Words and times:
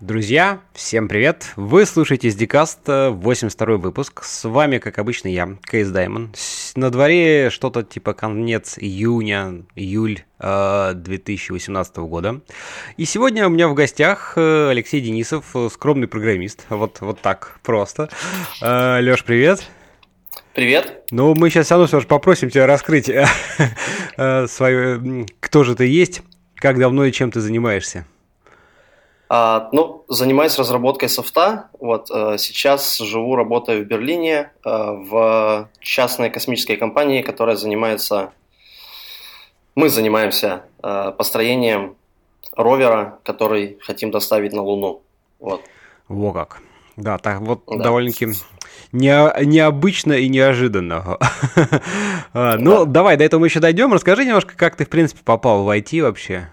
Друзья, 0.00 0.60
всем 0.72 1.08
привет! 1.08 1.52
Вы 1.56 1.84
слушаете 1.84 2.28
SDCast, 2.28 3.10
82 3.10 3.76
выпуск. 3.76 4.24
С 4.24 4.48
вами, 4.48 4.78
как 4.78 4.98
обычно, 4.98 5.28
я, 5.28 5.58
Кейс 5.70 5.90
Даймон. 5.90 6.32
На 6.74 6.88
дворе 6.88 7.50
что-то 7.50 7.82
типа 7.82 8.14
конец 8.14 8.78
июня, 8.78 9.66
июль 9.74 10.24
2018 10.38 11.98
э, 11.98 12.00
года. 12.00 12.40
И 12.96 13.04
сегодня 13.04 13.46
у 13.46 13.50
меня 13.50 13.68
в 13.68 13.74
гостях 13.74 14.32
э, 14.36 14.70
Алексей 14.70 15.02
Денисов, 15.02 15.54
скромный 15.70 16.08
программист. 16.08 16.64
Вот, 16.70 17.02
вот 17.02 17.20
так 17.20 17.60
просто. 17.62 18.08
Э, 18.62 19.00
Леш, 19.02 19.22
привет! 19.22 19.68
Привет. 20.54 21.04
Ну, 21.10 21.34
мы 21.34 21.50
сейчас 21.50 21.66
все 21.66 21.74
равно 21.74 22.00
попросим 22.08 22.48
тебя 22.48 22.66
раскрыть 22.66 23.04
свою, 24.16 25.26
кто 25.40 25.62
же 25.62 25.76
ты 25.76 25.84
есть, 25.84 26.22
как 26.54 26.78
давно 26.78 27.04
и 27.04 27.12
чем 27.12 27.30
ты 27.30 27.40
занимаешься. 27.40 28.06
А, 29.32 29.68
ну, 29.70 30.04
занимаюсь 30.08 30.58
разработкой 30.58 31.08
софта. 31.08 31.68
Вот 31.78 32.10
э, 32.12 32.36
сейчас 32.36 32.98
живу, 32.98 33.36
работаю 33.36 33.84
в 33.84 33.86
Берлине 33.86 34.50
э, 34.64 34.68
в 34.68 35.68
частной 35.78 36.30
космической 36.30 36.74
компании, 36.74 37.22
которая 37.22 37.54
занимается. 37.54 38.32
Мы 39.76 39.88
занимаемся 39.88 40.64
э, 40.82 41.12
построением 41.16 41.94
ровера, 42.56 43.20
который 43.22 43.78
хотим 43.80 44.10
доставить 44.10 44.52
на 44.52 44.62
Луну. 44.62 45.02
Вот. 45.38 45.62
Во 46.08 46.32
как. 46.32 46.60
Да, 46.96 47.16
так 47.18 47.40
вот 47.40 47.62
да. 47.68 47.84
довольно-таки 47.84 48.30
не, 48.90 49.44
необычно 49.44 50.14
и 50.14 50.28
неожиданно. 50.28 51.18
А, 52.32 52.56
ну, 52.58 52.84
давай, 52.84 53.16
до 53.16 53.24
этого 53.24 53.40
мы 53.40 53.48
еще 53.48 53.58
дойдем. 53.58 53.92
Расскажи 53.92 54.24
немножко, 54.24 54.56
как 54.56 54.76
ты, 54.76 54.84
в 54.84 54.88
принципе, 54.88 55.20
попал 55.24 55.64
в 55.64 55.68
IT 55.68 56.00
вообще. 56.00 56.48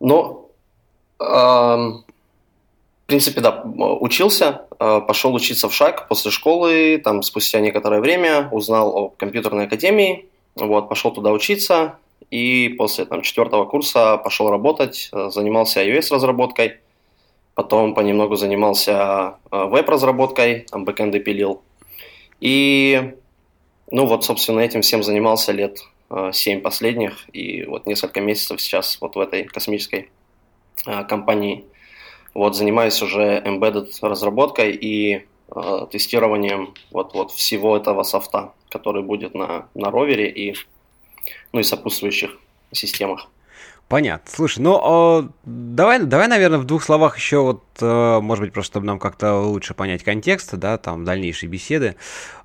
Ну, 0.00 0.50
э, 1.20 1.24
в 3.04 3.06
принципе, 3.06 3.40
да, 3.42 3.62
учился, 3.64 4.66
э, 4.78 5.00
пошел 5.06 5.34
учиться 5.34 5.68
в 5.68 5.74
ШАК 5.74 6.08
после 6.08 6.30
школы, 6.30 7.00
там 7.04 7.22
спустя 7.22 7.60
некоторое 7.60 8.00
время 8.00 8.48
узнал 8.50 8.96
о 8.96 9.08
компьютерной 9.10 9.66
академии, 9.66 10.28
вот, 10.54 10.88
пошел 10.88 11.12
туда 11.12 11.30
учиться, 11.30 11.98
и 12.30 12.74
после 12.78 13.04
там, 13.04 13.22
четвертого 13.22 13.66
курса 13.66 14.16
пошел 14.16 14.50
работать, 14.50 15.10
э, 15.12 15.28
занимался 15.30 15.84
iOS-разработкой, 15.84 16.78
потом 17.54 17.94
понемногу 17.94 18.36
занимался 18.36 19.36
э, 19.50 19.64
веб-разработкой, 19.66 20.66
там 20.70 20.84
бэкэнды 20.84 21.20
пилил. 21.20 21.62
И, 22.40 23.14
ну 23.90 24.06
вот, 24.06 24.24
собственно, 24.24 24.60
этим 24.60 24.82
всем 24.82 25.02
занимался 25.02 25.52
лет 25.52 25.78
7 26.32 26.60
последних, 26.60 27.24
и 27.32 27.64
вот 27.64 27.86
несколько 27.86 28.20
месяцев 28.20 28.60
сейчас 28.60 28.98
вот 29.00 29.16
в 29.16 29.20
этой 29.20 29.44
космической 29.44 30.10
а, 30.86 31.04
компании. 31.04 31.64
Вот 32.34 32.56
занимаюсь 32.56 33.00
уже 33.00 33.40
embedded 33.44 33.90
разработкой 34.02 34.72
и 34.72 35.24
э, 35.54 35.86
тестированием 35.90 36.74
вот, 36.90 37.14
вот 37.14 37.30
всего 37.30 37.76
этого 37.76 38.02
софта, 38.02 38.52
который 38.70 39.04
будет 39.04 39.34
на, 39.34 39.68
на 39.74 39.92
ровере 39.92 40.28
и, 40.30 40.56
ну, 41.52 41.60
и 41.60 41.62
сопутствующих 41.62 42.36
системах. 42.72 43.28
Понятно. 43.88 44.28
Слушай, 44.34 44.60
ну 44.60 45.20
э, 45.22 45.28
давай, 45.44 46.00
давай, 46.00 46.26
наверное, 46.26 46.58
в 46.58 46.64
двух 46.64 46.82
словах 46.82 47.16
еще 47.16 47.42
вот, 47.42 47.62
э, 47.73 47.73
может 47.82 48.44
быть, 48.44 48.52
просто 48.52 48.72
чтобы 48.72 48.86
нам 48.86 48.98
как-то 48.98 49.34
лучше 49.34 49.74
понять 49.74 50.04
контекст, 50.04 50.54
да, 50.54 50.78
там 50.78 51.04
дальнейшей 51.04 51.48
беседы. 51.48 51.96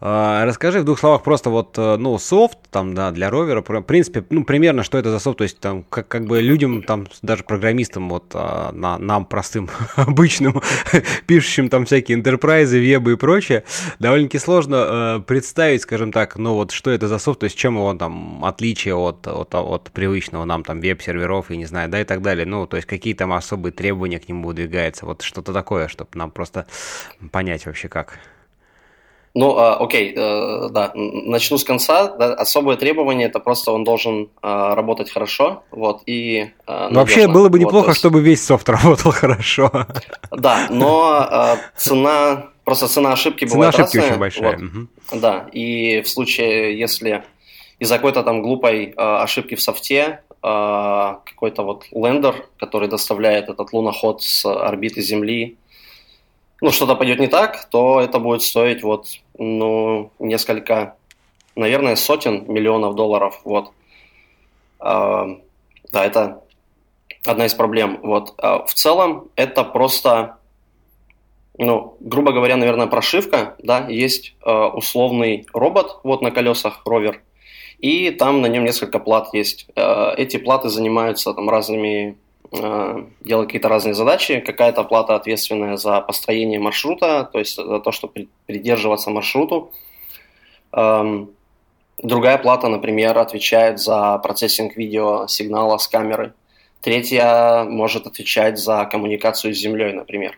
Э, 0.02 0.44
расскажи 0.46 0.82
в 0.82 0.86
двух 0.86 1.00
словах 1.00 1.24
просто 1.24 1.50
вот, 1.50 1.78
э, 1.78 1.98
ну, 1.98 2.18
софт 2.18 2.58
там, 2.72 2.94
да, 2.94 3.12
для 3.12 3.30
ровера, 3.30 3.62
в 3.62 3.82
принципе, 3.82 4.24
ну, 4.30 4.44
примерно, 4.44 4.84
что 4.84 4.98
это 4.98 5.12
за 5.12 5.20
софт, 5.20 5.38
то 5.40 5.44
есть 5.44 5.60
там, 5.60 5.84
как, 5.84 6.08
как 6.08 6.26
бы 6.26 6.42
людям, 6.42 6.84
там, 6.84 7.08
даже 7.22 7.44
программистам, 7.44 8.10
вот, 8.10 8.32
э, 8.34 8.70
на, 8.74 8.98
нам, 8.98 9.26
простым, 9.26 9.70
обычным, 9.96 10.62
пишущим 11.26 11.70
там 11.70 11.86
всякие 11.86 12.18
интерпрайзы, 12.18 12.80
вебы 12.80 13.14
и 13.14 13.16
прочее, 13.16 13.64
довольно-таки 14.00 14.40
сложно 14.40 14.76
э, 14.76 15.20
представить, 15.26 15.82
скажем 15.84 16.12
так, 16.12 16.38
ну, 16.38 16.56
вот, 16.56 16.72
что 16.72 16.92
это 16.92 17.08
за 17.08 17.20
софт, 17.20 17.42
то 17.42 17.44
есть 17.46 17.58
чем 17.58 17.76
его 17.76 17.94
там 17.94 18.44
отличие 18.44 18.96
от, 18.96 19.28
от, 19.28 19.54
от 19.54 19.92
привычного 19.92 20.46
нам 20.46 20.64
там 20.64 20.80
веб-сервера 20.82 21.30
серверов, 21.30 21.52
и 21.52 21.58
не 21.58 21.66
знаю, 21.66 21.90
да, 21.90 22.02
и 22.02 22.04
так 22.04 22.22
далее. 22.22 22.46
Ну, 22.46 22.66
то 22.68 22.78
есть 22.78 22.88
какие 22.88 23.14
там 23.14 23.34
особые 23.34 23.72
требования 23.72 24.20
к 24.20 24.28
нему 24.30 24.48
выдвигаются, 24.48 25.06
вот 25.06 25.19
что-то 25.22 25.54
такое, 25.54 25.88
чтобы 25.88 26.10
нам 26.14 26.32
просто 26.32 26.66
понять 27.32 27.66
вообще 27.66 27.88
как. 27.88 28.20
Ну, 29.36 29.58
а, 29.58 29.76
окей, 29.78 30.14
э, 30.16 30.70
да, 30.72 30.92
начну 30.96 31.58
с 31.58 31.64
конца. 31.64 32.16
Да, 32.18 32.34
особое 32.34 32.78
требование 32.78 33.28
это 33.28 33.40
просто 33.40 33.72
он 33.72 33.84
должен 33.84 34.30
а, 34.42 34.74
работать 34.76 35.12
хорошо, 35.12 35.64
вот 35.72 36.02
и. 36.08 36.52
А, 36.66 36.90
вообще 36.90 37.28
было 37.28 37.50
бы 37.50 37.60
неплохо, 37.60 37.86
вот, 37.86 37.88
есть... 37.90 38.00
чтобы 38.00 38.22
весь 38.22 38.44
софт 38.44 38.68
работал 38.70 39.12
хорошо. 39.12 39.72
Да, 40.32 40.68
но 40.70 41.28
а, 41.30 41.58
цена 41.78 42.48
просто 42.66 42.88
цена 42.88 43.14
ошибки 43.14 43.46
цена 43.46 43.56
бывает 43.56 43.76
ошибки 43.76 43.98
разная. 43.98 44.12
очень 44.12 44.20
большая. 44.20 44.58
Вот, 44.58 44.64
угу. 44.64 44.88
Да, 45.20 45.48
и 45.52 46.02
в 46.02 46.10
случае, 46.10 46.78
если 46.80 47.24
из-за 47.80 47.96
какой-то 47.96 48.24
там 48.24 48.42
глупой 48.42 48.94
а, 48.98 49.24
ошибки 49.24 49.56
в 49.56 49.62
софте 49.62 50.22
а, 50.42 51.22
какой-то 51.26 51.64
вот 51.64 51.86
лендер, 51.92 52.48
который 52.58 52.88
доставляет 52.88 53.50
этот 53.50 53.74
луноход 53.74 54.22
с 54.24 54.46
орбиты 54.46 55.02
Земли, 55.02 55.58
ну, 56.62 56.72
что-то 56.72 56.96
пойдет 56.96 57.20
не 57.20 57.28
так, 57.28 57.66
то 57.70 58.00
это 58.00 58.20
будет 58.20 58.42
стоить 58.42 58.84
вот, 58.84 59.08
ну, 59.38 60.12
несколько, 60.20 60.96
наверное, 61.56 61.96
сотен 61.96 62.46
миллионов 62.52 62.96
долларов, 62.96 63.42
вот. 63.44 63.72
А, 64.80 65.28
да, 65.92 66.06
это 66.06 66.42
одна 67.26 67.46
из 67.46 67.54
проблем, 67.54 68.00
вот. 68.02 68.34
А 68.38 68.66
в 68.66 68.74
целом 68.74 69.30
это 69.36 69.66
просто, 69.66 70.38
ну, 71.58 71.98
грубо 72.00 72.32
говоря, 72.32 72.56
наверное, 72.56 72.88
прошивка, 72.88 73.56
да, 73.60 73.88
есть 73.88 74.36
условный 74.42 75.46
робот 75.54 76.00
вот 76.04 76.22
на 76.22 76.32
колесах, 76.32 76.82
ровер, 76.86 77.22
и 77.80 78.12
там 78.12 78.42
на 78.42 78.48
нем 78.48 78.66
несколько 78.66 79.00
плат 79.00 79.34
есть. 79.34 79.68
Э, 79.76 80.14
эти 80.18 80.38
платы 80.38 80.70
занимаются 80.70 81.34
там 81.34 81.50
разными 81.50 82.18
э, 82.52 83.04
делают 83.22 83.48
какие-то 83.48 83.70
разные 83.70 83.94
задачи. 83.94 84.42
Какая-то 84.42 84.84
плата 84.84 85.16
ответственная 85.16 85.78
за 85.78 86.02
построение 86.02 86.60
маршрута, 86.60 87.30
то 87.32 87.40
есть 87.40 87.56
за 87.56 87.80
то, 87.80 87.92
чтобы 87.92 88.28
придерживаться 88.46 89.12
маршруту. 89.12 89.72
Эм, 90.74 91.32
другая 92.04 92.38
плата, 92.38 92.68
например, 92.68 93.18
отвечает 93.18 93.80
за 93.80 94.18
процессинг 94.18 94.76
видео 94.76 95.28
сигнала 95.28 95.78
с 95.78 95.88
камеры. 95.88 96.34
Третья 96.82 97.64
может 97.64 98.08
отвечать 98.08 98.60
за 98.60 98.86
коммуникацию 98.86 99.54
с 99.54 99.58
Землей, 99.58 99.94
например. 99.94 100.38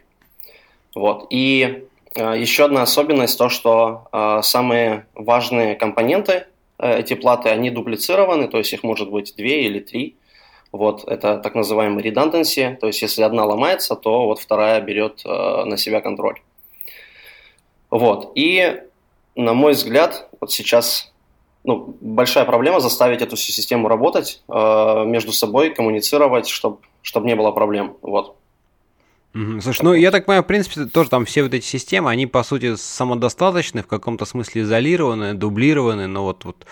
Вот. 0.94 1.26
И 1.32 1.86
э, 2.14 2.34
еще 2.38 2.66
одна 2.66 2.84
особенность 2.84 3.40
то, 3.40 3.50
что 3.50 4.42
самые 4.44 5.08
важные 5.16 5.74
компоненты 5.74 6.46
эти 6.86 7.14
платы, 7.14 7.50
они 7.50 7.70
дуплицированы, 7.70 8.48
то 8.48 8.58
есть 8.58 8.74
их 8.74 8.84
может 8.84 9.10
быть 9.10 9.34
две 9.36 9.66
или 9.66 9.80
три. 9.80 10.16
Вот, 10.72 11.04
это 11.06 11.38
так 11.38 11.54
называемый 11.54 12.04
redundancy, 12.04 12.76
то 12.78 12.88
есть 12.88 13.02
если 13.02 13.24
одна 13.24 13.46
ломается, 13.46 13.96
то 13.96 14.26
вот 14.26 14.40
вторая 14.40 14.80
берет 14.80 15.22
э, 15.26 15.66
на 15.66 15.76
себя 15.78 16.00
контроль. 16.00 16.40
Вот, 17.90 18.32
и 18.36 18.82
на 19.36 19.54
мой 19.54 19.74
взгляд, 19.74 20.30
вот 20.40 20.52
сейчас 20.52 21.12
ну, 21.66 21.96
большая 22.00 22.46
проблема 22.46 22.80
заставить 22.80 23.22
эту 23.22 23.36
всю 23.36 23.52
систему 23.52 23.90
работать, 23.90 24.42
э, 24.48 25.04
между 25.06 25.34
собой 25.34 25.74
коммуницировать, 25.74 26.48
чтобы 26.48 26.80
чтоб 27.02 27.26
не 27.26 27.36
было 27.36 27.52
проблем. 27.52 27.98
Вот. 28.02 28.36
Слушай, 29.34 29.84
ну 29.84 29.94
я 29.94 30.12
так 30.12 30.26
понимаю, 30.26 30.44
в 30.44 30.48
принципе, 30.48 30.86
тоже 30.86 31.10
там 31.10 31.24
все 31.26 31.44
вот 31.44 31.54
эти 31.54 31.66
системы, 31.66 32.10
они 32.10 32.28
по 32.28 32.44
сути 32.44 32.76
самодостаточны, 32.76 33.82
в 33.82 33.88
каком-то 33.88 34.26
смысле 34.26 34.64
изолированы, 34.64 35.34
дублированы, 35.34 36.08
но 36.08 36.24
вот, 36.24 36.44
вот 36.44 36.66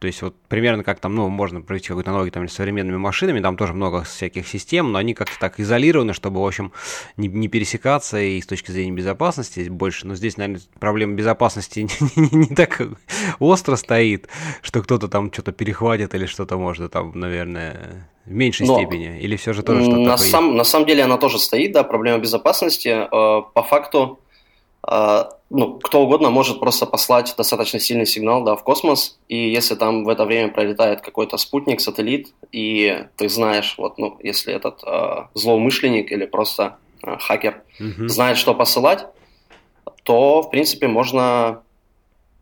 то 0.00 0.06
есть 0.06 0.22
вот 0.22 0.34
примерно 0.48 0.82
как 0.82 0.98
там, 0.98 1.14
ну, 1.14 1.28
можно 1.28 1.60
провести 1.60 1.88
какую-то 1.88 2.10
аналогию 2.10 2.32
там 2.32 2.48
с 2.48 2.54
современными 2.54 2.96
машинами, 2.96 3.40
там 3.40 3.58
тоже 3.58 3.74
много 3.74 4.02
всяких 4.04 4.48
систем, 4.48 4.92
но 4.92 4.98
они 4.98 5.12
как-то 5.12 5.38
так 5.38 5.60
изолированы, 5.60 6.14
чтобы, 6.14 6.40
в 6.40 6.46
общем, 6.46 6.72
не, 7.18 7.28
не 7.28 7.48
пересекаться 7.48 8.18
и 8.18 8.40
с 8.40 8.46
точки 8.46 8.70
зрения 8.70 8.92
безопасности 8.92 9.68
больше. 9.68 10.06
Но 10.06 10.14
здесь, 10.14 10.38
наверное, 10.38 10.62
проблема 10.78 11.12
безопасности 11.12 11.80
не, 12.16 12.46
так 12.46 12.80
остро 13.40 13.76
стоит, 13.76 14.28
что 14.62 14.82
кто-то 14.82 15.08
там 15.08 15.30
что-то 15.30 15.52
перехватит 15.52 16.14
или 16.14 16.24
что-то 16.24 16.56
может 16.56 16.90
там, 16.92 17.12
наверное, 17.14 18.08
в 18.30 18.34
меньшей 18.34 18.66
Но 18.66 18.76
степени? 18.78 19.18
Или 19.20 19.36
все 19.36 19.52
же 19.52 19.62
тоже 19.62 19.82
что-то 19.82 19.96
на 19.98 20.12
такое 20.12 20.30
сам, 20.30 20.56
На 20.56 20.64
самом 20.64 20.86
деле 20.86 21.02
она 21.02 21.18
тоже 21.18 21.38
стоит, 21.38 21.72
да, 21.72 21.82
проблема 21.82 22.18
безопасности. 22.18 22.88
Э, 22.88 23.42
по 23.52 23.62
факту 23.62 24.20
а, 24.82 25.28
ну, 25.50 25.78
кто 25.78 26.02
угодно 26.02 26.30
может 26.30 26.58
просто 26.58 26.86
послать 26.86 27.34
достаточно 27.36 27.78
сильный 27.78 28.06
сигнал 28.06 28.42
да, 28.44 28.56
в 28.56 28.62
космос, 28.62 29.18
и 29.28 29.50
если 29.50 29.74
там 29.74 30.04
в 30.04 30.08
это 30.08 30.24
время 30.24 30.50
пролетает 30.50 31.02
какой-то 31.02 31.36
спутник, 31.36 31.80
сателлит, 31.80 32.32
и 32.50 33.04
ты 33.16 33.28
знаешь, 33.28 33.74
вот, 33.76 33.98
ну, 33.98 34.16
если 34.22 34.54
этот 34.54 34.82
э, 34.86 35.26
злоумышленник 35.34 36.10
или 36.12 36.24
просто 36.24 36.78
э, 37.02 37.16
хакер 37.18 37.62
mm-hmm. 37.78 38.08
знает, 38.08 38.38
что 38.38 38.54
посылать, 38.54 39.06
то, 40.02 40.42
в 40.42 40.50
принципе, 40.50 40.88
можно 40.88 41.62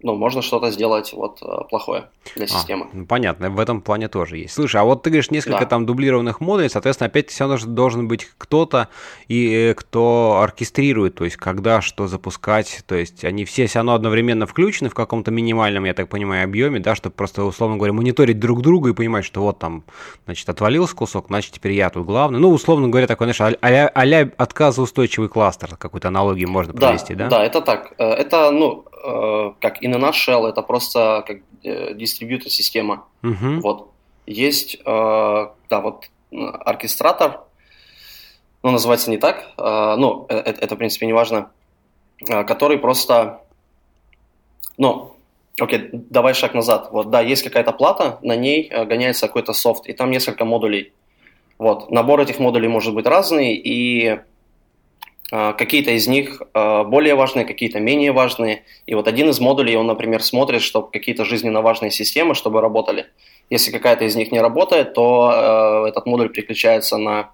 ну, 0.01 0.15
можно 0.15 0.43
что-то 0.43 0.71
сделать 0.71 1.13
вот 1.13 1.43
э, 1.43 1.65
плохое 1.69 2.09
для 2.37 2.45
а, 2.45 2.49
системы. 2.49 2.87
А, 2.93 3.05
понятно, 3.05 3.51
в 3.51 3.59
этом 3.59 3.81
плане 3.81 4.09
тоже 4.09 4.39
есть. 4.39 4.55
Слушай, 4.55 4.81
а 4.81 4.85
вот 4.85 5.03
ты 5.03 5.11
говоришь 5.11 5.31
несколько 5.33 5.61
да. 5.61 5.67
там 5.67 5.87
дублированных 5.87 6.41
модулей, 6.41 6.69
соответственно, 6.69 7.09
опять 7.09 7.31
все 7.31 7.49
равно 7.49 7.67
должен 7.67 8.07
быть 8.07 8.29
кто-то, 8.39 8.89
и 9.27 9.71
э, 9.71 9.75
кто 9.75 10.41
оркестрирует, 10.41 11.17
то 11.17 11.25
есть 11.25 11.37
когда 11.37 11.81
что 11.81 12.07
запускать, 12.07 12.85
то 12.87 12.95
есть 12.95 13.25
они 13.25 13.45
все 13.45 13.67
все 13.67 13.81
равно 13.81 13.95
одновременно 13.95 14.47
включены 14.47 14.89
в 14.89 14.95
каком-то 14.95 15.33
минимальном, 15.33 15.85
я 15.85 15.95
так 15.95 16.09
понимаю, 16.09 16.45
объеме, 16.45 16.79
да, 16.79 16.95
чтобы 16.95 17.17
просто, 17.17 17.43
условно 17.45 17.77
говоря, 17.77 17.93
мониторить 17.93 18.39
друг 18.39 18.63
друга 18.63 18.91
и 18.91 18.93
понимать, 18.93 19.25
что 19.25 19.41
вот 19.41 19.59
там, 19.59 19.83
значит, 20.27 20.49
отвалился 20.49 20.95
кусок, 20.95 21.27
значит, 21.27 21.55
теперь 21.55 21.73
я 21.73 21.91
тут 21.91 22.07
главный. 22.07 22.39
Ну, 22.39 22.51
условно 22.51 22.89
говоря, 22.89 23.09
такой, 23.09 23.33
знаешь, 23.33 23.57
а-ля, 23.61 24.31
отказоустойчивый 24.37 25.29
кластер, 25.29 25.77
какую-то 25.77 26.09
аналогию 26.09 26.49
можно 26.49 26.73
провести, 26.73 27.15
да? 27.15 27.29
Да, 27.29 27.39
да, 27.39 27.45
это 27.45 27.61
так. 27.63 27.95
Э, 27.99 28.05
это, 28.05 28.53
ну, 28.53 28.85
Э, 29.05 29.53
in 29.89 29.95
a 29.95 29.99
nutshell, 29.99 30.47
это 30.49 30.63
просто 30.63 31.25
как 31.27 31.39
э, 31.65 31.95
дистрибьютор 31.95 32.51
система. 32.51 33.07
Uh-huh. 33.23 33.61
Вот. 33.61 33.91
Есть, 34.27 34.77
э, 34.77 34.81
да, 34.85 35.81
вот 35.81 36.11
оркестратор, 36.31 37.41
ну, 38.63 38.71
называется 38.71 39.11
не 39.11 39.17
так, 39.17 39.53
ну, 39.57 40.27
это, 40.29 40.61
это, 40.61 40.75
в 40.75 40.79
принципе, 40.79 41.07
не 41.07 41.15
важно, 41.15 41.51
который 42.19 42.77
просто, 42.77 43.41
ну, 44.77 45.15
окей, 45.59 45.89
давай 45.93 46.35
шаг 46.35 46.53
назад. 46.53 46.89
Вот, 46.91 47.09
да, 47.09 47.23
есть 47.23 47.43
какая-то 47.43 47.73
плата, 47.73 48.19
на 48.21 48.37
ней 48.37 48.69
гоняется 48.69 49.27
какой-то 49.27 49.55
софт, 49.55 49.87
и 49.87 49.95
там 49.95 50.11
несколько 50.11 50.45
модулей. 50.45 50.93
Вот, 51.57 51.91
набор 51.91 52.21
этих 52.21 52.41
модулей 52.41 52.69
может 52.69 52.95
быть 52.95 53.07
разный, 53.07 53.55
и 53.55 54.21
какие-то 55.31 55.91
из 55.91 56.09
них 56.09 56.43
а, 56.55 56.85
более 56.85 57.15
важные, 57.15 57.45
какие-то 57.45 57.81
менее 57.81 58.13
важные. 58.13 58.63
И 58.87 58.95
вот 58.95 59.07
один 59.07 59.29
из 59.29 59.41
модулей, 59.41 59.77
он, 59.77 59.87
например, 59.87 60.23
смотрит, 60.23 60.63
чтобы 60.63 60.91
какие-то 60.91 61.25
жизненно 61.25 61.61
важные 61.61 61.91
системы, 61.91 62.35
чтобы 62.35 62.61
работали. 62.61 63.07
Если 63.51 63.71
какая-то 63.71 64.05
из 64.05 64.17
них 64.17 64.33
не 64.33 64.41
работает, 64.41 64.95
то 64.95 65.31
а, 65.31 65.89
этот 65.89 66.07
модуль 66.07 66.31
переключается 66.31 66.97
на 66.97 67.31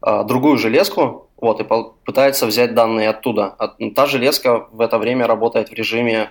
другую 0.00 0.58
железку, 0.58 1.28
вот, 1.40 1.60
и 1.60 1.66
пытается 2.04 2.46
взять 2.46 2.72
данные 2.72 3.08
оттуда. 3.08 3.56
Та 3.96 4.06
железка 4.06 4.68
в 4.70 4.80
это 4.80 4.96
время 4.96 5.26
работает 5.26 5.70
в 5.70 5.72
режиме 5.72 6.30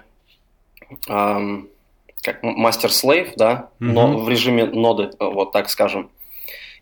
как 1.05 2.43
мастер-слейв, 2.43 3.33
да, 3.35 3.69
mm-hmm. 3.81 3.91
но 3.91 4.17
в 4.17 4.29
режиме 4.29 4.65
ноды, 4.67 5.09
вот 5.19 5.51
так 5.51 5.69
скажем 5.69 6.09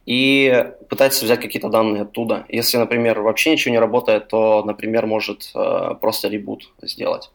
и 0.06 0.72
пытается 0.90 1.26
взять 1.26 1.42
какие-то 1.42 1.70
данные 1.70 2.04
оттуда. 2.04 2.46
Если, 2.50 2.78
например, 2.78 3.22
вообще 3.22 3.52
ничего 3.52 3.72
не 3.72 3.80
работает, 3.80 4.28
то, 4.28 4.64
например, 4.64 5.08
может 5.08 5.52
э, 5.56 5.96
просто 6.00 6.28
ребут 6.28 6.72
сделать. 6.82 7.32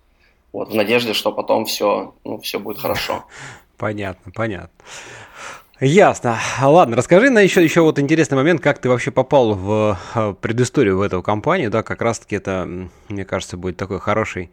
Вот, 0.52 0.70
в 0.70 0.74
надежде, 0.74 1.12
что 1.12 1.32
потом 1.32 1.64
все, 1.64 2.14
ну, 2.24 2.38
все 2.38 2.58
будет 2.58 2.78
хорошо. 2.78 3.24
Понятно, 3.76 4.30
понятно. 4.34 4.68
Ясно. 5.80 6.38
Ладно, 6.60 6.94
расскажи 6.94 7.30
на 7.30 7.38
еще, 7.38 7.64
еще 7.64 7.80
вот 7.80 7.98
интересный 7.98 8.36
момент, 8.36 8.60
как 8.60 8.80
ты 8.80 8.90
вообще 8.90 9.10
попал 9.10 9.54
в 9.54 9.98
э, 10.14 10.34
предысторию 10.38 10.98
в 10.98 11.00
эту 11.00 11.22
компанию, 11.22 11.70
да, 11.70 11.82
как 11.82 12.02
раз-таки 12.02 12.36
это, 12.36 12.68
мне 13.08 13.24
кажется, 13.24 13.56
будет 13.56 13.78
такой 13.78 13.98
хорошей 13.98 14.50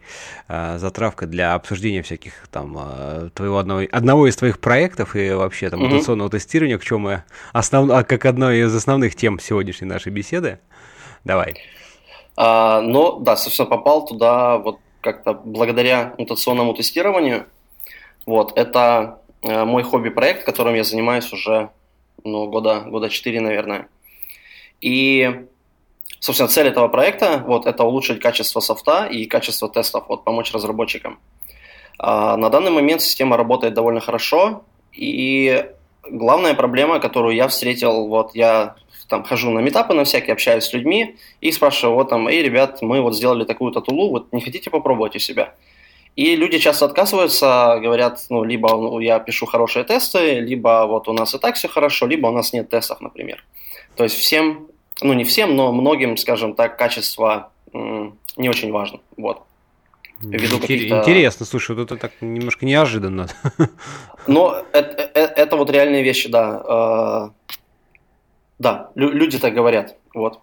э, 0.48 0.78
затравкой 0.78 1.28
для 1.28 1.52
обсуждения 1.52 2.00
всяких 2.00 2.32
там 2.50 2.78
э, 2.80 3.28
твоего 3.34 3.58
одного, 3.58 3.82
одного 3.92 4.26
из 4.26 4.36
твоих 4.36 4.58
проектов 4.58 5.16
и 5.16 5.30
вообще 5.32 5.68
там 5.68 5.80
мутационного 5.80 6.28
mm-hmm. 6.28 6.32
тестирования, 6.32 6.78
к 6.78 6.82
чему 6.82 7.18
основ, 7.52 7.90
а, 7.90 8.04
как 8.04 8.24
одной 8.24 8.60
из 8.60 8.74
основных 8.74 9.14
тем 9.14 9.38
сегодняшней 9.38 9.86
нашей 9.86 10.10
беседы. 10.10 10.60
Давай. 11.24 11.56
А, 12.36 12.80
ну, 12.80 13.20
да, 13.20 13.36
собственно, 13.36 13.68
попал 13.68 14.06
туда 14.06 14.56
вот 14.56 14.78
как-то 15.02 15.34
благодаря 15.34 16.14
мутационному 16.16 16.72
тестированию. 16.72 17.44
Вот, 18.24 18.56
это 18.56 19.20
мой 19.42 19.82
хобби-проект, 19.82 20.44
которым 20.44 20.74
я 20.74 20.84
занимаюсь 20.84 21.32
уже 21.32 21.70
ну, 22.24 22.48
года, 22.48 22.80
года 22.80 23.08
4, 23.08 23.40
наверное. 23.40 23.88
И, 24.80 25.46
собственно, 26.20 26.48
цель 26.48 26.68
этого 26.68 26.88
проекта 26.88 27.42
вот, 27.46 27.66
это 27.66 27.84
улучшить 27.84 28.20
качество 28.20 28.60
софта 28.60 29.06
и 29.06 29.26
качество 29.26 29.68
тестов, 29.68 30.04
вот, 30.08 30.24
помочь 30.24 30.52
разработчикам. 30.52 31.18
А, 31.98 32.36
на 32.36 32.50
данный 32.50 32.70
момент 32.70 33.02
система 33.02 33.36
работает 33.36 33.74
довольно 33.74 34.00
хорошо, 34.00 34.64
и 34.92 35.66
главная 36.08 36.54
проблема, 36.54 37.00
которую 37.00 37.34
я 37.34 37.48
встретил, 37.48 38.06
вот 38.06 38.34
я 38.34 38.76
там 39.08 39.24
хожу 39.24 39.50
на 39.50 39.60
метапы 39.60 39.94
на 39.94 40.04
всякие, 40.04 40.34
общаюсь 40.34 40.64
с 40.64 40.72
людьми 40.72 41.16
и 41.40 41.50
спрашиваю, 41.50 41.96
вот 41.96 42.10
там, 42.10 42.28
эй, 42.28 42.42
ребят, 42.42 42.82
мы 42.82 43.00
вот 43.00 43.16
сделали 43.16 43.44
такую-то 43.44 43.80
тулу, 43.80 44.10
вот 44.10 44.32
не 44.32 44.40
хотите 44.40 44.70
попробовать 44.70 45.16
у 45.16 45.18
себя? 45.18 45.54
И 46.18 46.34
люди 46.34 46.58
часто 46.58 46.86
отказываются, 46.86 47.78
говорят, 47.80 48.26
ну, 48.28 48.42
либо 48.42 48.70
ну, 48.70 48.98
я 48.98 49.20
пишу 49.20 49.46
хорошие 49.46 49.84
тесты, 49.84 50.40
либо 50.40 50.84
вот 50.88 51.06
у 51.06 51.12
нас 51.12 51.32
и 51.32 51.38
так 51.38 51.54
все 51.54 51.68
хорошо, 51.68 52.08
либо 52.08 52.26
у 52.26 52.32
нас 52.32 52.52
нет 52.52 52.68
тестов, 52.68 53.00
например. 53.00 53.44
То 53.94 54.02
есть 54.02 54.16
всем, 54.16 54.66
ну 55.00 55.12
не 55.12 55.22
всем, 55.22 55.54
но 55.54 55.70
многим, 55.70 56.16
скажем 56.16 56.54
так, 56.54 56.76
качество 56.76 57.52
не 57.72 58.48
очень 58.48 58.72
важно. 58.72 58.98
Вот. 59.16 59.42
Интересно, 61.06 61.46
слушай, 61.46 61.76
вот 61.76 61.82
это 61.82 61.96
так 61.96 62.10
немножко 62.20 62.66
неожиданно. 62.66 63.28
Но 64.26 64.64
это, 64.72 65.02
это, 65.14 65.20
это 65.20 65.56
вот 65.56 65.70
реальные 65.70 66.02
вещи, 66.02 66.28
да. 66.28 66.62
А, 66.66 67.30
да, 68.58 68.90
люди 68.96 69.38
так 69.38 69.54
говорят. 69.54 69.94
Вот. 70.14 70.40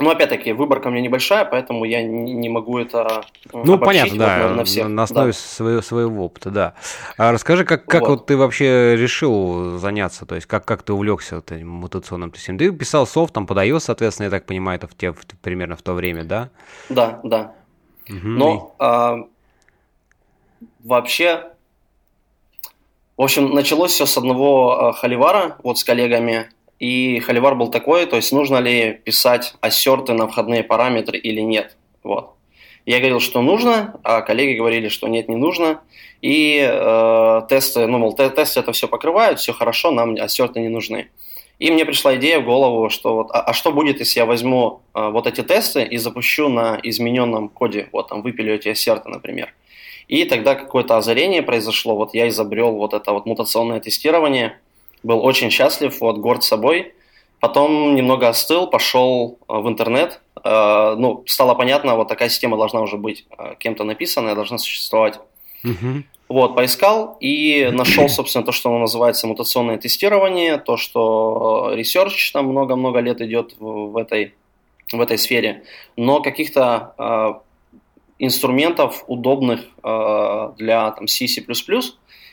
Ну, 0.00 0.10
опять-таки, 0.10 0.52
выборка 0.52 0.86
у 0.86 0.90
меня 0.90 1.02
небольшая, 1.02 1.44
поэтому 1.44 1.84
я 1.84 2.04
не 2.04 2.48
могу 2.48 2.78
это 2.78 3.24
э, 3.52 3.62
Ну, 3.64 3.78
понятно, 3.78 4.16
да, 4.16 4.38
на, 4.38 4.54
на, 4.54 4.64
всех. 4.64 4.86
на 4.86 5.02
основе 5.02 5.32
да. 5.32 5.38
своего, 5.38 5.82
своего 5.82 6.24
опыта, 6.24 6.50
да. 6.50 6.74
А 7.16 7.32
расскажи, 7.32 7.64
как, 7.64 7.84
как 7.84 8.02
вот. 8.02 8.08
вот 8.10 8.26
ты 8.26 8.36
вообще 8.36 8.94
решил 8.96 9.76
заняться, 9.78 10.24
то 10.24 10.36
есть 10.36 10.46
как, 10.46 10.64
как 10.64 10.84
ты 10.84 10.92
увлекся 10.92 11.36
вот 11.36 11.50
этим 11.50 11.68
мутационным 11.68 12.30
тестированием? 12.30 12.72
Ты 12.72 12.78
писал 12.78 13.08
софт, 13.08 13.34
там 13.34 13.46
подает, 13.46 13.82
соответственно, 13.82 14.26
я 14.26 14.30
так 14.30 14.46
понимаю, 14.46 14.78
это 14.78 14.86
в 14.86 14.94
те, 14.94 15.10
в, 15.10 15.18
примерно 15.42 15.74
в 15.74 15.82
то 15.82 15.94
время, 15.94 16.22
да? 16.22 16.50
Да, 16.88 17.20
да. 17.24 17.54
Угу. 18.08 18.18
Но 18.22 18.76
а, 18.78 19.18
вообще, 20.84 21.44
в 23.16 23.22
общем, 23.22 23.50
началось 23.50 23.90
все 23.90 24.06
с 24.06 24.16
одного 24.16 24.90
а, 24.90 24.92
холивара, 24.92 25.56
вот 25.64 25.78
с 25.78 25.82
коллегами, 25.82 26.50
и 26.78 27.18
холивар 27.20 27.54
был 27.56 27.68
такой, 27.68 28.06
то 28.06 28.16
есть 28.16 28.32
нужно 28.32 28.58
ли 28.58 28.92
писать 29.04 29.54
ассерты 29.60 30.12
на 30.12 30.28
входные 30.28 30.62
параметры 30.62 31.18
или 31.18 31.40
нет. 31.40 31.76
Вот. 32.04 32.34
Я 32.86 32.98
говорил, 32.98 33.20
что 33.20 33.42
нужно, 33.42 34.00
а 34.04 34.22
коллеги 34.22 34.56
говорили, 34.56 34.88
что 34.88 35.08
нет, 35.08 35.28
не 35.28 35.36
нужно. 35.36 35.80
И 36.22 36.58
э, 36.58 37.42
тесты, 37.48 37.86
ну, 37.86 37.98
мол, 37.98 38.14
тесты 38.14 38.60
это 38.60 38.72
все 38.72 38.88
покрывают, 38.88 39.40
все 39.40 39.52
хорошо, 39.52 39.90
нам 39.90 40.14
ассерты 40.14 40.60
не 40.60 40.68
нужны. 40.68 41.08
И 41.58 41.72
мне 41.72 41.84
пришла 41.84 42.14
идея 42.14 42.38
в 42.38 42.44
голову, 42.44 42.88
что 42.88 43.14
вот, 43.14 43.30
а, 43.32 43.40
а 43.40 43.52
что 43.52 43.72
будет, 43.72 43.98
если 43.98 44.20
я 44.20 44.26
возьму 44.26 44.80
э, 44.94 45.10
вот 45.10 45.26
эти 45.26 45.42
тесты 45.42 45.82
и 45.82 45.96
запущу 45.98 46.48
на 46.48 46.78
измененном 46.82 47.48
коде, 47.48 47.88
вот 47.92 48.08
там 48.08 48.22
выпилю 48.22 48.54
эти 48.54 48.68
ассерты, 48.68 49.08
например. 49.08 49.52
И 50.06 50.24
тогда 50.24 50.54
какое-то 50.54 50.96
озарение 50.96 51.42
произошло, 51.42 51.96
вот 51.96 52.14
я 52.14 52.28
изобрел 52.28 52.72
вот 52.72 52.94
это 52.94 53.12
вот 53.12 53.26
мутационное 53.26 53.80
тестирование– 53.80 54.58
был 55.02 55.24
очень 55.24 55.50
счастлив, 55.50 56.00
вот, 56.00 56.18
горд 56.18 56.42
собой. 56.42 56.94
Потом 57.40 57.94
немного 57.94 58.28
остыл, 58.28 58.66
пошел 58.66 59.38
э, 59.48 59.58
в 59.58 59.68
интернет. 59.68 60.20
Э, 60.42 60.96
ну, 60.98 61.22
стало 61.26 61.54
понятно, 61.54 61.94
вот 61.94 62.08
такая 62.08 62.28
система 62.28 62.56
должна 62.56 62.80
уже 62.80 62.96
быть 62.96 63.26
э, 63.38 63.54
кем-то 63.58 63.84
написанная, 63.84 64.34
должна 64.34 64.58
существовать. 64.58 65.20
Mm-hmm. 65.64 66.02
Вот, 66.28 66.56
поискал 66.56 67.16
и 67.20 67.70
нашел, 67.72 68.08
собственно, 68.08 68.44
то, 68.44 68.52
что 68.52 68.70
оно 68.70 68.80
называется 68.80 69.26
мутационное 69.26 69.78
тестирование, 69.78 70.58
то, 70.58 70.76
что 70.76 71.72
research 71.74 72.32
там 72.32 72.46
много-много 72.46 72.98
лет 73.00 73.20
идет 73.20 73.54
в, 73.58 73.96
этой, 73.96 74.34
в 74.92 75.00
этой 75.00 75.16
сфере, 75.16 75.64
но 75.96 76.20
каких-то 76.20 77.40
инструментов 78.18 79.04
удобных 79.06 79.60
для 79.82 80.90
там, 80.90 81.08
C, 81.08 81.26
C++, 81.28 81.42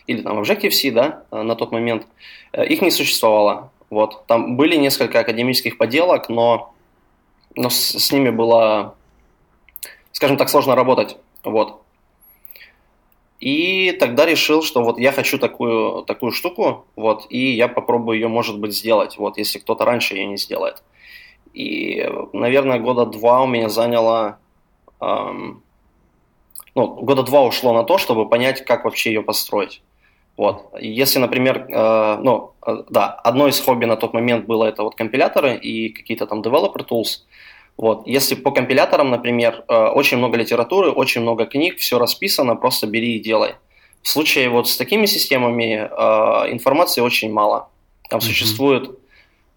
или 0.07 0.21
там 0.21 0.39
Objective-C, 0.41 0.91
да, 0.91 1.23
на 1.31 1.55
тот 1.55 1.71
момент, 1.71 2.07
э, 2.53 2.65
их 2.65 2.81
не 2.81 2.91
существовало. 2.91 3.71
Вот. 3.89 4.25
Там 4.27 4.57
были 4.57 4.75
несколько 4.75 5.19
академических 5.19 5.77
поделок, 5.77 6.29
но, 6.29 6.73
но 7.55 7.69
с, 7.69 7.75
с 7.75 8.11
ними 8.11 8.29
было, 8.29 8.95
скажем 10.11 10.37
так, 10.37 10.49
сложно 10.49 10.75
работать. 10.75 11.17
Вот. 11.43 11.81
И 13.39 13.91
тогда 13.99 14.25
решил, 14.25 14.63
что 14.63 14.83
вот 14.83 14.97
я 14.97 15.11
хочу 15.11 15.37
такую, 15.37 16.03
такую 16.03 16.31
штуку, 16.31 16.85
вот, 16.95 17.27
и 17.29 17.51
я 17.51 17.67
попробую 17.67 18.17
ее, 18.17 18.27
может 18.27 18.59
быть, 18.59 18.75
сделать, 18.75 19.17
вот, 19.17 19.37
если 19.37 19.59
кто-то 19.59 19.85
раньше 19.85 20.15
ее 20.15 20.25
не 20.25 20.37
сделает. 20.37 20.81
И, 21.53 22.09
наверное, 22.33 22.79
года 22.79 23.05
два 23.05 23.43
у 23.43 23.47
меня 23.47 23.69
заняло, 23.69 24.39
эм, 24.99 25.63
ну, 26.75 26.87
года 26.87 27.23
два 27.23 27.43
ушло 27.43 27.73
на 27.73 27.83
то, 27.83 27.97
чтобы 27.97 28.27
понять, 28.27 28.65
как 28.65 28.85
вообще 28.85 29.13
ее 29.13 29.21
построить. 29.21 29.81
Вот. 30.37 30.73
Если, 30.79 31.19
например, 31.19 31.65
э, 31.69 32.17
ну, 32.21 32.51
э, 32.65 32.83
да, 32.89 33.11
одно 33.23 33.47
из 33.47 33.59
хобби 33.59 33.85
на 33.85 33.95
тот 33.95 34.13
момент 34.13 34.45
было 34.45 34.65
это 34.65 34.83
вот 34.83 34.95
компиляторы 34.95 35.55
и 35.55 35.89
какие-то 35.89 36.27
там 36.27 36.41
developer 36.41 36.85
tools, 36.87 37.21
Вот. 37.77 38.07
Если 38.07 38.35
по 38.35 38.51
компиляторам, 38.51 39.11
например, 39.11 39.63
э, 39.67 39.87
очень 39.95 40.17
много 40.17 40.37
литературы, 40.37 40.91
очень 40.91 41.21
много 41.21 41.45
книг, 41.45 41.77
все 41.77 41.99
расписано, 41.99 42.55
просто 42.55 42.87
бери 42.87 43.15
и 43.15 43.19
делай. 43.19 43.55
В 44.01 44.07
случае 44.07 44.49
вот 44.49 44.67
с 44.67 44.77
такими 44.77 45.07
системами 45.07 45.89
э, 45.89 46.51
информации 46.51 47.01
очень 47.01 47.33
мало. 47.33 47.69
Там 48.09 48.19
mm-hmm. 48.19 48.23
существует, 48.23 48.99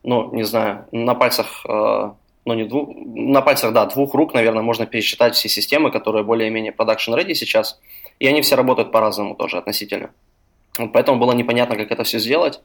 ну, 0.04 0.32
не 0.32 0.44
знаю, 0.44 0.86
на 0.92 1.14
пальцах, 1.14 1.64
э, 1.68 2.10
ну, 2.44 2.54
не 2.54 2.64
двух, 2.64 2.88
на 2.94 3.42
пальцах, 3.42 3.72
да, 3.72 3.86
двух 3.86 4.14
рук, 4.14 4.34
наверное, 4.34 4.62
можно 4.62 4.86
пересчитать 4.86 5.34
все 5.34 5.48
системы, 5.48 5.90
которые 5.90 6.24
более-менее 6.24 6.72
production 6.72 7.16
ready 7.16 7.34
сейчас, 7.34 7.78
и 8.20 8.26
они 8.26 8.40
все 8.42 8.56
работают 8.56 8.90
по-разному 8.90 9.34
тоже 9.34 9.58
относительно. 9.58 10.10
Поэтому 10.78 11.18
было 11.18 11.32
непонятно, 11.32 11.76
как 11.76 11.90
это 11.90 12.04
все 12.04 12.18
сделать. 12.18 12.60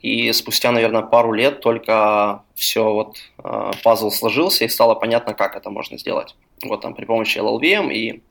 И 0.00 0.30
спустя, 0.32 0.72
наверное, 0.72 1.02
пару 1.02 1.32
лет 1.32 1.60
только 1.60 2.42
все 2.54 2.92
вот 2.92 3.16
э, 3.42 3.70
пазл 3.82 4.10
сложился 4.10 4.64
и 4.64 4.68
стало 4.68 4.94
понятно, 4.94 5.34
как 5.34 5.56
это 5.56 5.70
можно 5.70 5.98
сделать. 5.98 6.36
Вот 6.62 6.82
там 6.82 6.94
при 6.94 7.06
помощи 7.06 7.38
LLVM 7.38 7.92
и 7.92 8.22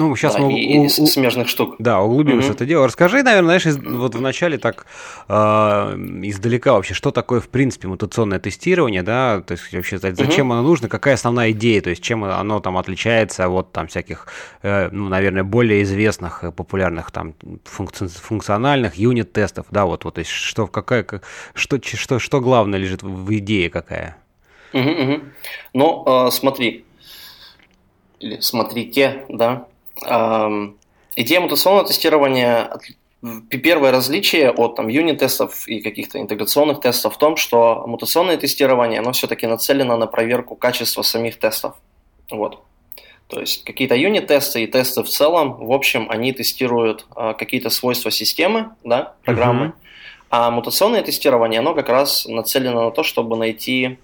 ну, 0.00 0.16
сейчас 0.16 0.34
да, 0.34 0.40
мы 0.40 0.58
и, 0.58 0.78
у, 0.78 0.88
смежных 0.88 1.46
штук. 1.50 1.76
Да, 1.78 2.00
углубимся 2.00 2.46
угу. 2.46 2.52
в 2.52 2.56
это 2.56 2.64
дело. 2.64 2.86
Расскажи, 2.86 3.22
наверное, 3.22 3.58
знаешь, 3.58 3.66
из, 3.66 3.76
вот 3.76 4.14
вначале 4.14 4.56
так 4.56 4.86
э, 5.28 5.34
издалека 5.34 6.72
вообще, 6.72 6.94
что 6.94 7.10
такое, 7.10 7.40
в 7.40 7.50
принципе, 7.50 7.86
мутационное 7.86 8.38
тестирование, 8.38 9.02
да, 9.02 9.42
то 9.42 9.52
есть 9.52 9.70
вообще 9.74 9.98
зачем 9.98 10.46
угу. 10.46 10.54
оно 10.54 10.62
нужно, 10.62 10.88
какая 10.88 11.14
основная 11.14 11.50
идея, 11.50 11.82
то 11.82 11.90
есть 11.90 12.02
чем 12.02 12.24
оно 12.24 12.60
там 12.60 12.78
отличается 12.78 13.50
от 13.50 13.72
там 13.72 13.88
всяких, 13.88 14.26
э, 14.62 14.88
ну, 14.90 15.10
наверное, 15.10 15.44
более 15.44 15.82
известных, 15.82 16.44
популярных 16.56 17.10
там 17.10 17.34
функци- 17.64 18.08
функциональных 18.08 18.94
юнит-тестов, 18.94 19.66
да, 19.70 19.84
вот, 19.84 20.04
вот, 20.04 20.14
то 20.14 20.20
есть 20.20 20.30
что, 20.30 20.66
какая, 20.66 21.04
что, 21.52 21.78
что, 21.82 22.18
что 22.18 22.40
главное 22.40 22.78
лежит 22.78 23.02
в 23.02 23.30
идее 23.36 23.68
какая? 23.68 24.16
Угу, 24.72 24.90
угу. 24.90 25.20
Ну, 25.74 26.04
э, 26.06 26.30
смотри, 26.30 26.86
или 28.20 28.38
смотрите, 28.40 29.24
да, 29.28 29.66
Идея 30.02 31.40
мутационного 31.40 31.86
тестирования 31.86 32.70
Первое 33.50 33.90
различие 33.90 34.50
от 34.50 34.76
там, 34.76 34.88
юнит-тестов 34.88 35.68
и 35.68 35.80
каких-то 35.82 36.18
интеграционных 36.18 36.80
тестов 36.80 37.16
в 37.16 37.18
том, 37.18 37.36
что 37.36 37.84
мутационное 37.86 38.38
тестирование, 38.38 39.00
оно 39.00 39.12
все-таки 39.12 39.46
нацелено 39.46 39.98
на 39.98 40.06
проверку 40.06 40.56
качества 40.56 41.02
самих 41.02 41.38
тестов. 41.38 41.74
Вот. 42.30 42.62
То 43.28 43.40
есть 43.40 43.64
какие-то 43.64 43.94
юнит-тесты 43.94 44.64
и 44.64 44.66
тесты 44.66 45.02
в 45.02 45.08
целом, 45.08 45.52
в 45.52 45.70
общем, 45.72 46.06
они 46.08 46.32
тестируют 46.32 47.06
э, 47.14 47.34
какие-то 47.38 47.68
свойства 47.68 48.10
системы, 48.10 48.70
да, 48.84 49.14
программы, 49.22 49.66
uh-huh. 49.66 49.72
а 50.30 50.50
мутационное 50.50 51.02
тестирование, 51.02 51.60
оно 51.60 51.74
как 51.74 51.90
раз 51.90 52.24
нацелено 52.24 52.86
на 52.86 52.90
то, 52.90 53.02
чтобы 53.02 53.36
найти 53.36 53.98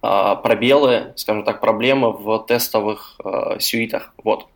пробелы, 0.00 1.12
скажем 1.16 1.44
так, 1.44 1.60
проблемы 1.60 2.12
в 2.12 2.44
тестовых 2.46 3.16
э, 3.24 3.58
сюитах. 3.58 4.12
Вот. 4.24 4.46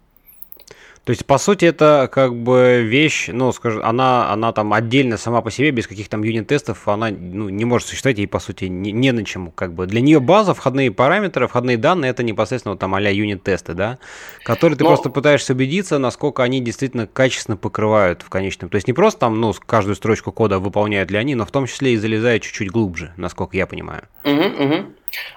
То 1.04 1.10
есть, 1.10 1.26
по 1.26 1.36
сути, 1.36 1.66
это 1.66 2.08
как 2.10 2.34
бы 2.34 2.82
вещь, 2.82 3.28
ну, 3.30 3.52
скажем, 3.52 3.82
она, 3.84 4.32
она 4.32 4.52
там 4.52 4.72
отдельно 4.72 5.18
сама 5.18 5.42
по 5.42 5.50
себе, 5.50 5.70
без 5.70 5.86
каких 5.86 6.08
там 6.08 6.22
юнит-тестов, 6.22 6.88
она 6.88 7.10
ну, 7.10 7.50
не 7.50 7.66
может 7.66 7.88
существовать, 7.88 8.18
и, 8.20 8.26
по 8.26 8.38
сути, 8.38 8.64
не, 8.64 8.90
не 8.90 9.12
на 9.12 9.22
чем. 9.22 9.50
Как 9.50 9.74
бы. 9.74 9.86
Для 9.86 10.00
нее 10.00 10.18
база, 10.18 10.54
входные 10.54 10.90
параметры, 10.90 11.46
входные 11.46 11.76
данные, 11.76 12.10
это 12.10 12.22
непосредственно 12.22 12.72
вот, 12.72 12.78
там 12.80 12.94
а-ля 12.94 13.10
юнит-тесты, 13.10 13.74
да, 13.74 13.98
которые 14.44 14.78
ты 14.78 14.84
Но... 14.84 14.90
просто 14.90 15.10
пытаешься 15.10 15.52
убедиться, 15.52 15.98
насколько 15.98 16.42
они 16.42 16.60
действительно 16.60 17.06
качественно 17.06 17.58
покрывают 17.58 18.22
в 18.22 18.30
конечном. 18.30 18.70
То 18.70 18.76
есть, 18.76 18.86
не 18.86 18.94
просто 18.94 19.20
там, 19.20 19.38
ну, 19.38 19.52
каждую 19.66 19.96
строчку 19.96 20.32
кода 20.32 20.58
выполняют 20.58 21.10
ли 21.10 21.18
они, 21.18 21.34
но 21.34 21.44
в 21.44 21.50
том 21.50 21.66
числе 21.66 21.92
и 21.92 21.96
залезают 21.98 22.42
чуть-чуть 22.42 22.70
глубже, 22.70 23.12
насколько 23.18 23.58
я 23.58 23.66
понимаю. 23.66 24.04
Угу, 24.24 24.64
угу. 24.64 24.84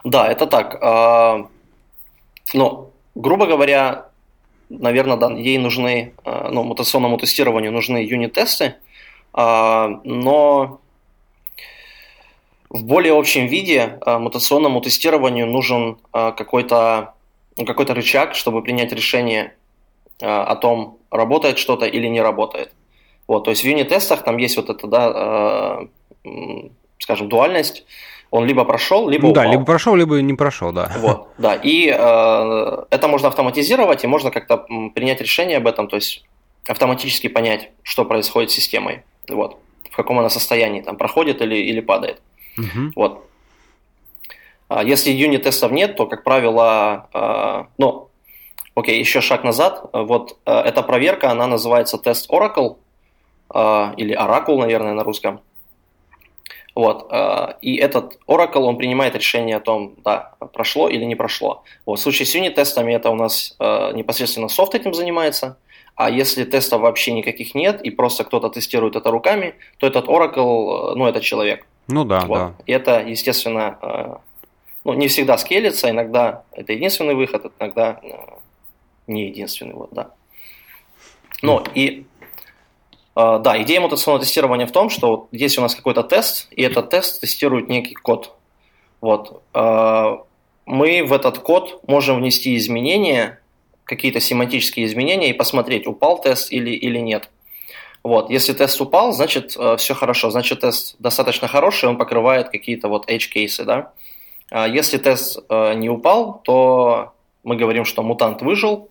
Да, 0.03 0.27
это 0.27 0.47
так. 0.47 0.77
А, 0.81 1.47
ну, 2.53 2.91
грубо 3.15 3.45
говоря, 3.45 4.09
наверное, 4.69 5.17
да, 5.17 5.31
ей 5.31 5.57
нужны, 5.57 6.13
а, 6.23 6.49
ну, 6.51 6.63
мутационному 6.63 7.17
тестированию 7.17 7.71
нужны 7.71 7.97
юнит-тесты, 7.97 8.75
а, 9.33 9.99
но 10.03 10.79
в 12.69 12.83
более 12.83 13.17
общем 13.17 13.47
виде 13.47 13.99
мутационному 14.05 14.81
тестированию 14.81 15.47
нужен 15.47 15.97
какой-то 16.11 17.13
ну, 17.55 17.65
какой-то 17.65 17.93
рычаг, 17.93 18.35
чтобы 18.35 18.61
принять 18.61 18.91
решение 18.91 19.55
о 20.21 20.55
том, 20.57 20.97
работает 21.09 21.59
что-то 21.59 21.85
или 21.85 22.07
не 22.07 22.21
работает. 22.21 22.73
Вот, 23.25 23.45
то 23.45 23.51
есть 23.51 23.63
в 23.63 23.65
юнит-тестах 23.65 24.23
там 24.23 24.35
есть 24.37 24.57
вот 24.57 24.69
эта, 24.69 24.85
да, 24.85 25.87
скажем, 26.99 27.29
дуальность, 27.29 27.85
он 28.31 28.45
либо 28.45 28.65
прошел, 28.65 29.07
либо 29.09 29.25
ну, 29.25 29.31
упал. 29.31 29.43
Да, 29.43 29.51
либо 29.51 29.65
прошел, 29.65 29.95
либо 29.95 30.21
не 30.21 30.33
прошел, 30.33 30.71
да. 30.71 30.91
Вот, 30.97 31.29
да. 31.37 31.55
И 31.55 31.87
э, 31.87 32.83
это 32.89 33.07
можно 33.07 33.29
автоматизировать, 33.29 34.03
и 34.03 34.07
можно 34.07 34.31
как-то 34.31 34.57
принять 34.93 35.21
решение 35.21 35.57
об 35.57 35.67
этом, 35.67 35.87
то 35.87 35.95
есть 35.95 36.23
автоматически 36.67 37.27
понять, 37.27 37.71
что 37.83 38.05
происходит 38.05 38.51
с 38.51 38.55
системой, 38.55 39.03
вот, 39.29 39.57
в 39.89 39.95
каком 39.95 40.19
она 40.19 40.29
состоянии, 40.29 40.81
там, 40.81 40.97
проходит 40.97 41.41
или, 41.41 41.55
или 41.55 41.79
падает. 41.79 42.21
Угу. 42.57 42.91
Вот. 42.95 43.23
А 44.67 44.83
если 44.83 45.11
юнит-тестов 45.11 45.71
нет, 45.71 45.95
то, 45.95 46.05
как 46.07 46.23
правило, 46.23 47.07
э, 47.13 47.63
ну, 47.77 48.09
окей, 48.75 48.99
еще 48.99 49.21
шаг 49.21 49.45
назад, 49.45 49.89
вот 49.93 50.37
э, 50.45 50.51
эта 50.51 50.83
проверка, 50.83 51.31
она 51.31 51.47
называется 51.47 51.97
тест 51.97 52.29
Oracle, 52.29 52.75
э, 53.53 53.93
или 53.95 54.13
Oracle, 54.13 54.57
наверное, 54.57 54.93
на 54.93 55.03
русском. 55.03 55.39
Вот. 56.77 57.07
Э, 57.09 57.53
и 57.59 57.75
этот 57.77 58.19
Oracle, 58.27 58.59
он 58.59 58.77
принимает 58.77 59.15
решение 59.15 59.55
о 59.55 59.59
том, 59.59 59.95
да, 60.05 60.35
прошло 60.53 60.87
или 60.87 61.05
не 61.05 61.15
прошло. 61.15 61.63
Вот. 61.87 61.97
В 61.97 62.03
случае 62.03 62.27
с 62.27 62.35
юнит-тестами 62.35 62.93
это 62.93 63.09
у 63.09 63.15
нас 63.15 63.55
э, 63.57 63.93
непосредственно 63.95 64.47
софт 64.47 64.75
этим 64.75 64.93
занимается. 64.93 65.57
А 65.95 66.11
если 66.11 66.43
тестов 66.43 66.81
вообще 66.81 67.13
никаких 67.13 67.55
нет, 67.55 67.81
и 67.81 67.89
просто 67.89 68.25
кто-то 68.25 68.49
тестирует 68.49 68.95
это 68.95 69.09
руками, 69.09 69.55
то 69.79 69.87
этот 69.87 70.05
Oracle, 70.05 70.91
э, 70.91 70.95
ну, 70.95 71.07
это 71.07 71.19
человек. 71.19 71.65
Ну 71.87 72.05
да, 72.05 72.19
вот. 72.27 72.37
да. 72.37 72.53
И 72.67 72.71
это, 72.71 73.01
естественно, 73.01 74.19
ну, 74.83 74.93
не 74.93 75.07
всегда 75.07 75.39
скелится, 75.39 75.89
иногда 75.89 76.43
это 76.51 76.73
единственный 76.73 77.15
выход, 77.15 77.51
иногда 77.59 77.99
не 79.07 79.29
единственный, 79.29 79.73
вот, 79.73 79.89
да. 79.93 80.11
Но 81.41 81.63
и 81.73 82.05
а, 82.16 82.16
да, 83.17 83.59
идея 83.63 83.81
мутационного 83.81 84.23
тестирования 84.23 84.67
в 84.67 84.71
том, 84.71 84.91
что 84.91 85.09
вот 85.09 85.27
есть 85.31 85.57
у 85.57 85.61
нас 85.61 85.73
какой-то 85.73 86.03
тест, 86.03 86.47
и 86.51 86.61
этот 86.61 86.91
тест 86.91 87.19
тестирует 87.21 87.67
некий 87.67 87.95
код. 87.95 88.35
Вот. 89.01 89.41
А, 89.53 90.23
мы 90.67 91.03
в 91.03 91.13
этот 91.13 91.39
код 91.39 91.81
можем 91.87 92.17
внести 92.17 92.55
изменения, 92.57 93.39
какие-то 93.85 94.19
семантические 94.19 94.85
изменения 94.85 95.31
и 95.31 95.33
посмотреть, 95.33 95.87
упал 95.87 96.21
тест 96.21 96.51
или, 96.51 96.71
или 96.71 96.99
нет. 96.99 97.31
Вот. 98.03 98.29
Если 98.29 98.53
тест 98.53 98.79
упал, 98.79 99.13
значит 99.13 99.55
э, 99.57 99.77
все 99.77 99.93
хорошо, 99.95 100.29
значит 100.29 100.59
тест 100.59 100.95
достаточно 100.99 101.47
хороший, 101.47 101.89
он 101.89 101.97
покрывает 101.97 102.49
какие-то 102.49 102.87
вот 102.87 103.09
edge-кейсы. 103.09 103.65
Да? 103.65 103.93
А 104.51 104.67
если 104.67 104.97
тест 104.97 105.39
э, 105.49 105.73
не 105.73 105.89
упал, 105.89 106.39
то 106.43 107.13
мы 107.43 107.55
говорим, 107.55 107.85
что 107.85 108.03
мутант 108.03 108.41
выжил, 108.41 108.89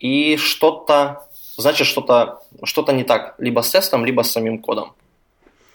и 0.00 0.36
что-то 0.36 1.28
значит 1.62 1.86
что-то 1.86 2.42
что 2.64 2.90
не 2.92 3.04
так 3.04 3.34
либо 3.38 3.60
с 3.60 3.70
тестом, 3.70 4.04
либо 4.04 4.22
с 4.22 4.30
самим 4.30 4.58
кодом. 4.58 4.92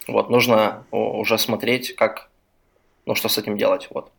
Вот, 0.06 0.30
нужно 0.30 0.84
уже 0.90 1.36
смотреть, 1.38 1.94
как, 1.94 2.30
ну, 3.04 3.14
что 3.14 3.28
с 3.28 3.36
этим 3.36 3.58
делать, 3.58 3.88
вот. 3.90 4.10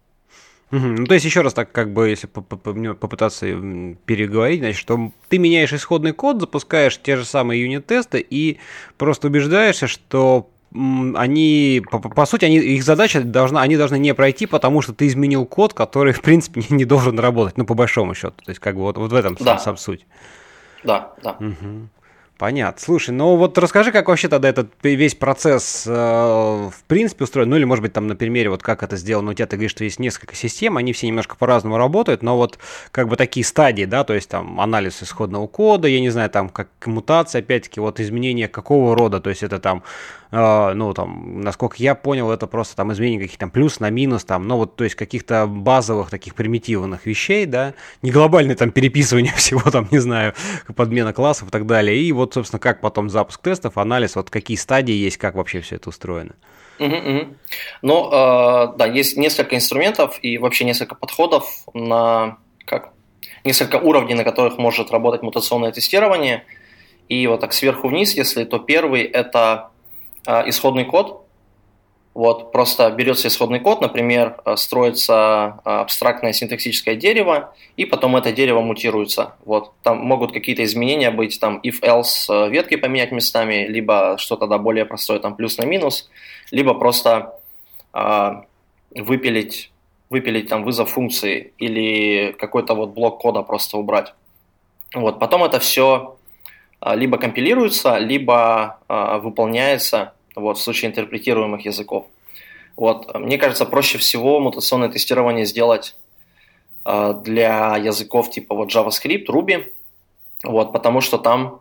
Угу. 0.72 0.86
Ну, 0.86 1.06
то 1.06 1.16
есть, 1.16 1.26
еще 1.26 1.42
раз 1.42 1.54
так, 1.54 1.72
как 1.72 1.94
бы, 1.94 2.10
если 2.10 2.28
попытаться 2.28 3.48
переговорить, 4.06 4.60
значит, 4.60 4.78
что 4.80 5.12
ты 5.28 5.40
меняешь 5.40 5.74
исходный 5.74 6.14
код, 6.14 6.40
запускаешь 6.40 7.00
те 7.02 7.16
же 7.18 7.26
самые 7.26 7.62
юнит-тесты 7.64 8.24
и 8.30 8.60
просто 8.98 9.28
убеждаешься, 9.28 9.88
что 9.88 10.50
они, 10.72 11.82
по, 11.90 11.98
по 11.98 12.26
сути, 12.28 12.46
они, 12.46 12.58
их 12.58 12.84
задача 12.84 13.22
должна, 13.22 13.62
они 13.62 13.78
должны 13.78 13.98
не 13.98 14.14
пройти, 14.14 14.46
потому 14.46 14.82
что 14.84 14.94
ты 14.94 15.08
изменил 15.08 15.48
код, 15.48 15.74
который, 15.74 16.14
в 16.14 16.22
принципе, 16.22 16.62
не, 16.70 16.78
не 16.78 16.86
должен 16.86 17.18
работать, 17.18 17.58
ну, 17.58 17.66
по 17.66 17.74
большому 17.74 18.14
счету. 18.14 18.36
То 18.44 18.52
есть, 18.52 18.60
как 18.60 18.76
бы, 18.76 18.82
вот, 18.82 18.98
вот 18.98 19.12
в 19.12 19.16
этом 19.16 19.36
да. 19.40 19.58
сам 19.58 19.78
суть. 19.78 20.06
Да, 20.84 21.14
да. 21.24 21.32
Угу. 21.34 21.90
Понятно. 22.40 22.82
Слушай, 22.82 23.10
ну 23.10 23.36
вот 23.36 23.58
расскажи, 23.58 23.92
как 23.92 24.08
вообще 24.08 24.30
тогда 24.30 24.48
этот 24.48 24.72
весь 24.82 25.14
процесс 25.14 25.84
э, 25.86 25.92
в 25.92 26.84
принципе 26.88 27.26
устроен, 27.26 27.50
ну 27.50 27.58
или 27.58 27.66
может 27.66 27.82
быть 27.82 27.92
там 27.92 28.08
на 28.08 28.16
примере 28.16 28.50
вот 28.50 28.64
как 28.64 28.82
это 28.82 28.96
сделано? 28.96 29.32
У 29.32 29.34
тебя, 29.34 29.46
ты 29.46 29.58
говоришь, 29.58 29.72
что 29.72 29.84
есть 29.84 30.00
несколько 30.00 30.36
систем, 30.36 30.78
они 30.78 30.94
все 30.94 31.08
немножко 31.08 31.36
по-разному 31.36 31.76
работают, 31.76 32.24
но 32.24 32.38
вот 32.38 32.58
как 32.92 33.10
бы 33.10 33.18
такие 33.18 33.46
стадии, 33.46 33.84
да, 33.84 34.06
то 34.06 34.14
есть 34.14 34.30
там 34.30 34.62
анализ 34.62 35.04
исходного 35.04 35.48
кода, 35.48 35.90
я 35.90 36.00
не 36.00 36.12
знаю, 36.12 36.30
там 36.30 36.48
как 36.48 36.70
мутация, 36.86 37.40
опять-таки, 37.40 37.82
вот 37.82 38.00
изменения 38.00 38.48
какого 38.48 38.96
рода, 38.96 39.20
то 39.20 39.30
есть 39.30 39.44
это 39.44 39.60
там, 39.60 39.84
э, 40.32 40.74
ну 40.76 40.94
там, 40.94 41.42
насколько 41.42 41.76
я 41.80 41.94
понял, 41.94 42.32
это 42.32 42.48
просто 42.48 42.78
там 42.78 42.94
изменения 42.94 43.20
каких-то 43.20 43.42
там 43.42 43.52
плюс 43.52 43.82
на 43.82 43.90
минус, 43.90 44.24
там, 44.24 44.48
ну 44.48 44.56
вот, 44.56 44.78
то 44.78 44.86
есть 44.86 44.96
каких-то 44.96 45.46
базовых 45.46 46.10
таких 46.10 46.36
примитивных 46.36 47.06
вещей, 47.06 47.46
да, 47.46 47.74
не 48.02 48.12
глобальное 48.12 48.56
там 48.56 48.72
переписывание 48.72 49.34
всего 49.36 49.70
там, 49.70 49.90
не 49.92 50.00
знаю, 50.00 50.36
подмена 50.74 51.12
классов 51.12 51.50
и 51.50 51.52
так 51.52 51.66
далее, 51.66 52.02
и 52.02 52.14
вот 52.14 52.29
вот, 52.30 52.34
собственно, 52.36 52.60
как 52.60 52.82
потом 52.82 53.10
запуск 53.10 53.42
тестов, 53.42 53.78
анализ, 53.78 54.16
вот 54.16 54.30
какие 54.30 54.58
стадии 54.58 54.94
есть, 54.94 55.18
как 55.18 55.36
вообще 55.36 55.62
все 55.62 55.76
это 55.76 55.90
устроено? 55.90 56.36
Угу, 56.80 56.96
угу. 56.96 57.36
Ну, 57.82 58.10
э, 58.12 58.78
да, 58.78 58.86
есть 58.86 59.18
несколько 59.18 59.56
инструментов 59.56 60.20
и 60.22 60.38
вообще 60.38 60.64
несколько 60.64 60.96
подходов 60.96 61.66
на 61.74 62.38
как 62.66 62.94
несколько 63.44 63.78
уровней, 63.78 64.14
на 64.14 64.24
которых 64.24 64.58
может 64.58 64.92
работать 64.92 65.24
мутационное 65.24 65.72
тестирование. 65.72 66.46
И 67.10 67.26
вот 67.26 67.40
так 67.42 67.54
сверху 67.54 67.88
вниз, 67.88 68.14
если 68.14 68.44
то 68.44 68.60
первый 68.60 69.04
это 69.04 69.72
э, 70.28 70.48
исходный 70.50 70.86
код, 70.86 71.26
вот, 72.20 72.52
просто 72.52 72.92
берется 72.92 73.30
исходный 73.30 73.62
код, 73.62 73.80
например, 73.80 74.42
э, 74.44 74.58
строится 74.58 75.62
э, 75.64 75.70
абстрактное 75.70 76.34
синтаксическое 76.34 76.96
дерево, 76.96 77.56
и 77.78 77.86
потом 77.86 78.18
это 78.18 78.34
дерево 78.34 78.60
мутируется. 78.60 79.36
Вот, 79.46 79.72
там 79.84 80.00
могут 80.00 80.34
какие-то 80.34 80.66
изменения 80.66 81.12
быть, 81.12 81.40
там 81.40 81.62
if-else 81.64 82.28
э, 82.28 82.50
ветки 82.50 82.76
поменять 82.76 83.14
местами, 83.14 83.68
либо 83.70 84.18
что-то 84.18 84.48
да, 84.48 84.58
более 84.58 84.84
простое, 84.84 85.20
там 85.20 85.38
плюс 85.38 85.58
на 85.58 85.64
минус, 85.64 86.10
либо 86.52 86.74
просто 86.74 87.40
э, 87.94 88.32
выпилить, 88.96 89.72
выпилить 90.10 90.50
там 90.50 90.66
вызов 90.66 90.90
функции 90.90 91.54
или 91.58 92.36
какой-то 92.38 92.74
вот 92.74 92.90
блок 92.90 93.22
кода 93.22 93.44
просто 93.44 93.78
убрать. 93.78 94.14
Вот, 94.94 95.20
потом 95.20 95.46
это 95.46 95.60
все 95.60 96.18
либо 96.86 97.18
компилируется, 97.18 97.98
либо 97.98 98.80
э, 98.90 99.20
выполняется 99.20 100.16
вот, 100.40 100.58
в 100.58 100.62
случае 100.62 100.90
интерпретируемых 100.90 101.66
языков. 101.66 102.08
Вот. 102.76 103.14
Мне 103.14 103.38
кажется, 103.38 103.66
проще 103.66 103.98
всего 103.98 104.40
мутационное 104.40 104.90
тестирование 104.90 105.46
сделать 105.46 105.96
э, 106.86 107.14
для 107.24 107.76
языков 107.78 108.30
типа 108.30 108.56
вот 108.56 108.74
JavaScript, 108.74 109.26
Ruby, 109.28 109.74
вот, 110.44 110.72
потому 110.72 111.02
что 111.02 111.18
там, 111.18 111.60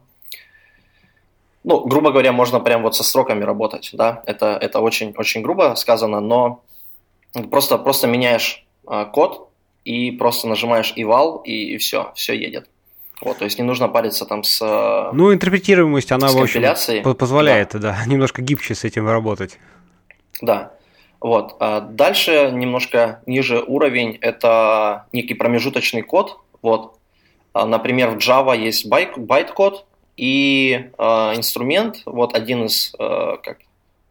ну, 1.64 1.80
грубо 1.80 2.12
говоря, 2.12 2.32
можно 2.32 2.61
прям 2.61 2.82
вот 2.82 2.94
со 2.94 3.02
строками 3.02 3.42
работать, 3.42 3.90
да, 3.92 4.23
это, 4.26 4.56
это 4.61 4.80
очень, 4.80 5.12
очень 5.16 5.42
грубо 5.42 5.75
сказано, 5.76 6.20
но 6.20 6.62
просто, 7.50 7.78
просто 7.78 8.06
меняешь 8.06 8.64
э, 8.88 9.06
код 9.12 9.49
и 9.85 10.12
просто 10.12 10.47
нажимаешь 10.47 10.94
eval, 10.97 11.42
и, 11.44 11.75
и 11.75 11.78
все, 11.78 12.12
все 12.14 12.35
едет. 12.35 12.68
Вот, 13.21 13.39
то 13.39 13.45
есть 13.45 13.59
не 13.59 13.65
нужно 13.65 13.89
париться 13.89 14.25
там 14.27 14.45
с 14.45 14.61
э, 14.63 15.11
Ну, 15.13 15.33
интерпретируемость, 15.33 16.13
она, 16.13 16.29
в 16.29 16.37
общем, 16.37 16.63
позволяет, 17.15 17.71
да. 17.73 17.79
да, 17.79 17.99
немножко 18.07 18.43
гибче 18.43 18.75
с 18.75 18.85
этим 18.85 19.09
работать. 19.09 19.59
Да. 20.41 20.73
Вот. 21.21 21.57
А 21.59 21.81
дальше 21.81 22.51
немножко 22.53 23.23
ниже 23.27 23.61
уровень– 23.61 24.19
это 24.21 25.07
некий 25.13 25.35
промежуточный 25.35 26.03
код. 26.03 26.39
Вот. 26.63 26.99
А, 27.53 27.67
например, 27.67 28.11
в 28.11 28.19
Java 28.19 28.57
есть 28.57 28.89
байт-код 28.89 29.87
и 30.17 30.91
э, 30.97 31.03
инструмент, 31.35 32.03
вот 32.07 32.37
один 32.37 32.67
из, 32.67 32.95
э, 32.99 33.37
как, 33.43 33.59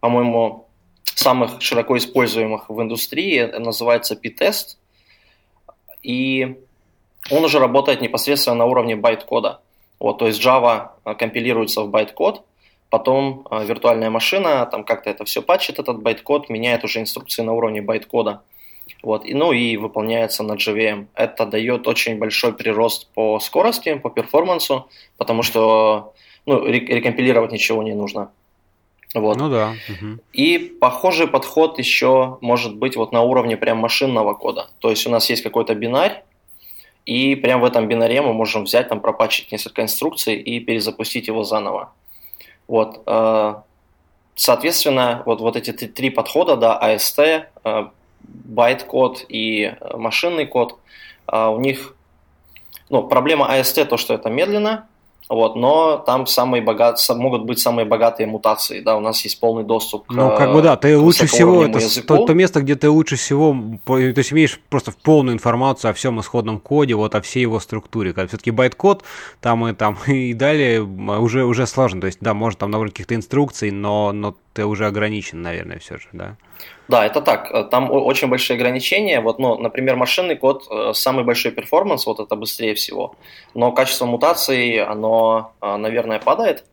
по-моему, 0.00 0.68
самых 1.04 1.62
широко 1.62 1.96
используемых 1.96 2.68
в 2.68 2.80
индустрии, 2.80 3.42
называется 3.58 4.16
PITest. 4.16 4.78
И 6.02 6.58
он 7.30 7.44
уже 7.44 7.58
работает 7.58 8.00
непосредственно 8.00 8.56
на 8.56 8.66
уровне 8.66 8.96
байт-кода. 8.96 9.60
Вот, 10.00 10.18
то 10.18 10.26
есть 10.26 10.44
Java 10.44 10.90
э, 11.04 11.14
компилируется 11.14 11.82
в 11.82 11.90
байт-код, 11.90 12.42
потом 12.90 13.46
э, 13.50 13.64
виртуальная 13.64 14.10
машина 14.10 14.64
там 14.66 14.84
как-то 14.84 15.10
это 15.10 15.24
все 15.24 15.42
патчит, 15.42 15.78
этот 15.78 16.00
байт-код, 16.02 16.48
меняет 16.48 16.84
уже 16.84 17.00
инструкции 17.00 17.42
на 17.42 17.52
уровне 17.52 17.82
байт-кода. 17.82 18.42
Вот, 19.02 19.24
и, 19.24 19.34
ну 19.34 19.52
и 19.52 19.76
выполняется 19.76 20.42
на 20.42 20.52
JVM. 20.52 21.06
Это 21.14 21.46
дает 21.46 21.86
очень 21.86 22.18
большой 22.18 22.52
прирост 22.52 23.08
по 23.14 23.38
скорости, 23.38 23.94
по 23.94 24.10
перформансу, 24.10 24.88
потому 25.18 25.42
что 25.42 26.14
ну, 26.46 26.64
рекомпилировать 26.64 27.52
ничего 27.52 27.82
не 27.82 27.94
нужно. 27.94 28.30
Вот. 29.14 29.36
Ну 29.36 29.48
да. 29.48 29.74
Угу. 29.88 30.20
И 30.32 30.58
похожий 30.58 31.26
подход 31.26 31.78
еще 31.78 32.38
может 32.40 32.76
быть 32.76 32.96
вот 32.96 33.12
на 33.12 33.22
уровне 33.22 33.56
прям 33.56 33.78
машинного 33.78 34.34
кода. 34.34 34.70
То 34.80 34.90
есть 34.90 35.06
у 35.06 35.10
нас 35.10 35.28
есть 35.30 35.42
какой-то 35.42 35.74
бинарь, 35.74 36.24
и 37.08 37.36
прямо 37.36 37.62
в 37.62 37.64
этом 37.64 37.88
бинаре 37.88 38.20
мы 38.20 38.34
можем 38.34 38.64
взять, 38.64 38.90
там, 38.90 39.00
пропачить 39.00 39.50
несколько 39.50 39.80
инструкций 39.80 40.34
и 40.34 40.60
перезапустить 40.60 41.26
его 41.26 41.42
заново. 41.42 41.90
Вот. 42.66 43.02
Э, 43.06 43.54
соответственно, 44.34 45.22
вот, 45.24 45.40
вот 45.40 45.56
эти 45.56 45.72
три 45.72 46.10
подхода, 46.10 46.56
да, 46.56 46.78
AST, 46.78 47.46
э, 47.64 47.86
байт-код 48.20 49.24
и 49.30 49.74
э, 49.80 49.96
машинный 49.96 50.46
код, 50.46 50.78
у 51.30 51.60
них, 51.60 51.94
ну, 52.90 53.02
проблема 53.02 53.54
AST 53.54 53.84
то, 53.86 53.96
что 53.96 54.12
это 54.12 54.28
медленно, 54.28 54.86
вот, 55.28 55.56
но 55.56 55.98
там 55.98 56.26
самые 56.26 56.62
богат, 56.62 56.98
могут 57.10 57.44
быть 57.44 57.58
самые 57.58 57.84
богатые 57.84 58.26
мутации, 58.26 58.80
да, 58.80 58.96
у 58.96 59.00
нас 59.00 59.22
есть 59.24 59.38
полный 59.40 59.64
доступ 59.64 60.06
к 60.06 60.12
Ну, 60.12 60.34
как 60.36 60.52
бы 60.52 60.62
да, 60.62 60.76
ты 60.76 60.96
лучше 60.96 61.26
всего, 61.26 61.64
это 61.64 62.06
то, 62.06 62.24
то 62.24 62.34
место, 62.34 62.62
где 62.62 62.76
ты 62.76 62.88
лучше 62.88 63.16
всего, 63.16 63.56
то 63.84 63.98
есть 63.98 64.32
имеешь 64.32 64.58
просто 64.70 64.92
полную 65.02 65.34
информацию 65.34 65.90
о 65.90 65.94
всем 65.94 66.18
исходном 66.20 66.58
коде, 66.60 66.94
вот 66.94 67.14
о 67.14 67.20
всей 67.20 67.40
его 67.40 67.60
структуре, 67.60 68.14
когда 68.14 68.28
все-таки 68.28 68.50
байт-код, 68.50 69.04
там 69.40 69.66
и 69.66 69.74
там 69.74 69.98
и 70.06 70.32
далее 70.32 70.82
уже, 70.82 71.44
уже 71.44 71.66
сложно, 71.66 72.00
то 72.00 72.06
есть, 72.06 72.18
да, 72.20 72.32
может 72.32 72.58
там 72.60 72.70
набрать 72.70 72.92
каких-то 72.92 73.14
инструкций, 73.14 73.70
но, 73.70 74.12
но 74.12 74.34
ты 74.54 74.64
уже 74.64 74.86
ограничен, 74.86 75.42
наверное, 75.42 75.78
все 75.78 75.98
же, 75.98 76.08
да? 76.12 76.36
Да, 76.88 77.04
это 77.04 77.20
так. 77.20 77.50
Э, 77.52 77.64
там 77.64 77.90
очень 77.90 78.28
большие 78.28 78.56
ограничения. 78.56 79.20
Вот, 79.20 79.38
ну, 79.38 79.58
например, 79.58 79.96
машинный 79.96 80.36
код 80.36 80.66
э, 80.70 80.92
самый 80.94 81.22
большой 81.22 81.52
перформанс, 81.52 82.06
вот 82.06 82.18
это 82.18 82.34
быстрее 82.34 82.74
всего. 82.74 83.14
Но 83.54 83.72
качество 83.72 84.06
мутаций, 84.06 84.82
оно, 84.82 85.52
э, 85.60 85.76
наверное, 85.76 86.18
падает. 86.18 86.64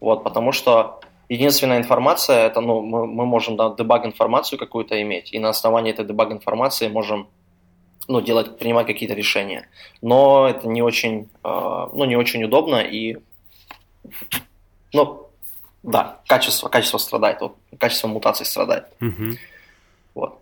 Вот, 0.00 0.22
потому 0.22 0.52
что 0.52 1.00
единственная 1.28 1.78
информация, 1.78 2.46
это, 2.46 2.60
ну, 2.60 2.82
мы, 2.82 3.06
мы 3.06 3.26
можем 3.26 3.56
да, 3.56 3.74
дебаг 3.76 4.06
информацию 4.06 4.58
какую-то 4.58 5.00
иметь, 5.02 5.32
и 5.32 5.40
на 5.40 5.48
основании 5.48 5.92
этой 5.92 6.04
дебаг 6.04 6.30
информации 6.30 6.88
можем 6.88 7.26
ну, 8.06 8.20
делать, 8.20 8.58
принимать 8.58 8.86
какие-то 8.86 9.14
решения. 9.14 9.66
Но 10.02 10.46
это 10.46 10.68
не 10.68 10.82
очень, 10.82 11.30
ну, 11.42 12.04
не 12.04 12.16
очень 12.16 12.44
удобно 12.44 12.82
и, 12.82 13.16
ну, 14.92 15.26
да, 15.82 16.18
качество, 16.26 16.68
качество 16.68 16.98
страдает, 16.98 17.40
вот, 17.40 17.56
качество 17.78 18.08
мутаций 18.08 18.44
страдает. 18.44 18.84
Угу. 19.00 19.38
Вот. 20.14 20.40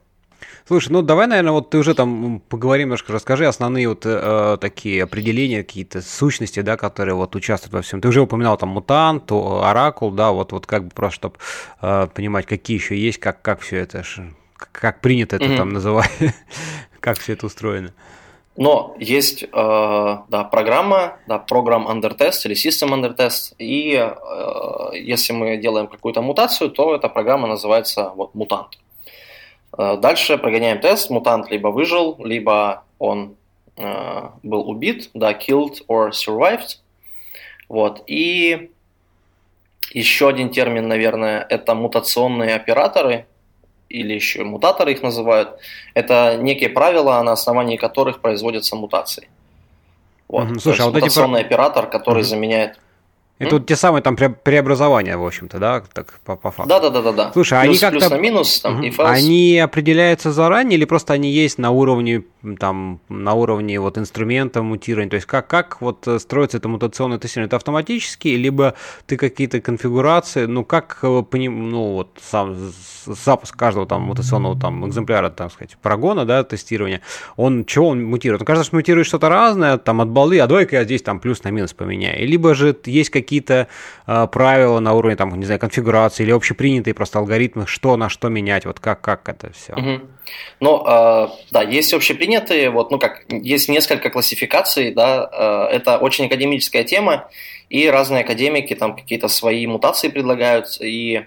Слушай, 0.66 0.92
ну 0.92 1.02
давай, 1.02 1.26
наверное, 1.26 1.52
вот 1.52 1.70
ты 1.70 1.78
уже 1.78 1.94
там 1.94 2.40
поговорим 2.48 2.86
немножко, 2.86 3.12
расскажи 3.12 3.46
основные 3.46 3.88
вот 3.88 4.02
э, 4.04 4.58
такие 4.60 5.02
определения, 5.02 5.64
какие-то 5.64 6.02
сущности, 6.02 6.60
да, 6.60 6.76
которые 6.76 7.14
вот 7.14 7.34
участвуют 7.34 7.74
во 7.74 7.82
всем. 7.82 8.00
Ты 8.00 8.08
уже 8.08 8.20
упоминал 8.20 8.56
там 8.56 8.70
мутант, 8.70 9.30
оракул, 9.30 10.10
да, 10.10 10.30
вот, 10.30 10.52
вот 10.52 10.66
как 10.66 10.84
бы 10.84 10.90
просто, 10.90 11.14
чтобы 11.16 11.36
э, 11.80 12.08
понимать, 12.14 12.46
какие 12.46 12.76
еще 12.76 12.96
есть, 12.96 13.18
как, 13.18 13.42
как 13.42 13.60
все 13.60 13.78
это, 13.78 14.04
как 14.56 15.00
принято 15.00 15.36
это 15.36 15.46
mm-hmm. 15.46 15.56
там 15.56 15.72
называть, 15.72 16.10
как 17.00 17.18
все 17.18 17.32
это 17.32 17.46
устроено. 17.46 17.92
Но 18.56 18.94
есть 18.98 19.44
э, 19.44 19.46
да, 19.52 20.44
программа, 20.44 21.16
да, 21.26 21.38
программ 21.38 21.88
under 21.88 22.16
test 22.16 22.42
или 22.44 22.54
system 22.54 22.90
under 22.90 23.16
test, 23.16 23.54
и 23.58 23.94
э, 23.94 24.96
если 24.96 25.32
мы 25.32 25.56
делаем 25.56 25.86
какую-то 25.88 26.20
мутацию, 26.20 26.70
то 26.70 26.94
эта 26.94 27.08
программа 27.08 27.48
называется 27.48 28.12
вот 28.14 28.34
мутант. 28.34 28.78
Э, 29.76 29.96
дальше 29.96 30.38
прогоняем 30.38 30.80
тест, 30.80 31.10
мутант 31.10 31.50
либо 31.50 31.68
выжил, 31.68 32.16
либо 32.24 32.84
он 32.98 33.36
э, 33.76 34.28
был 34.42 34.68
убит, 34.68 35.10
да, 35.14 35.32
killed 35.32 35.78
or 35.88 36.10
survived. 36.10 36.78
Вот. 37.68 38.02
И 38.06 38.70
еще 39.92 40.28
один 40.28 40.50
термин, 40.50 40.88
наверное, 40.88 41.46
это 41.48 41.74
мутационные 41.74 42.54
операторы, 42.54 43.26
или 43.88 44.14
еще 44.14 44.44
мутаторы 44.44 44.92
их 44.92 45.02
называют. 45.02 45.58
Это 45.94 46.38
некие 46.40 46.70
правила, 46.70 47.22
на 47.22 47.32
основании 47.32 47.76
которых 47.76 48.20
производятся 48.20 48.74
мутации. 48.74 49.28
Вот. 50.28 50.48
Слушай, 50.48 50.62
То 50.62 50.70
есть 50.70 50.80
а 50.80 50.84
вот 50.86 50.94
мутационный 50.94 51.40
эти... 51.40 51.46
оператор, 51.46 51.90
который 51.90 52.22
mm 52.22 52.26
заменяет 52.26 52.80
это 53.46 53.56
вот 53.56 53.66
те 53.66 53.76
самые 53.76 54.02
там 54.02 54.16
преобразования, 54.16 55.16
в 55.16 55.24
общем-то, 55.24 55.58
да, 55.58 55.82
так 55.92 56.20
по, 56.24 56.36
по 56.36 56.50
факту. 56.50 56.68
Да, 56.68 56.80
да, 56.80 56.90
да, 56.90 57.02
да, 57.02 57.12
да. 57.12 57.32
Слушай, 57.32 57.60
плюс, 57.62 57.82
они 57.82 57.92
как-то 57.92 58.08
плюс 58.08 58.10
на 58.10 58.22
минус, 58.22 58.60
там, 58.60 58.74
угу. 58.76 58.84
и 58.84 58.90
false. 58.90 59.10
Они 59.10 59.58
определяются 59.58 60.32
заранее 60.32 60.76
или 60.78 60.84
просто 60.84 61.12
они 61.12 61.30
есть 61.30 61.58
на 61.58 61.70
уровне 61.70 62.24
там 62.58 63.00
на 63.08 63.34
уровне 63.34 63.78
вот 63.80 63.98
инструмента 63.98 64.62
мутирования? 64.62 65.10
То 65.10 65.16
есть 65.16 65.26
как 65.26 65.46
как 65.46 65.80
вот 65.80 66.06
э, 66.08 66.18
строится 66.18 66.58
это 66.58 66.68
мутационное 66.68 67.18
тестирование? 67.18 67.46
Это 67.46 67.56
автоматически, 67.56 68.28
либо 68.28 68.74
ты 69.06 69.16
какие-то 69.16 69.60
конфигурации, 69.60 70.46
ну 70.46 70.64
как 70.64 70.98
э, 71.02 71.22
по 71.28 71.36
ним, 71.36 71.70
ну 71.70 71.92
вот 71.92 72.18
сам 72.20 72.56
запуск 73.06 73.56
каждого 73.56 73.86
там 73.86 74.02
мутационного 74.02 74.58
там 74.58 74.86
экземпляра, 74.86 75.30
там 75.30 75.50
сказать, 75.50 75.76
прогона, 75.80 76.24
да, 76.24 76.42
тестирования, 76.44 77.00
он 77.36 77.64
чего 77.64 77.88
он 77.88 78.04
мутирует? 78.04 78.42
Он 78.42 78.46
кажется, 78.46 78.66
что 78.66 78.76
мутирует 78.76 79.06
что-то 79.06 79.28
разное, 79.28 79.78
там 79.78 80.00
от 80.00 80.08
балды, 80.08 80.38
а 80.40 80.46
давай-ка 80.46 80.76
я 80.76 80.84
здесь 80.84 81.02
там 81.02 81.20
плюс 81.20 81.42
на 81.44 81.50
минус 81.50 81.72
поменяю. 81.72 82.26
Либо 82.26 82.54
же 82.54 82.76
есть 82.86 83.10
какие 83.10 83.31
какие-то 83.32 83.68
э, 84.06 84.26
правила 84.26 84.78
на 84.80 84.92
уровне, 84.92 85.16
там, 85.16 85.38
не 85.38 85.46
знаю, 85.46 85.58
конфигурации 85.58 86.24
или 86.24 86.32
общепринятые 86.32 86.92
просто 86.92 87.18
алгоритмы, 87.18 87.66
что 87.66 87.96
на 87.96 88.10
что 88.10 88.28
менять, 88.28 88.66
вот 88.66 88.78
как, 88.78 89.00
как 89.00 89.26
это 89.28 89.50
все? 89.52 89.72
Угу. 89.72 90.00
Ну, 90.60 90.84
э, 90.86 91.28
да, 91.50 91.62
есть 91.62 91.94
общепринятые, 91.94 92.68
вот, 92.68 92.90
ну 92.90 92.98
как, 92.98 93.24
есть 93.30 93.70
несколько 93.70 94.10
классификаций, 94.10 94.92
да, 94.92 95.30
э, 95.32 95.76
это 95.76 95.96
очень 95.96 96.26
академическая 96.26 96.84
тема, 96.84 97.30
и 97.70 97.88
разные 97.88 98.22
академики 98.22 98.74
там 98.74 98.94
какие-то 98.94 99.28
свои 99.28 99.66
мутации 99.66 100.08
предлагают, 100.08 100.66
и 100.80 101.22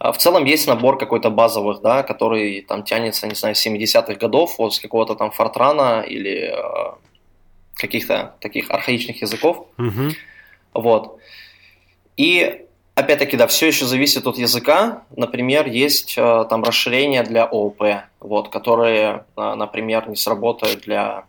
В 0.00 0.16
целом 0.16 0.46
есть 0.46 0.66
набор 0.66 0.98
какой-то 0.98 1.30
базовых, 1.30 1.82
да, 1.82 2.02
который 2.02 2.62
там 2.68 2.84
тянется, 2.84 3.26
не 3.26 3.34
знаю, 3.34 3.54
с 3.54 3.66
70-х 3.66 4.14
годов, 4.14 4.58
вот 4.58 4.74
с 4.74 4.80
какого-то 4.80 5.14
там 5.14 5.30
Фортрана 5.30 6.00
или 6.08 6.52
э, 6.52 6.92
каких-то 7.80 8.34
таких 8.40 8.70
архаичных 8.70 9.22
языков. 9.22 9.66
Угу. 9.78 10.10
Вот. 10.74 11.18
И 12.16 12.66
опять-таки, 12.94 13.36
да, 13.36 13.46
все 13.46 13.66
еще 13.66 13.86
зависит 13.86 14.26
от 14.26 14.38
языка. 14.38 15.04
Например, 15.16 15.66
есть 15.66 16.14
э, 16.16 16.44
там 16.48 16.62
расширения 16.62 17.22
для 17.22 17.44
ООП, 17.44 17.82
вот, 18.20 18.48
которые, 18.50 19.24
э, 19.36 19.54
например, 19.54 20.08
не 20.08 20.16
сработают 20.16 20.82
для, 20.82 21.24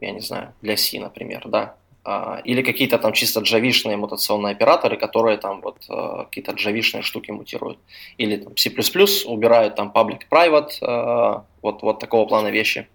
я 0.00 0.10
не 0.12 0.20
знаю, 0.20 0.52
для 0.62 0.76
C, 0.76 0.98
например, 0.98 1.42
да. 1.46 1.74
А, 2.02 2.40
или 2.44 2.62
какие-то 2.62 2.98
там 2.98 3.12
чисто 3.12 3.40
джавишные 3.40 3.98
мутационные 3.98 4.52
операторы, 4.52 4.96
которые 4.96 5.36
там 5.36 5.60
вот 5.60 5.76
э, 5.90 6.24
какие-то 6.24 6.52
джавишные 6.52 7.02
штуки 7.02 7.30
мутируют. 7.30 7.78
Или 8.16 8.36
там 8.36 8.56
C++ 8.56 8.70
убирают 9.26 9.74
там 9.74 9.92
public-private, 9.94 11.42
вот, 11.62 11.82
вот 11.82 11.98
такого 11.98 12.26
плана 12.26 12.48
вещи. 12.48 12.88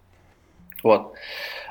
Вот. 0.82 1.12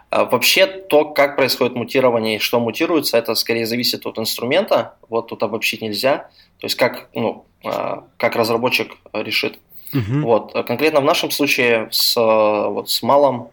А 0.09 0.25
вообще 0.25 0.65
то, 0.65 1.05
как 1.05 1.35
происходит 1.35 1.75
мутирование 1.75 2.35
и 2.35 2.39
что 2.39 2.59
мутируется, 2.59 3.17
это 3.17 3.35
скорее 3.35 3.65
зависит 3.65 4.05
от 4.05 4.17
инструмента. 4.17 4.95
Вот 5.09 5.27
тут 5.27 5.43
обобщить 5.43 5.81
нельзя. 5.81 6.29
То 6.59 6.65
есть 6.65 6.75
как, 6.75 7.09
ну, 7.13 7.45
а, 7.63 8.05
как 8.17 8.35
разработчик 8.35 8.95
решит. 9.13 9.59
Uh-huh. 9.93 10.21
Вот. 10.21 10.53
Конкретно 10.65 11.01
в 11.01 11.05
нашем 11.05 11.31
случае 11.31 11.89
с, 11.91 12.15
вот, 12.15 12.89
с 12.89 13.01
малым 13.03 13.49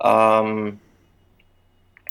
эм, 0.00 0.78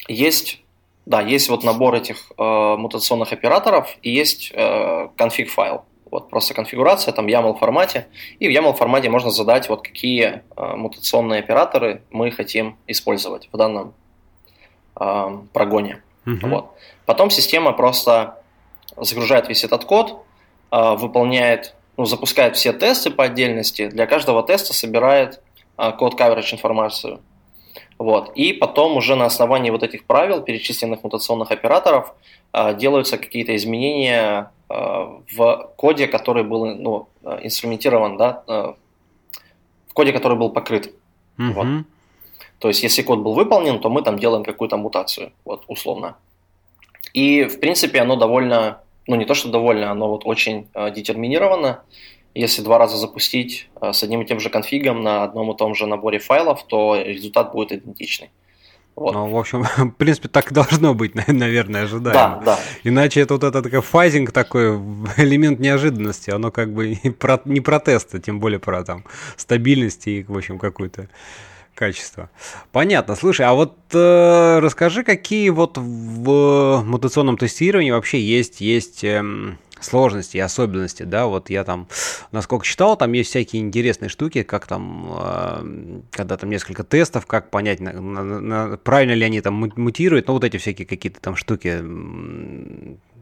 есть, 0.08 0.62
да, 1.06 1.22
есть 1.22 1.50
вот 1.50 1.63
набор 1.63 1.96
этих 1.96 2.32
э, 2.38 2.76
мутационных 2.78 3.34
операторов 3.34 3.98
и 4.02 4.12
есть 4.12 4.52
э, 4.54 5.10
конфиг 5.18 5.50
файл. 5.50 5.84
Вот 6.13 6.30
просто 6.30 6.54
конфигурация, 6.54 7.12
там 7.12 7.26
YAML 7.26 7.58
формате. 7.58 8.06
И 8.38 8.47
в 8.47 8.52
YAML 8.52 8.73
формате 8.73 9.10
можно 9.10 9.32
задать, 9.32 9.67
вот 9.67 9.82
какие 9.82 10.43
э, 10.56 10.76
мутационные 10.76 11.39
операторы 11.39 12.04
мы 12.12 12.30
хотим 12.30 12.78
использовать 12.86 13.49
в 13.52 13.58
данном 13.58 13.95
э, 14.99 15.38
прогоне. 15.54 16.04
Uh-huh. 16.28 16.49
Вот. 16.49 16.78
Потом 17.08 17.32
система 17.32 17.73
просто 17.73 18.38
загружает 18.95 19.49
весь 19.49 19.63
этот 19.63 19.86
код, 19.86 20.23
э, 20.71 20.95
выполняет, 20.95 21.73
ну, 21.97 22.06
запускает 22.06 22.58
все 22.58 22.73
тесты 22.73 23.10
по 23.10 23.23
отдельности. 23.23 23.88
Для 23.88 24.06
каждого 24.06 24.43
теста 24.43 24.71
собирает 24.71 25.41
э, 25.80 25.91
код 25.93 26.13
coverage 26.13 26.54
информацию. 26.54 27.21
Вот. 27.97 28.32
И 28.36 28.53
потом 28.53 28.97
уже 28.97 29.15
на 29.15 29.25
основании 29.25 29.71
вот 29.71 29.84
этих 29.84 30.06
правил, 30.06 30.41
перечисленных 30.41 31.03
мутационных 31.03 31.51
операторов, 31.51 32.13
э, 32.53 32.75
делаются 32.75 33.17
какие-то 33.17 33.56
изменения 33.56 34.51
Э, 34.73 35.19
в 35.32 35.69
коде, 35.75 36.08
который 36.08 36.43
был 36.43 36.65
ну, 36.65 37.08
э, 37.23 37.39
инструментирован, 37.43 38.17
да, 38.17 38.43
в 39.88 39.93
коде, 39.93 40.12
который 40.12 40.38
был 40.38 40.49
покрыт. 40.49 40.93
Mm-hmm. 41.38 41.53
Вот. 41.53 41.86
То 42.60 42.67
есть, 42.69 42.82
если 42.82 43.03
код 43.03 43.19
был 43.19 43.34
выполнен, 43.34 43.79
то 43.79 43.89
мы 43.89 44.01
там 44.01 44.17
делаем 44.17 44.43
какую-то 44.43 44.77
мутацию, 44.77 45.32
вот, 45.45 45.63
условно. 45.67 46.15
И, 47.13 47.43
в 47.43 47.60
принципе, 47.60 47.99
оно 47.99 48.15
довольно, 48.15 48.79
ну, 49.06 49.15
не 49.15 49.25
то, 49.25 49.36
что 49.36 49.49
довольно, 49.49 49.91
оно 49.91 50.08
вот 50.08 50.25
очень 50.25 50.67
детерминировано. 50.95 51.84
Если 52.36 52.62
два 52.62 52.78
раза 52.78 52.98
запустить 52.98 53.69
э, 53.82 53.93
с 53.93 54.04
одним 54.04 54.22
и 54.22 54.26
тем 54.26 54.39
же 54.39 54.50
конфигом 54.50 55.04
на 55.04 55.24
одном 55.24 55.52
и 55.52 55.58
том 55.58 55.76
же 55.76 55.86
наборе 55.86 56.19
файлов, 56.19 56.65
то 56.67 56.96
результат 56.96 57.52
будет 57.52 57.72
идентичный. 57.72 58.32
Вот. 58.96 59.13
Ну, 59.13 59.28
в 59.28 59.38
общем, 59.38 59.63
в 59.78 59.91
принципе, 59.91 60.28
так 60.28 60.52
должно 60.54 60.93
быть, 60.93 61.15
наверное, 61.28 61.84
ожидаемо. 61.84 62.13
Да, 62.13 62.41
да. 62.46 62.60
Иначе 62.84 63.22
это 63.22 63.36
вот 63.36 63.43
этот 63.43 63.63
такой 63.63 63.82
фазинг 63.82 64.32
такой, 64.32 64.78
элемент 65.17 65.60
неожиданности, 65.60 66.30
оно 66.32 66.52
как 66.52 66.74
бы 66.74 67.00
не 67.04 67.12
про, 67.12 67.41
не 67.46 67.62
про 67.62 67.80
тесты, 67.80 68.19
тем 68.19 68.39
более 68.39 68.60
про 68.60 68.84
там 68.84 69.04
стабильность 69.36 70.08
и, 70.08 70.24
в 70.28 70.38
общем, 70.38 70.60
какое-то 70.60 71.10
качество. 71.76 72.30
Понятно. 72.72 73.16
Слушай, 73.16 73.46
а 73.48 73.54
вот 73.54 73.78
э, 73.94 74.60
расскажи, 74.60 75.04
какие 75.04 75.50
вот 75.50 75.78
в 75.78 76.84
мутационном 76.86 77.38
тестировании 77.38 77.92
вообще 77.92 78.22
есть, 78.22 78.62
есть 78.62 79.04
эм, 79.04 79.58
сложности 79.84 80.38
и 80.38 80.40
особенности, 80.40 81.04
да, 81.04 81.28
вот 81.28 81.50
я 81.50 81.64
там, 81.64 81.88
насколько 82.32 82.66
читал, 82.66 82.98
там 82.98 83.14
есть 83.14 83.30
всякие 83.30 83.62
интересные 83.62 84.10
штуки, 84.10 84.44
как 84.44 84.68
там, 84.68 85.14
э, 85.20 86.02
когда 86.12 86.38
там 86.38 86.50
несколько 86.50 86.84
тестов, 86.84 87.26
как 87.26 87.50
понять, 87.50 87.80
на, 87.80 87.94
на, 87.94 88.40
на, 88.40 88.78
правильно 88.78 89.14
ли 89.14 89.26
они 89.26 89.42
там 89.42 89.72
мутируют, 89.76 90.28
ну, 90.28 90.34
вот 90.34 90.44
эти 90.44 90.58
всякие 90.58 90.88
какие-то 90.88 91.20
там 91.20 91.36
штуки, 91.36 91.84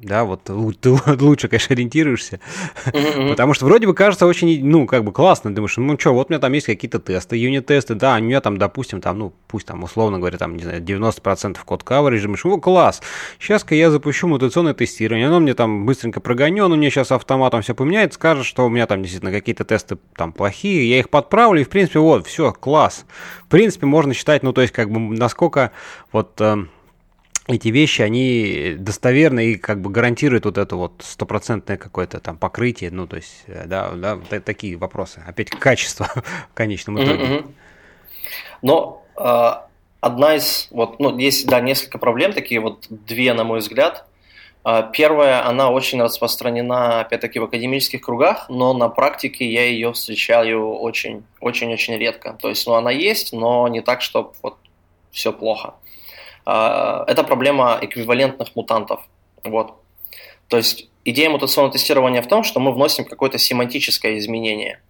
да, 0.01 0.23
вот 0.23 0.43
ты 0.43 0.53
лучше, 1.19 1.47
конечно, 1.47 1.73
ориентируешься, 1.73 2.39
потому 2.85 3.53
что 3.53 3.65
вроде 3.65 3.87
бы 3.87 3.93
кажется 3.93 4.25
очень, 4.25 4.65
ну, 4.65 4.87
как 4.87 5.03
бы 5.03 5.11
классно, 5.11 5.53
думаешь, 5.53 5.77
ну, 5.77 5.99
что, 5.99 6.13
вот 6.13 6.29
у 6.29 6.33
меня 6.33 6.39
там 6.39 6.51
есть 6.53 6.65
какие-то 6.65 6.99
тесты, 6.99 7.37
юнит-тесты, 7.37 7.95
да, 7.95 8.15
у 8.15 8.19
меня 8.19 8.41
там, 8.41 8.57
допустим, 8.57 9.01
там, 9.01 9.19
ну, 9.19 9.33
пусть 9.47 9.67
там, 9.67 9.83
условно 9.83 10.17
говоря, 10.17 10.37
там, 10.37 10.57
не 10.57 10.63
знаю, 10.63 10.81
90% 10.81 11.57
код 11.63 11.83
coverage, 11.83 12.21
думаешь, 12.21 12.45
о, 12.45 12.57
класс, 12.57 13.01
сейчас-ка 13.39 13.75
я 13.75 13.91
запущу 13.91 14.27
мутационное 14.27 14.73
тестирование, 14.73 15.27
оно 15.27 15.39
мне 15.39 15.53
там 15.53 15.85
быстренько 15.85 16.19
прогоню, 16.19 16.65
оно 16.65 16.75
мне 16.75 16.89
сейчас 16.89 17.11
автоматом 17.11 17.61
все 17.61 17.75
поменяет, 17.75 18.13
скажет, 18.13 18.45
что 18.45 18.65
у 18.65 18.69
меня 18.69 18.87
там 18.87 19.01
действительно 19.03 19.31
какие-то 19.31 19.65
тесты 19.65 19.97
там 20.15 20.33
плохие, 20.33 20.89
я 20.89 20.99
их 20.99 21.09
подправлю, 21.09 21.61
и, 21.61 21.63
в 21.63 21.69
принципе, 21.69 21.99
вот, 21.99 22.25
все, 22.27 22.51
класс. 22.53 23.05
В 23.45 23.49
принципе, 23.49 23.85
можно 23.85 24.13
считать, 24.13 24.43
ну, 24.43 24.53
то 24.53 24.61
есть, 24.61 24.73
как 24.73 24.89
бы, 24.89 24.99
насколько 24.99 25.71
вот 26.11 26.39
эм, 26.41 26.69
эти 27.47 27.69
вещи, 27.69 28.01
они 28.01 28.75
достоверны 28.77 29.51
и 29.51 29.55
как 29.55 29.81
бы 29.81 29.89
гарантируют 29.89 30.45
вот 30.45 30.57
это 30.57 30.75
вот 30.75 30.93
стопроцентное 30.99 31.77
какое-то 31.77 32.19
там 32.19 32.37
покрытие, 32.37 32.91
ну, 32.91 33.07
то 33.07 33.17
есть, 33.17 33.43
э, 33.47 33.65
да, 33.65 33.91
да, 33.91 34.19
такие 34.41 34.77
вопросы. 34.77 35.23
Опять 35.25 35.49
качество 35.49 36.07
в 36.51 36.53
конечном 36.53 37.03
итоге. 37.03 37.23
Mm-hmm. 37.23 37.51
Но 38.61 39.03
э, 39.17 39.51
одна 40.01 40.35
из, 40.35 40.67
вот, 40.71 40.99
ну, 40.99 41.17
есть, 41.17 41.47
да, 41.47 41.61
несколько 41.61 41.97
проблем, 41.97 42.33
такие 42.33 42.61
вот 42.61 42.85
две, 42.89 43.33
на 43.33 43.43
мой 43.43 43.59
взгляд. 43.59 44.05
Э, 44.63 44.83
первая, 44.93 45.45
она 45.47 45.71
очень 45.71 46.01
распространена, 46.01 47.01
опять-таки, 47.01 47.39
в 47.39 47.45
академических 47.45 48.01
кругах, 48.01 48.49
но 48.49 48.73
на 48.73 48.89
практике 48.89 49.51
я 49.51 49.65
ее 49.65 49.93
встречаю 49.93 50.75
очень, 50.75 51.23
очень-очень 51.39 51.97
редко. 51.97 52.37
То 52.39 52.49
есть, 52.49 52.67
ну, 52.67 52.73
она 52.73 52.91
есть, 52.91 53.33
но 53.33 53.67
не 53.67 53.81
так, 53.81 54.01
чтобы 54.01 54.33
вот 54.43 54.57
все 55.11 55.33
плохо. 55.33 55.73
А, 56.45 57.03
это 57.07 57.23
проблема 57.23 57.77
эквивалентных 57.81 58.55
мутантов. 58.55 59.01
Вот. 59.43 59.75
То 60.47 60.57
есть 60.57 60.89
идея 61.05 61.29
мутационного 61.29 61.73
тестирования 61.73 62.21
в 62.21 62.27
том, 62.27 62.43
что 62.43 62.59
мы 62.59 62.71
вносим 62.71 63.05
какое-то 63.05 63.37
семантическое 63.37 64.17
изменение, 64.17 64.81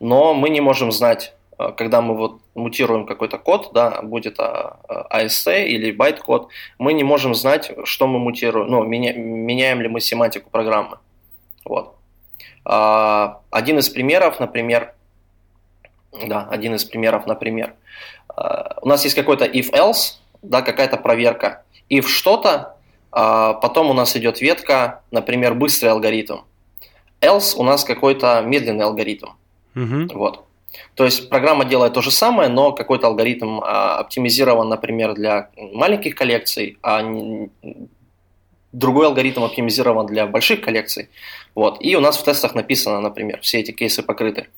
но 0.00 0.34
мы 0.34 0.48
не 0.48 0.60
можем 0.60 0.92
знать, 0.92 1.34
а, 1.56 1.72
когда 1.72 2.00
мы 2.00 2.16
вот 2.16 2.40
мутируем 2.54 3.06
какой-то 3.06 3.38
код, 3.38 3.70
да, 3.72 4.02
будет 4.02 4.40
а, 4.40 4.78
или 5.20 5.92
байт-код, 5.92 6.48
мы 6.78 6.92
не 6.92 7.04
можем 7.04 7.34
знать, 7.34 7.70
что 7.84 8.06
мы 8.06 8.18
мутируем, 8.18 8.68
ну, 8.68 8.82
меня, 8.82 9.12
меняем 9.12 9.80
ли 9.80 9.88
мы 9.88 10.00
семантику 10.00 10.50
программы. 10.50 10.98
Вот. 11.64 11.94
Один 12.64 13.78
из 13.78 13.90
примеров, 13.90 14.40
например, 14.40 14.94
да, 16.26 16.46
один 16.50 16.74
из 16.74 16.84
примеров, 16.84 17.26
например, 17.26 17.74
у 18.80 18.88
нас 18.88 19.04
есть 19.04 19.14
какой-то 19.14 19.44
if-else, 19.44 20.18
да, 20.44 20.62
какая-то 20.62 20.96
проверка. 20.96 21.64
И 21.88 22.00
в 22.00 22.08
что-то 22.08 22.76
а, 23.10 23.54
потом 23.54 23.90
у 23.90 23.94
нас 23.94 24.16
идет 24.16 24.40
ветка, 24.40 25.02
например, 25.10 25.54
быстрый 25.54 25.88
алгоритм. 25.88 26.40
Else 27.20 27.54
у 27.56 27.62
нас 27.62 27.84
какой-то 27.84 28.42
медленный 28.42 28.84
алгоритм. 28.84 29.28
Угу. 29.76 30.14
Вот. 30.14 30.44
То 30.96 31.04
есть 31.04 31.28
программа 31.28 31.64
делает 31.64 31.92
то 31.92 32.02
же 32.02 32.10
самое, 32.10 32.48
но 32.48 32.72
какой-то 32.72 33.06
алгоритм 33.06 33.60
а, 33.60 33.98
оптимизирован, 33.98 34.68
например, 34.68 35.14
для 35.14 35.50
маленьких 35.56 36.14
коллекций, 36.14 36.78
а 36.82 37.02
не, 37.02 37.50
другой 38.72 39.06
алгоритм 39.06 39.44
оптимизирован 39.44 40.06
для 40.06 40.26
больших 40.26 40.60
коллекций. 40.60 41.08
Вот. 41.54 41.78
И 41.80 41.94
у 41.96 42.00
нас 42.00 42.18
в 42.18 42.24
тестах 42.24 42.54
написано, 42.54 43.00
например, 43.00 43.40
все 43.40 43.60
эти 43.60 43.70
кейсы 43.70 44.02
покрыты. 44.02 44.48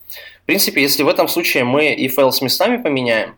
В 0.43 0.47
принципе, 0.47 0.81
если 0.81 1.03
в 1.03 1.09
этом 1.09 1.29
случае 1.29 1.65
мы 1.65 2.09
файл 2.09 2.33
с 2.33 2.41
местами 2.41 2.79
поменяем, 2.79 3.37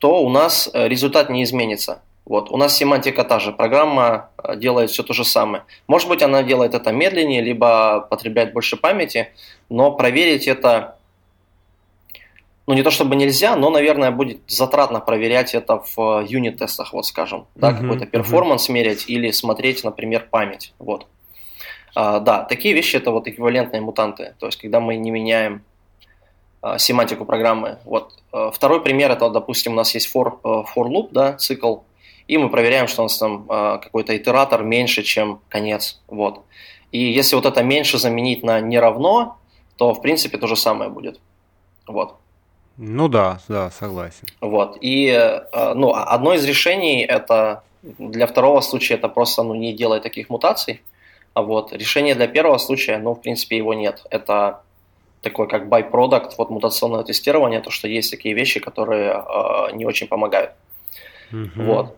то 0.00 0.22
у 0.22 0.30
нас 0.30 0.68
э, 0.72 0.88
результат 0.88 1.28
не 1.30 1.44
изменится. 1.44 2.02
Вот. 2.24 2.50
У 2.50 2.56
нас 2.56 2.76
семантика 2.76 3.22
та 3.22 3.38
же, 3.38 3.52
программа 3.52 4.30
э, 4.42 4.56
делает 4.56 4.90
все 4.90 5.02
то 5.02 5.12
же 5.12 5.24
самое. 5.24 5.64
Может 5.86 6.08
быть, 6.08 6.22
она 6.22 6.42
делает 6.42 6.74
это 6.74 6.90
медленнее, 6.90 7.42
либо 7.42 8.06
потребляет 8.08 8.54
больше 8.54 8.78
памяти, 8.78 9.28
но 9.68 9.92
проверить 9.92 10.48
это, 10.48 10.96
ну 12.66 12.74
не 12.74 12.82
то 12.82 12.90
чтобы 12.90 13.14
нельзя, 13.14 13.56
но, 13.56 13.68
наверное, 13.68 14.10
будет 14.10 14.40
затратно 14.46 15.00
проверять 15.00 15.54
это 15.54 15.82
в 15.94 16.24
юнит-тестах, 16.26 16.94
вот 16.94 17.04
скажем, 17.04 17.46
да, 17.54 17.70
uh-huh, 17.70 17.80
какой-то 17.80 18.06
перформанс 18.06 18.70
uh-huh. 18.70 18.72
мерять 18.72 19.04
или 19.06 19.30
смотреть, 19.32 19.84
например, 19.84 20.26
память. 20.30 20.72
Вот. 20.78 21.06
А, 21.94 22.20
да, 22.20 22.44
такие 22.44 22.74
вещи 22.74 22.96
это 22.96 23.10
вот 23.10 23.28
эквивалентные 23.28 23.82
мутанты, 23.82 24.34
то 24.38 24.46
есть 24.46 24.58
когда 24.58 24.80
мы 24.80 24.96
не 24.96 25.10
меняем 25.10 25.62
семантику 26.78 27.24
программы. 27.24 27.78
Вот. 27.84 28.12
А, 28.32 28.50
второй 28.50 28.82
пример 28.82 29.10
это, 29.10 29.30
допустим, 29.30 29.72
у 29.72 29.76
нас 29.76 29.94
есть 29.94 30.14
for, 30.14 30.38
а, 30.42 30.64
for 30.64 30.88
loop, 30.88 31.08
да, 31.12 31.34
цикл, 31.34 31.78
и 32.28 32.38
мы 32.38 32.48
проверяем, 32.48 32.86
что 32.86 33.02
у 33.02 33.04
нас 33.06 33.18
там 33.18 33.44
какой-то 33.46 34.16
итератор 34.16 34.62
меньше, 34.62 35.02
чем 35.02 35.40
конец. 35.48 36.00
Вот. 36.06 36.44
И 36.92 36.98
если 36.98 37.34
вот 37.34 37.44
это 37.44 37.62
меньше 37.62 37.98
заменить 37.98 38.44
на 38.44 38.60
не 38.60 38.78
равно, 38.78 39.38
то 39.76 39.94
в 39.94 40.00
принципе 40.00 40.38
то 40.38 40.46
же 40.46 40.56
самое 40.56 40.90
будет. 40.90 41.18
Вот. 41.86 42.16
Ну 42.76 43.08
да, 43.08 43.40
да, 43.48 43.70
согласен. 43.70 44.26
Вот. 44.40 44.78
И 44.80 45.08
э, 45.08 45.74
ну, 45.74 45.92
а 45.92 46.04
одно 46.04 46.34
из 46.34 46.44
решений 46.44 47.02
это 47.02 47.62
для 47.82 48.26
второго 48.26 48.60
случая 48.60 48.94
это 48.94 49.08
просто 49.08 49.42
ну, 49.42 49.54
не 49.54 49.72
делай 49.72 50.00
таких 50.00 50.30
мутаций. 50.30 50.82
А 51.34 51.42
вот 51.42 51.72
решение 51.72 52.14
для 52.14 52.26
первого 52.26 52.58
случая, 52.58 52.98
ну, 52.98 53.14
в 53.14 53.20
принципе, 53.20 53.56
его 53.56 53.74
нет. 53.74 54.06
Это 54.10 54.62
такой 55.22 55.48
как 55.48 55.68
byproduct 55.68 56.32
вот 56.38 56.50
мутационного 56.50 57.04
тестирования, 57.04 57.60
то, 57.60 57.70
что 57.70 57.88
есть 57.88 58.10
такие 58.10 58.34
вещи, 58.34 58.60
которые 58.60 59.10
э, 59.12 59.72
не 59.74 59.84
очень 59.84 60.06
помогают. 60.06 60.52
Mm-hmm. 61.30 61.64
Вот. 61.64 61.96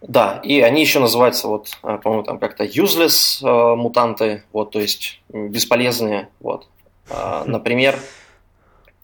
Да, 0.00 0.40
и 0.42 0.60
они 0.60 0.80
еще 0.80 0.98
называются, 0.98 1.46
вот, 1.46 1.78
э, 1.84 1.98
по-моему, 2.02 2.24
там 2.24 2.38
как-то 2.38 2.64
useless 2.64 3.40
э, 3.40 3.76
мутанты, 3.76 4.42
вот, 4.52 4.72
то 4.72 4.80
есть 4.80 5.20
бесполезные, 5.28 6.28
вот. 6.40 6.66
Э, 7.08 7.42
например, 7.46 7.98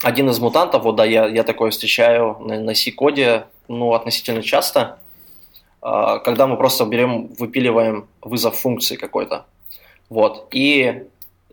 один 0.03 0.29
из 0.29 0.41
мутантов, 0.41 0.83
вот 0.83 0.97
да, 0.97 1.05
я, 1.05 1.27
я 1.27 1.45
такое 1.45 1.71
встречаю 1.71 2.39
на, 2.41 2.59
на 2.59 2.75
C-коде, 2.75 3.45
ну, 3.69 3.95
относительно 3.95 4.43
часто, 4.43 4.99
э, 5.83 6.19
когда 6.25 6.49
мы 6.49 6.57
просто 6.57 6.85
берем, 6.85 7.29
выпиливаем 7.39 8.09
вызов 8.21 8.59
функции 8.59 8.97
какой-то. 8.97 9.47
Вот. 10.09 10.49
И 10.53 11.05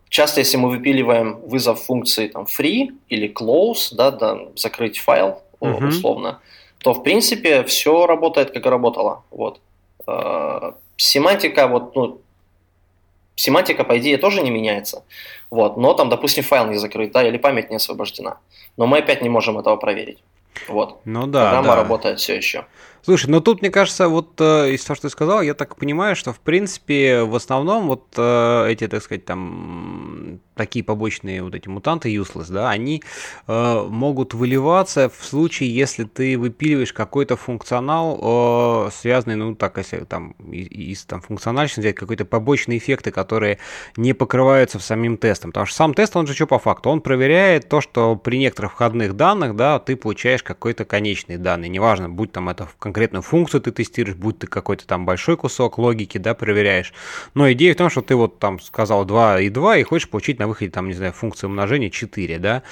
часто, 0.10 0.40
если 0.42 0.58
мы 0.58 0.70
выпиливаем 0.70 1.40
вызов 1.42 1.84
функции 1.84 2.28
там 2.28 2.46
free 2.46 2.90
или 3.10 3.32
close, 3.32 3.94
да, 3.96 4.12
да 4.12 4.38
закрыть 4.56 5.00
файл 5.00 5.42
uh-huh. 5.60 5.88
условно, 5.88 6.40
то 6.80 6.94
в 6.94 7.04
принципе 7.04 7.64
все 7.64 8.06
работает 8.06 8.52
как 8.52 8.66
и 8.66 8.70
работало. 8.70 9.24
Вот. 9.32 9.60
Э, 10.08 10.74
семантика, 10.98 11.68
вот, 11.68 11.96
ну, 11.96 12.22
семантика, 13.36 13.84
по 13.84 13.98
идее, 13.98 14.18
тоже 14.18 14.42
не 14.42 14.52
меняется. 14.52 15.04
Вот, 15.50 15.78
но 15.78 15.94
там, 15.94 16.10
допустим, 16.10 16.44
файл 16.44 16.68
не 16.68 16.78
закрыт, 16.78 17.12
да, 17.12 17.28
или 17.28 17.38
память 17.38 17.70
не 17.70 17.78
освобождена. 17.78 18.38
Но 18.78 18.88
мы 18.88 19.00
опять 19.00 19.22
не 19.22 19.30
можем 19.30 19.58
этого 19.58 19.78
проверить. 19.78 20.20
Вот. 20.68 21.02
Ну 21.06 21.28
да. 21.28 21.50
Программа 21.50 21.68
да. 21.68 21.76
работает 21.76 22.20
все 22.20 22.36
еще. 22.36 22.66
Слушай, 23.06 23.30
ну 23.30 23.40
тут, 23.40 23.62
мне 23.62 23.70
кажется, 23.70 24.10
вот 24.10 24.42
э, 24.42 24.72
из 24.72 24.84
того, 24.84 24.96
что 24.96 25.08
ты 25.08 25.12
сказал, 25.12 25.44
я 25.44 25.54
так 25.54 25.76
понимаю, 25.76 26.16
что 26.16 26.34
в 26.34 26.40
принципе 26.40 27.22
в 27.22 27.36
основном 27.36 27.86
вот 27.86 28.08
э, 28.18 28.66
эти, 28.72 28.88
так 28.88 29.04
сказать, 29.04 29.26
там 29.26 30.40
такие 30.56 30.84
побочные 30.84 31.44
вот 31.44 31.54
эти 31.54 31.68
мутанты 31.68 32.10
useless, 32.10 32.52
да, 32.52 32.72
они 32.72 33.04
э, 33.48 33.88
могут 33.88 34.34
выливаться 34.34 35.12
в 35.16 35.24
случае, 35.24 35.76
если 35.76 36.06
ты 36.06 36.36
выпиливаешь 36.36 36.94
какой-то 36.94 37.36
функционал, 37.36 38.88
э, 38.88 38.90
связанный, 38.92 39.36
ну 39.36 39.54
так, 39.54 39.78
если 39.78 39.98
там 40.06 40.32
из, 40.50 41.06
там 41.06 41.22
функциональности 41.22 41.82
взять 41.82 41.96
какие-то 41.96 42.26
побочные 42.26 42.80
эффекты, 42.80 43.12
которые 43.12 43.60
не 43.98 44.14
покрываются 44.14 44.80
в 44.80 44.84
самим 44.84 45.18
тестом. 45.18 45.52
Потому 45.52 45.68
что 45.68 45.76
сам 45.76 45.94
тест, 45.94 46.16
он 46.16 46.26
же 46.26 46.34
что 46.34 46.48
по 46.48 46.58
факту? 46.58 46.90
Он 46.90 47.02
проверяет 47.02 47.70
то, 47.70 47.82
что 47.82 48.16
при 48.16 48.38
некоторых 48.38 48.72
входных 48.72 49.16
данных, 49.16 49.56
да, 49.56 49.78
ты 49.78 49.96
получаешь 49.96 50.42
какой-то 50.42 50.86
конечный 50.86 51.38
данный. 51.38 51.70
Неважно, 51.70 52.10
будь 52.10 52.32
там 52.32 52.50
это 52.50 52.66
в 52.66 52.76
конкретную 52.96 53.24
функцию 53.24 53.60
ты 53.60 53.72
тестируешь, 53.74 54.16
будь 54.16 54.40
ты 54.40 54.48
какой-то 54.48 54.88
там 54.88 55.06
большой 55.06 55.36
кусок 55.36 55.78
логики, 55.78 56.18
да, 56.18 56.34
проверяешь. 56.34 56.94
Но 57.34 57.52
идея 57.52 57.74
в 57.74 57.78
том, 57.78 57.90
что 57.90 58.02
ты 58.02 58.16
вот 58.16 58.40
там 58.40 58.58
сказал 58.62 59.04
2 59.04 59.42
и 59.42 59.50
2 59.50 59.78
и 59.78 59.84
хочешь 59.84 60.08
получить 60.08 60.40
на 60.40 60.48
выходе 60.48 60.72
там, 60.72 60.88
не 60.88 60.94
знаю, 60.94 61.12
функцию 61.12 61.50
умножения 61.50 61.90
4, 61.90 62.40
да, 62.40 62.64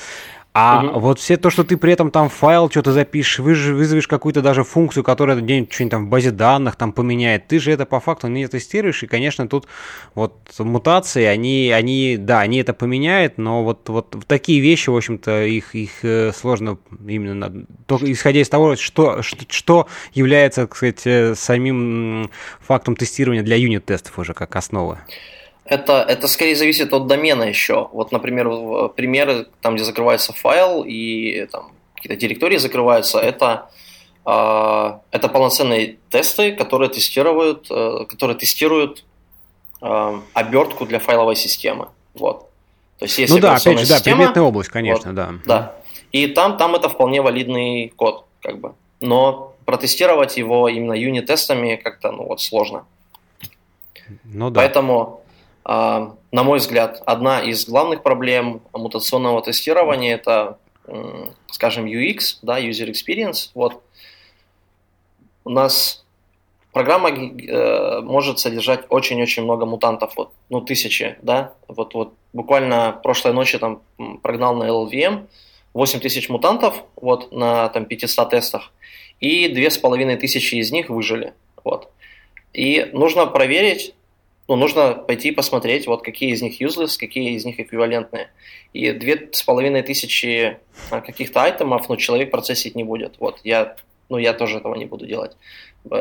а 0.54 0.84
угу. 0.86 1.00
вот 1.00 1.20
все 1.20 1.38
то, 1.38 1.50
что 1.50 1.64
ты 1.64 1.78
при 1.78 1.94
этом 1.94 2.12
там 2.12 2.30
файл 2.30 2.70
что-то 2.70 2.92
запишешь, 2.92 3.40
вызовешь 3.40 4.08
какую-то 4.08 4.44
даже 4.44 4.64
функцию, 4.64 5.04
которая 5.04 5.38
где-нибудь 5.38 5.74
что-нибудь 5.74 5.92
там 5.92 6.06
в 6.06 6.10
базе 6.10 6.30
данных 6.30 6.76
там 6.76 6.94
поменяет, 6.94 7.48
ты 7.48 7.60
же 7.60 7.72
это 7.72 7.88
по 7.88 8.00
факту 8.00 8.28
не 8.28 8.48
тестируешь, 8.48 9.02
и, 9.02 9.08
конечно, 9.08 9.48
тут 9.48 9.68
вот 10.14 10.36
мутации, 10.60 11.24
они, 11.24 11.72
они, 11.76 12.18
да, 12.20 12.42
они 12.42 12.60
это 12.60 12.74
поменяют, 12.74 13.40
но 13.40 13.64
вот, 13.64 13.90
вот 13.90 14.16
такие 14.28 14.60
вещи, 14.60 14.92
в 14.92 14.96
общем-то, 14.96 15.44
их, 15.44 15.74
их 15.74 16.04
э, 16.04 16.32
сложно 16.32 16.78
именно, 17.08 17.66
только 17.88 18.12
исходя 18.12 18.42
из 18.42 18.50
того, 18.50 18.76
что, 18.76 19.24
что, 19.24 19.46
что 19.50 19.88
является, 20.14 20.68
так 20.68 20.76
сказать, 20.76 21.02
э, 21.06 21.34
самим 21.36 22.30
фактом 22.60 22.96
тестирования 22.96 23.42
для 23.42 23.56
юнит-тестов 23.56 24.20
уже 24.20 24.36
как 24.36 24.56
основы. 24.56 25.00
Это, 25.74 26.06
это 26.08 26.28
скорее 26.28 26.56
зависит 26.56 26.94
от 26.94 27.08
домена 27.08 27.44
еще. 27.44 27.90
Вот, 27.92 28.12
например, 28.12 28.90
примеры, 28.90 29.48
там, 29.62 29.76
где 29.76 29.84
закрывается 29.84 30.32
файл 30.32 30.84
и 30.86 31.48
там, 31.52 31.72
какие-то 31.96 32.16
директории 32.16 32.58
закрываются, 32.58 33.20
это, 33.20 33.72
э, 34.24 35.00
это 35.10 35.30
полноценные 35.30 35.98
тесты, 36.12 36.52
которые 36.52 36.90
тестируют, 36.90 37.72
э, 37.72 38.06
которые 38.08 38.38
тестируют 38.38 39.04
э, 39.82 40.20
обертку 40.34 40.86
для 40.86 41.00
файловой 41.00 41.36
системы. 41.36 41.88
Вот. 42.14 42.50
То 43.00 43.06
есть, 43.06 43.18
если 43.18 43.34
ну 43.34 43.40
да, 43.40 43.56
опять 43.56 43.80
же, 43.80 43.88
да, 43.88 43.96
система, 43.96 44.18
предметная 44.18 44.44
область, 44.44 44.70
конечно, 44.70 45.10
вот, 45.12 45.16
да. 45.16 45.34
Да. 45.46 45.76
И 46.12 46.28
там, 46.28 46.58
там 46.58 46.76
это 46.76 46.88
вполне 46.88 47.24
валидный 47.24 47.92
код, 47.96 48.28
как 48.42 48.60
бы. 48.60 48.76
Но 49.00 49.56
протестировать 49.66 50.38
его 50.38 50.70
именно 50.70 50.94
юнит-тестами 50.94 51.78
как-то, 51.78 52.12
ну 52.12 52.26
вот, 52.26 52.42
сложно. 52.42 52.86
Ну 54.24 54.52
да. 54.52 54.62
Поэтому 54.62 55.23
на 55.66 56.16
мой 56.32 56.60
взгляд, 56.60 57.02
одна 57.06 57.42
из 57.42 57.68
главных 57.68 58.04
проблем 58.04 58.62
мутационного 58.74 59.42
тестирования 59.42 60.16
это, 60.16 60.58
скажем, 61.50 61.86
UX, 61.86 62.40
да, 62.42 62.60
User 62.60 62.90
Experience. 62.90 63.52
Вот 63.54 63.82
у 65.46 65.50
нас 65.50 66.04
программа 66.74 67.10
э, 67.10 68.02
может 68.02 68.40
содержать 68.40 68.86
очень-очень 68.90 69.44
много 69.44 69.66
мутантов, 69.66 70.14
вот, 70.18 70.34
ну, 70.50 70.60
тысячи, 70.62 71.18
да, 71.22 71.54
вот, 71.68 71.94
вот 71.94 72.14
буквально 72.34 73.00
прошлой 73.04 73.34
ночи 73.34 73.58
там 73.58 73.82
прогнал 74.22 74.56
на 74.56 74.64
LLVM 74.64 75.28
8 75.74 76.00
тысяч 76.00 76.30
мутантов, 76.30 76.84
вот, 76.96 77.32
на 77.32 77.70
там 77.70 77.86
500 77.86 78.30
тестах, 78.30 78.72
и 79.20 79.48
две 79.48 79.70
с 79.70 79.78
половиной 79.78 80.18
тысячи 80.18 80.56
из 80.56 80.72
них 80.72 80.90
выжили, 80.90 81.34
вот. 81.64 81.90
И 82.54 82.90
нужно 82.92 83.28
проверить, 83.28 83.96
ну, 84.48 84.56
нужно 84.56 84.94
пойти 84.94 85.32
посмотреть, 85.32 85.88
вот 85.88 86.04
какие 86.04 86.32
из 86.32 86.42
них 86.42 86.62
useless, 86.62 86.98
какие 87.00 87.34
из 87.34 87.46
них 87.46 87.60
эквивалентные. 87.60 88.30
И 88.74 88.92
две 88.92 89.30
с 89.32 89.42
половиной 89.44 89.84
тысячи 89.84 90.58
а, 90.90 91.02
каких-то 91.02 91.44
айтемов, 91.44 91.88
ну, 91.88 91.96
человек 91.96 92.32
процессить 92.32 92.76
не 92.76 92.84
будет. 92.84 93.16
Вот, 93.20 93.40
я, 93.44 93.76
ну, 94.10 94.18
я 94.18 94.34
тоже 94.34 94.58
этого 94.58 94.76
не 94.76 94.86
буду 94.86 95.06
делать. 95.06 95.38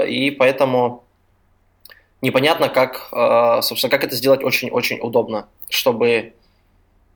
И 0.09 0.31
поэтому 0.33 1.05
непонятно, 2.21 2.69
как, 2.69 3.09
а, 3.13 3.63
собственно, 3.63 3.91
как 3.91 4.05
это 4.05 4.17
сделать 4.17 4.43
очень-очень 4.43 4.99
удобно, 5.01 5.49
чтобы 5.69 6.35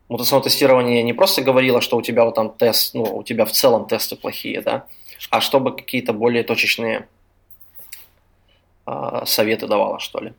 мутационное 0.09 0.45
тестирование 0.45 1.03
не 1.03 1.13
просто 1.13 1.43
говорило, 1.43 1.81
что 1.81 1.97
у 1.97 2.03
тебя 2.03 2.25
вот 2.25 2.37
там 2.37 2.51
тест, 2.51 2.95
ну, 2.95 3.03
у 3.03 3.25
тебя 3.25 3.45
в 3.47 3.53
целом 3.53 3.89
тесты 3.89 4.15
плохие, 4.15 4.61
да, 4.61 4.87
а 5.31 5.41
чтобы 5.41 5.75
какие-то 5.75 6.13
более 6.13 6.45
точечные 6.45 7.09
э, 8.87 9.23
советы 9.25 9.67
давало, 9.67 9.99
что 9.99 10.21
ли. 10.21 10.33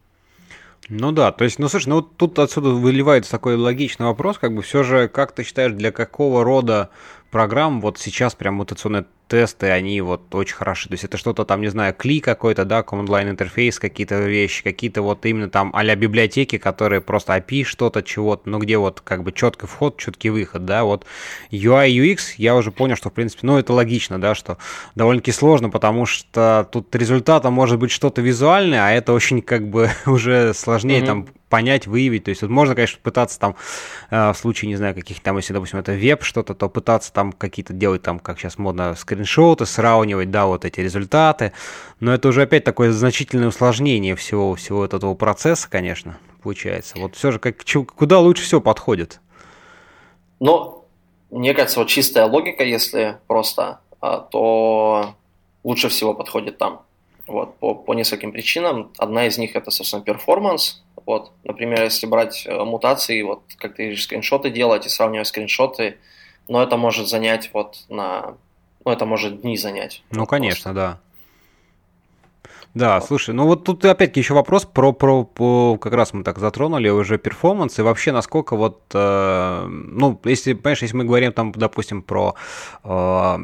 Ну 0.90 1.12
да, 1.12 1.32
то 1.32 1.44
есть, 1.44 1.60
ну 1.60 1.68
слушай, 1.68 1.90
ну 1.90 1.96
вот 1.96 2.16
тут 2.16 2.40
отсюда 2.40 2.70
выливается 2.70 3.32
такой 3.32 3.58
логичный 3.58 4.06
вопрос, 4.06 4.38
как 4.38 4.56
бы 4.56 4.62
все 4.62 4.84
же, 4.84 5.10
как 5.10 5.34
ты 5.34 5.44
считаешь, 5.44 5.74
для 5.74 5.92
какого 5.92 6.46
рода 6.46 6.90
программ 7.30 7.82
вот 7.82 7.98
сейчас 8.00 8.36
прям 8.36 8.56
мутационная 8.56 9.06
тесты, 9.28 9.70
они 9.70 10.00
вот 10.02 10.34
очень 10.34 10.56
хороши. 10.56 10.88
То 10.88 10.94
есть 10.94 11.04
это 11.04 11.18
что-то 11.18 11.46
там, 11.46 11.62
не 11.62 11.68
знаю, 11.68 11.94
кли 11.94 12.20
какой-то, 12.20 12.66
да, 12.66 12.80
command 12.82 13.08
line 13.08 13.30
интерфейс, 13.30 13.80
какие-то 13.80 14.20
вещи, 14.22 14.63
какие-то 14.63 15.02
вот 15.02 15.26
именно 15.26 15.50
там 15.50 15.72
а 15.74 15.96
библиотеки, 15.96 16.58
которые 16.58 17.02
просто 17.02 17.36
API 17.36 17.63
что-то, 17.63 18.02
чего-то, 18.02 18.50
ну 18.50 18.60
где 18.60 18.78
вот 18.78 19.02
как 19.02 19.24
бы 19.24 19.32
четкий 19.32 19.68
вход, 19.68 19.98
четкий 19.98 20.30
выход, 20.30 20.66
да, 20.66 20.84
вот 20.84 21.06
UI, 21.52 21.90
UX, 21.90 22.36
я 22.38 22.56
уже 22.56 22.72
понял, 22.72 22.96
что 22.96 23.10
в 23.10 23.13
принципе, 23.13 23.46
ну 23.46 23.58
это 23.58 23.74
логично, 23.74 24.20
да, 24.20 24.36
что 24.36 24.58
довольно-таки 24.96 25.32
сложно, 25.32 25.70
потому 25.70 26.06
что 26.06 26.68
тут 26.72 26.96
результатом 26.96 27.54
может 27.54 27.80
быть 27.80 27.92
что-то 27.92 28.22
визуальное, 28.22 28.88
а 28.88 28.92
это 28.92 29.13
очень 29.13 29.42
как 29.42 29.68
бы 29.68 29.90
уже 30.06 30.54
сложнее 30.54 31.02
mm-hmm. 31.02 31.06
там 31.06 31.28
понять, 31.50 31.88
выявить. 31.88 32.26
То 32.26 32.30
есть 32.30 32.42
вот 32.42 32.52
можно, 32.52 32.76
конечно, 32.76 33.00
пытаться 33.02 33.40
там 33.40 33.56
э, 34.10 34.34
в 34.34 34.38
случае, 34.38 34.70
не 34.70 34.76
знаю, 34.76 34.96
каких 34.96 35.22
там, 35.22 35.38
если, 35.38 35.54
допустим, 35.54 35.80
это 35.80 35.94
веб 35.94 36.24
что-то, 36.24 36.54
то 36.54 36.70
пытаться 36.70 37.12
там 37.18 37.32
какие-то 37.32 37.74
делать 37.74 38.04
там, 38.04 38.20
как 38.20 38.38
сейчас 38.38 38.60
модно, 38.60 38.94
скриншоты, 38.94 39.66
сравнивать, 39.66 40.30
да, 40.30 40.46
вот 40.46 40.66
эти 40.66 40.82
результаты. 40.82 41.52
Но 42.00 42.14
это 42.14 42.28
уже 42.28 42.44
опять 42.44 42.64
такое 42.64 42.92
значительное 42.92 43.48
усложнение 43.48 44.16
всего, 44.16 44.54
всего 44.54 44.86
этого 44.86 45.16
процесса, 45.16 45.68
конечно, 45.68 46.20
получается. 46.44 47.00
Вот 47.00 47.16
все 47.16 47.32
же 47.32 47.40
как, 47.40 47.56
куда 47.96 48.20
лучше 48.20 48.44
всего 48.44 48.62
подходит? 48.62 49.20
Ну, 50.40 50.86
мне 51.32 51.56
кажется, 51.56 51.80
вот 51.80 51.88
чистая 51.88 52.28
логика, 52.28 52.64
если 52.64 53.18
просто, 53.26 53.80
а, 54.00 54.20
то 54.20 55.16
лучше 55.64 55.90
всего 55.90 56.14
подходит 56.14 56.60
там. 56.60 56.84
Вот, 57.26 57.58
по, 57.58 57.74
по 57.74 57.96
нескольким 57.96 58.32
причинам. 58.32 58.92
Одна 59.00 59.26
из 59.26 59.40
них 59.40 59.56
это, 59.56 59.72
собственно, 59.72 60.04
performance, 60.04 60.84
вот, 61.08 61.32
например, 61.44 61.82
если 61.82 62.06
брать 62.06 62.46
э, 62.46 62.64
мутации, 62.64 63.24
вот 63.24 63.42
как 63.58 63.76
ты 63.76 63.98
скриншоты 63.98 64.52
делать 64.52 64.86
и 64.86 64.90
сравнивать 64.90 65.28
скриншоты, 65.28 65.98
но 66.48 66.62
это 66.62 66.78
может 66.78 67.08
занять 67.08 67.50
вот 67.54 67.86
на, 67.90 68.36
ну 68.86 68.92
это 68.92 69.06
может 69.06 69.42
дни 69.42 69.58
занять. 69.58 70.04
Ну, 70.12 70.26
конечно, 70.26 70.74
просто. 70.74 70.74
да. 70.74 71.07
Да, 72.78 73.02
слушай, 73.02 73.34
ну 73.34 73.48
вот 73.48 73.63
тут 73.63 73.84
опять-таки 73.86 74.20
еще 74.20 74.36
вопрос 74.36 74.66
про, 74.66 74.94
про, 74.94 75.24
про, 75.24 75.80
как 75.80 75.94
раз 75.94 76.13
мы 76.13 76.24
так 76.24 76.38
затронули 76.38 76.90
уже 76.90 77.18
performance, 77.18 77.80
и 77.80 77.82
вообще 77.82 78.12
насколько 78.12 78.56
вот, 78.56 78.84
э, 78.94 79.68
ну, 79.68 80.22
если, 80.24 80.54
понимаешь, 80.54 80.84
если 80.84 80.96
мы 80.96 81.04
говорим 81.04 81.34
там, 81.34 81.52
допустим, 81.54 82.04
про 82.04 82.36
э, 82.84 82.90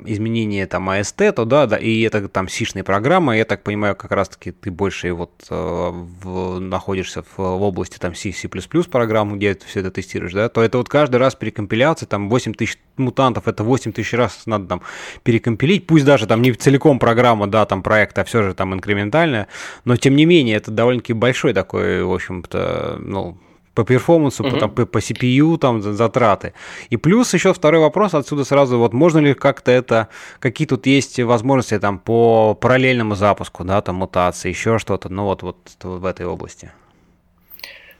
изменение 0.05 0.67
там 0.67 0.87
AST, 0.87 1.31
то 1.31 1.45
да, 1.45 1.65
да, 1.65 1.77
и 1.77 2.01
это 2.01 2.29
там 2.29 2.47
сишные 2.47 2.83
программы, 2.83 3.35
я 3.37 3.45
так 3.45 3.63
понимаю, 3.63 3.95
как 3.95 4.11
раз-таки 4.11 4.51
ты 4.51 4.69
больше 4.69 5.11
вот 5.13 5.31
э, 5.49 5.55
в, 5.55 6.59
находишься 6.59 7.23
в, 7.23 7.39
в 7.39 7.63
области 7.63 7.97
там 7.97 8.13
C, 8.13 8.31
C++ 8.31 8.47
программ, 8.47 9.35
где 9.37 9.55
ты 9.55 9.65
все 9.65 9.79
это 9.79 9.89
тестируешь, 9.89 10.33
да, 10.33 10.47
то 10.47 10.61
это 10.61 10.77
вот 10.77 10.89
каждый 10.89 11.15
раз 11.15 11.33
перекомпиляция, 11.33 12.05
там 12.05 12.29
8 12.29 12.53
тысяч 12.53 12.77
мутантов, 12.97 13.47
это 13.47 13.63
8 13.63 13.93
тысяч 13.93 14.13
раз 14.13 14.43
надо 14.45 14.67
там 14.67 14.81
перекомпилить, 15.23 15.87
пусть 15.87 16.05
даже 16.05 16.27
там 16.27 16.43
не 16.43 16.53
целиком 16.53 16.99
программа, 16.99 17.47
да, 17.47 17.65
там 17.65 17.81
проект, 17.81 18.19
а 18.19 18.23
все 18.23 18.43
же 18.43 18.53
там 18.53 18.75
инкрементальная, 19.23 19.47
но 19.85 19.95
тем 19.97 20.15
не 20.15 20.25
менее 20.25 20.57
это 20.57 20.71
довольно-таки 20.71 21.13
большой 21.13 21.53
такой, 21.53 22.03
в 22.03 22.13
общем-то, 22.13 22.97
ну, 22.99 23.37
по 23.73 23.83
перформансу, 23.83 24.43
mm-hmm. 24.43 24.51
по, 24.51 24.59
там, 24.59 24.71
по, 24.71 24.85
по 24.85 24.97
CPU 24.99 25.57
там 25.57 25.81
затраты. 25.81 26.53
И 26.91 26.97
плюс 26.97 27.33
еще 27.33 27.53
второй 27.53 27.81
вопрос 27.81 28.13
отсюда 28.13 28.43
сразу, 28.43 28.77
вот 28.77 28.93
можно 28.93 29.19
ли 29.19 29.33
как-то 29.33 29.71
это, 29.71 30.09
какие 30.39 30.67
тут 30.67 30.85
есть 30.85 31.19
возможности 31.19 31.79
там 31.79 31.97
по 31.97 32.53
параллельному 32.53 33.15
запуску, 33.15 33.63
да, 33.63 33.81
там 33.81 33.95
мутации, 33.95 34.49
еще 34.49 34.77
что-то, 34.77 35.09
ну 35.09 35.23
вот, 35.23 35.43
вот 35.43 35.57
в 35.81 36.05
этой 36.05 36.25
области. 36.25 36.71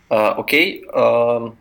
А, 0.10 0.34
окей. 0.34 0.84
Э, 0.86 0.91
окей. 0.91 1.50
э, 1.50 1.54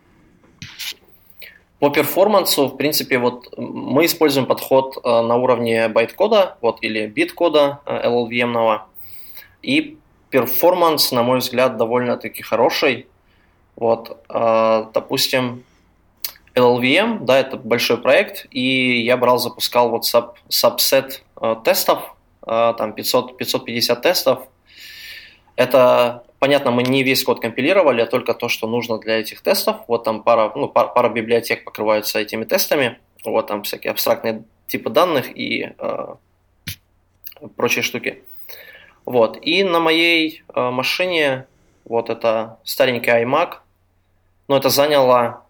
по 1.79 1.89
перформансу, 1.89 2.67
в 2.67 2.77
принципе, 2.77 3.17
вот 3.17 3.57
мы 3.57 4.05
используем 4.05 4.45
подход 4.45 4.97
э, 5.03 5.21
на 5.21 5.35
уровне 5.35 5.89
байт-кода, 5.89 6.55
вот, 6.61 6.77
или 6.81 7.07
бит-кода 7.07 7.79
LLVM-ного. 7.85 8.85
И 9.63 9.97
performance, 10.29 11.11
на 11.11 11.23
мой 11.23 11.39
взгляд, 11.39 11.77
довольно-таки 11.77 12.43
хороший. 12.43 13.07
Вот, 13.75 14.23
э, 14.29 14.85
допустим, 14.93 15.63
LLVM, 16.55 17.19
да, 17.25 17.39
это 17.39 17.57
большой 17.57 17.97
проект, 17.97 18.45
и 18.51 19.01
я 19.01 19.17
брал, 19.17 19.39
запускал 19.39 19.89
вот 19.89 20.05
саб, 20.05 20.37
сабсет 20.49 21.23
э, 21.41 21.55
тестов, 21.63 22.15
э, 22.45 22.73
там 22.77 22.93
500, 22.93 23.37
550 23.37 24.01
тестов. 24.01 24.47
Это, 25.55 26.23
понятно, 26.39 26.71
мы 26.71 26.83
не 26.83 27.03
весь 27.03 27.23
код 27.23 27.39
компилировали, 27.39 28.01
а 28.01 28.05
только 28.05 28.33
то, 28.33 28.49
что 28.49 28.67
нужно 28.67 28.99
для 28.99 29.19
этих 29.19 29.41
тестов. 29.41 29.77
Вот 29.87 30.03
там 30.03 30.23
пара, 30.23 30.51
ну, 30.55 30.67
пара, 30.67 30.87
пара 30.87 31.09
библиотек 31.09 31.63
покрываются 31.63 32.19
этими 32.19 32.43
тестами. 32.43 32.99
Вот 33.25 33.47
там 33.47 33.63
всякие 33.63 33.91
абстрактные 33.91 34.43
типы 34.67 34.89
данных 34.89 35.35
и 35.35 35.73
э, 35.77 36.15
прочие 37.55 37.83
штуки. 37.83 38.23
Вот. 39.05 39.37
И 39.41 39.63
на 39.63 39.79
моей 39.79 40.43
э, 40.53 40.69
машине, 40.69 41.45
вот 41.85 42.09
это 42.09 42.57
старенький 42.63 43.11
iMac, 43.11 43.55
но 44.47 44.57
это 44.57 44.69
заняло 44.69 45.43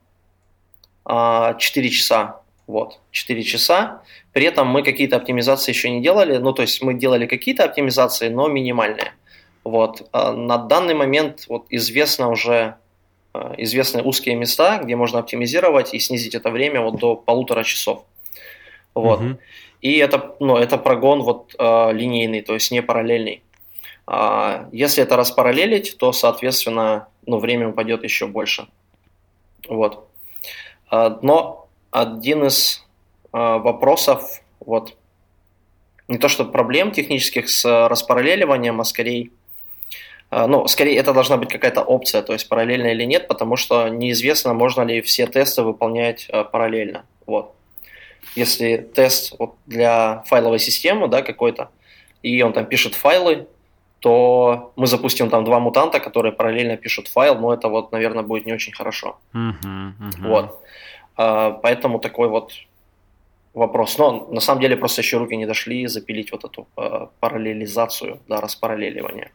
э, 1.06 1.56
4 1.58 1.90
часа. 1.90 2.42
Вот, 2.66 3.00
4 3.12 3.44
часа. 3.44 4.02
При 4.32 4.46
этом 4.46 4.68
мы 4.68 4.84
какие-то 4.84 5.18
оптимизации 5.18 5.72
еще 5.72 5.90
не 5.90 6.02
делали. 6.02 6.38
Ну, 6.38 6.54
то 6.54 6.62
есть 6.62 6.82
мы 6.82 6.94
делали 6.94 7.28
какие-то 7.28 7.66
оптимизации, 7.66 8.30
но 8.30 8.48
минимальные. 8.48 9.14
Вот. 9.64 10.10
Э, 10.14 10.32
на 10.32 10.58
данный 10.58 10.96
момент 10.96 11.46
вот, 11.48 11.66
известно 11.70 12.30
уже 12.30 12.76
э, 13.34 13.56
известны 13.58 14.02
узкие 14.02 14.36
места, 14.36 14.80
где 14.80 14.96
можно 14.96 15.20
оптимизировать 15.20 15.94
и 15.94 16.00
снизить 16.00 16.36
это 16.36 16.50
время 16.50 16.82
вот 16.82 16.96
до 17.00 17.16
полутора 17.16 17.64
часов. 17.64 18.06
Вот. 18.96 19.22
Угу. 19.22 19.38
И 19.84 19.98
это, 19.98 20.36
ну, 20.40 20.56
это 20.56 20.78
прогон 20.78 21.22
вот, 21.24 21.56
э, 21.60 21.92
линейный, 21.92 22.42
то 22.42 22.54
есть 22.54 22.72
не 22.72 22.82
параллельный. 22.82 23.44
А 24.08 24.70
если 24.72 25.04
это 25.04 25.18
распараллелить, 25.18 25.98
то, 25.98 26.14
соответственно, 26.14 27.10
ну, 27.26 27.38
время 27.38 27.68
упадет 27.68 28.06
еще 28.06 28.28
больше. 28.28 28.68
Вот. 29.68 30.08
А, 30.90 31.20
но 31.22 31.68
один 31.92 32.46
из 32.46 32.86
а, 33.34 33.58
вопросов, 33.58 34.42
вот, 34.62 34.96
не 36.08 36.18
то 36.18 36.30
что 36.30 36.46
проблем 36.46 36.92
технических 36.92 37.50
с 37.50 37.88
распараллеливанием, 37.90 38.80
а 38.80 38.86
скорее, 38.86 39.32
ну, 40.32 40.66
скорее 40.68 40.98
это 40.98 41.14
должна 41.14 41.36
быть 41.36 41.50
какая-то 41.50 41.82
опция, 41.82 42.22
то 42.22 42.32
есть 42.32 42.48
параллельно 42.48 42.88
или 42.88 43.04
нет, 43.04 43.28
потому 43.28 43.58
что 43.58 43.90
неизвестно, 43.90 44.54
можно 44.54 44.82
ли 44.84 45.02
все 45.02 45.28
тесты 45.28 45.62
выполнять 45.62 46.30
параллельно. 46.52 47.06
Вот 47.26 47.54
если 48.36 48.78
тест 48.78 49.36
вот 49.40 49.56
для 49.66 50.24
файловой 50.28 50.60
системы, 50.60 51.08
да, 51.08 51.22
какой-то, 51.22 51.70
и 52.22 52.42
он 52.42 52.54
там 52.54 52.66
пишет 52.66 52.96
файлы, 52.96 53.48
то 54.00 54.74
мы 54.76 54.86
запустим 54.88 55.30
там 55.30 55.46
два 55.46 55.60
мутанта, 55.60 56.00
которые 56.00 56.34
параллельно 56.34 56.76
пишут 56.76 57.08
файл, 57.08 57.36
но 57.36 57.54
это 57.54 57.70
вот, 57.70 57.94
наверное, 57.94 58.24
будет 58.24 58.46
не 58.46 58.54
очень 58.54 58.74
хорошо. 58.74 59.18
Uh-huh, 59.34 59.54
uh-huh. 59.64 60.28
Вот. 60.28 60.60
А, 61.16 61.52
поэтому 61.52 62.00
такой 62.00 62.28
вот 62.28 62.52
вопрос. 63.54 63.98
Но 63.98 64.28
на 64.30 64.42
самом 64.42 64.62
деле 64.62 64.76
просто 64.76 65.02
еще 65.02 65.18
руки 65.18 65.38
не 65.38 65.46
дошли 65.46 65.88
запилить 65.88 66.34
вот 66.34 66.44
эту 66.44 66.68
а, 66.76 67.10
параллелизацию, 67.22 68.20
да, 68.28 68.42
распараллеливание. 68.42 69.32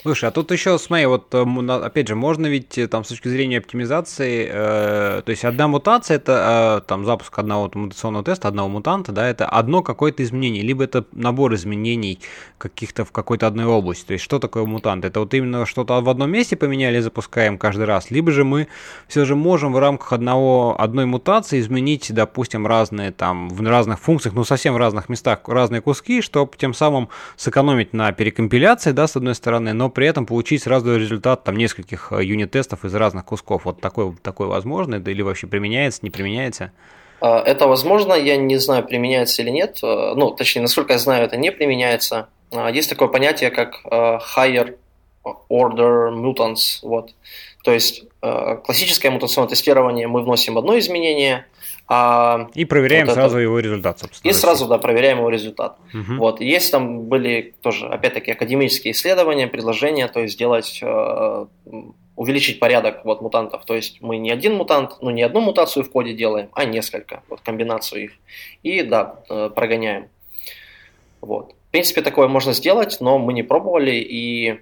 Слушай, 0.00 0.26
а 0.26 0.30
тут 0.30 0.52
еще, 0.52 0.78
смотри, 0.78 1.06
вот 1.06 1.34
э, 1.34 1.44
опять 1.82 2.06
же, 2.06 2.14
можно 2.14 2.46
ведь 2.46 2.78
э, 2.78 2.86
там 2.86 3.02
с 3.02 3.08
точки 3.08 3.26
зрения 3.26 3.58
оптимизации, 3.58 4.48
э, 4.48 5.22
то 5.24 5.30
есть 5.30 5.44
одна 5.44 5.66
мутация 5.66 6.18
это 6.18 6.82
э, 6.84 6.86
там 6.86 7.04
запуск 7.04 7.36
одного 7.36 7.68
мутационного 7.74 8.24
теста, 8.24 8.46
одного 8.46 8.68
мутанта, 8.68 9.10
да, 9.10 9.28
это 9.28 9.46
одно 9.46 9.82
какое-то 9.82 10.22
изменение, 10.22 10.62
либо 10.62 10.84
это 10.84 11.04
набор 11.10 11.52
изменений 11.54 12.20
каких-то 12.58 13.04
в 13.04 13.10
какой-то 13.10 13.48
одной 13.48 13.64
области. 13.64 14.06
То 14.06 14.12
есть 14.12 14.24
что 14.24 14.38
такое 14.38 14.64
мутант? 14.64 15.04
Это 15.04 15.18
вот 15.18 15.34
именно 15.34 15.66
что-то 15.66 16.00
в 16.00 16.08
одном 16.08 16.30
месте 16.30 16.54
поменяли, 16.54 17.00
запускаем 17.00 17.58
каждый 17.58 17.86
раз, 17.86 18.12
либо 18.12 18.30
же 18.30 18.44
мы 18.44 18.68
все 19.08 19.24
же 19.24 19.34
можем 19.34 19.72
в 19.72 19.80
рамках 19.80 20.12
одного 20.12 20.80
одной 20.80 21.06
мутации 21.06 21.58
изменить, 21.58 22.14
допустим, 22.14 22.68
разные 22.68 23.10
там 23.10 23.48
в 23.48 23.60
разных 23.62 23.98
функциях, 23.98 24.36
ну 24.36 24.44
совсем 24.44 24.74
в 24.74 24.76
разных 24.76 25.08
местах 25.08 25.40
разные 25.48 25.80
куски, 25.80 26.22
чтобы 26.22 26.52
тем 26.56 26.72
самым 26.72 27.08
сэкономить 27.36 27.92
на 27.92 28.12
перекомпиляции, 28.12 28.92
да, 28.92 29.08
с 29.08 29.16
одной 29.16 29.34
стороны, 29.34 29.72
но 29.72 29.87
при 29.90 30.06
этом 30.06 30.26
получить 30.26 30.62
сразу 30.62 30.96
результат 30.96 31.44
там 31.44 31.56
нескольких 31.56 32.12
э, 32.12 32.24
юнит-тестов 32.24 32.84
из 32.84 32.94
разных 32.94 33.24
кусков. 33.24 33.64
Вот 33.64 33.80
такое, 33.80 34.14
такое 34.22 34.48
возможно 34.48 34.96
или 34.96 35.22
вообще 35.22 35.46
применяется, 35.46 36.00
не 36.02 36.10
применяется? 36.10 36.72
А, 37.20 37.40
это 37.40 37.66
возможно, 37.66 38.14
я 38.14 38.36
не 38.36 38.56
знаю, 38.56 38.84
применяется 38.84 39.42
или 39.42 39.50
нет. 39.50 39.78
Э, 39.82 40.14
ну, 40.14 40.30
точнее, 40.30 40.62
насколько 40.62 40.92
я 40.92 40.98
знаю, 40.98 41.24
это 41.24 41.36
не 41.36 41.52
применяется. 41.52 42.28
А, 42.52 42.70
есть 42.70 42.88
такое 42.88 43.08
понятие, 43.08 43.50
как 43.50 43.80
э, 43.84 44.18
higher 44.36 44.76
order 45.50 46.12
mutants. 46.12 46.78
Вот. 46.82 47.14
То 47.64 47.72
есть 47.72 48.04
классическое 48.20 49.10
мутационное 49.10 49.50
тестирование 49.50 50.08
мы 50.08 50.22
вносим 50.22 50.56
одно 50.56 50.78
изменение– 50.78 51.46
а 51.90 52.50
и 52.54 52.66
проверяем 52.66 53.06
вот 53.06 53.14
сразу 53.14 53.36
это... 53.36 53.44
его 53.44 53.58
результат, 53.58 53.98
собственно. 53.98 54.30
И 54.30 54.34
сразу, 54.34 54.68
да, 54.68 54.76
проверяем 54.76 55.18
его 55.18 55.30
результат. 55.30 55.78
Угу. 55.94 56.18
Вот. 56.18 56.40
Есть 56.40 56.70
там 56.70 57.04
были 57.04 57.54
тоже, 57.62 57.86
опять-таки, 57.86 58.32
академические 58.32 58.92
исследования, 58.92 59.46
предложения, 59.46 60.06
то 60.08 60.20
есть 60.20 60.34
сделать, 60.34 60.80
э, 60.82 61.46
увеличить 62.14 62.60
порядок 62.60 63.04
вот, 63.04 63.22
мутантов. 63.22 63.64
То 63.64 63.74
есть 63.74 64.02
мы 64.02 64.18
не 64.18 64.30
один 64.30 64.54
мутант, 64.56 64.98
ну 65.00 65.08
не 65.08 65.22
одну 65.22 65.40
мутацию 65.40 65.82
в 65.82 65.90
коде 65.90 66.12
делаем, 66.12 66.50
а 66.52 66.66
несколько, 66.66 67.22
вот 67.30 67.40
комбинацию 67.40 68.04
их. 68.04 68.12
И 68.62 68.82
да, 68.82 69.20
э, 69.30 69.50
прогоняем. 69.54 70.08
Вот. 71.22 71.54
В 71.68 71.70
принципе, 71.70 72.02
такое 72.02 72.28
можно 72.28 72.52
сделать, 72.52 72.98
но 73.00 73.18
мы 73.18 73.32
не 73.32 73.42
пробовали 73.42 73.92
и, 73.92 74.60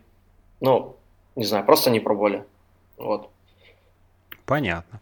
ну, 0.60 0.96
не 1.34 1.44
знаю, 1.44 1.64
просто 1.64 1.90
не 1.90 1.98
пробовали. 1.98 2.44
Вот. 2.96 3.30
Понятно. 4.44 5.00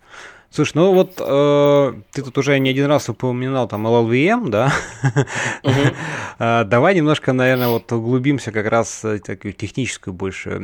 Слушай, 0.55 0.73
ну 0.77 0.93
вот 0.93 1.15
э, 1.19 1.95
ты 2.13 2.23
тут 2.23 2.39
уже 2.39 2.57
не 2.61 2.71
один 2.71 2.87
раз 2.87 3.09
упоминал 3.09 3.67
там 3.67 3.89
LLVM, 3.89 4.51
да? 4.51 4.73
Uh-huh. 5.65 5.95
Давай 6.65 6.95
немножко, 6.95 7.33
наверное, 7.33 7.67
вот 7.67 7.91
углубимся 7.91 8.53
как 8.53 8.69
раз 8.69 9.03
в 9.03 9.19
такую 9.19 9.53
техническую 9.53 10.15
больше 10.15 10.63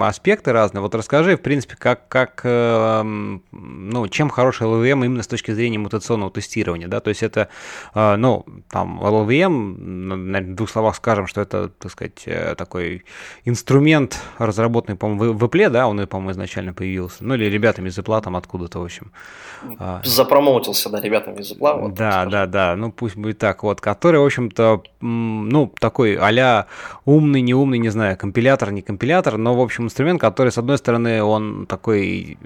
аспекты 0.00 0.50
разные. 0.50 0.82
Вот 0.82 0.96
расскажи, 0.96 1.36
в 1.36 1.42
принципе, 1.42 1.76
как, 1.78 2.08
как 2.08 2.40
э, 2.42 3.02
ну, 3.52 4.08
чем 4.08 4.30
хороший 4.30 4.66
LLVM 4.66 5.04
именно 5.04 5.22
с 5.22 5.28
точки 5.28 5.52
зрения 5.52 5.78
мутационного 5.78 6.32
тестирования, 6.32 6.88
да? 6.88 6.98
То 6.98 7.10
есть 7.10 7.22
это, 7.22 7.50
э, 7.94 8.16
ну, 8.16 8.44
там 8.68 9.00
LLVM, 9.00 9.48
на 9.78 10.40
двух 10.40 10.68
словах 10.68 10.96
скажем, 10.96 11.28
что 11.28 11.40
это, 11.40 11.68
так 11.68 11.92
сказать, 11.92 12.22
э, 12.26 12.56
такой 12.56 13.04
инструмент, 13.44 14.18
разработанный, 14.38 14.98
по-моему, 14.98 15.34
в 15.34 15.44
Apple, 15.44 15.70
да, 15.70 15.86
он, 15.86 16.04
по-моему, 16.08 16.32
изначально 16.32 16.72
появился, 16.72 17.18
ну 17.20 17.34
или 17.34 17.44
ребятами 17.44 17.90
из 17.90 17.96
Apple 17.96 18.20
там 18.22 18.34
откуда-то, 18.34 18.80
в 18.80 18.84
общем. 18.84 19.12
А. 19.78 20.00
Запромоутился, 20.04 20.88
да, 20.88 21.00
ребятам 21.00 21.34
из 21.34 21.52
Apple. 21.52 21.80
Вот, 21.80 21.94
да, 21.94 22.24
да, 22.24 22.46
да, 22.46 22.76
ну 22.76 22.90
пусть 22.90 23.16
будет 23.16 23.38
так, 23.38 23.62
вот, 23.62 23.80
который, 23.80 24.20
в 24.20 24.24
общем-то, 24.24 24.82
ну, 25.00 25.72
такой 25.78 26.16
а 26.16 26.66
умный, 27.04 27.42
не 27.42 27.54
умный, 27.54 27.78
не 27.78 27.90
знаю, 27.90 28.16
компилятор, 28.16 28.72
не 28.72 28.82
компилятор, 28.82 29.36
но, 29.36 29.54
в 29.54 29.60
общем, 29.60 29.84
инструмент, 29.84 30.20
который, 30.20 30.50
с 30.50 30.58
одной 30.58 30.78
стороны, 30.78 31.22
он 31.22 31.66
такой 31.66 32.38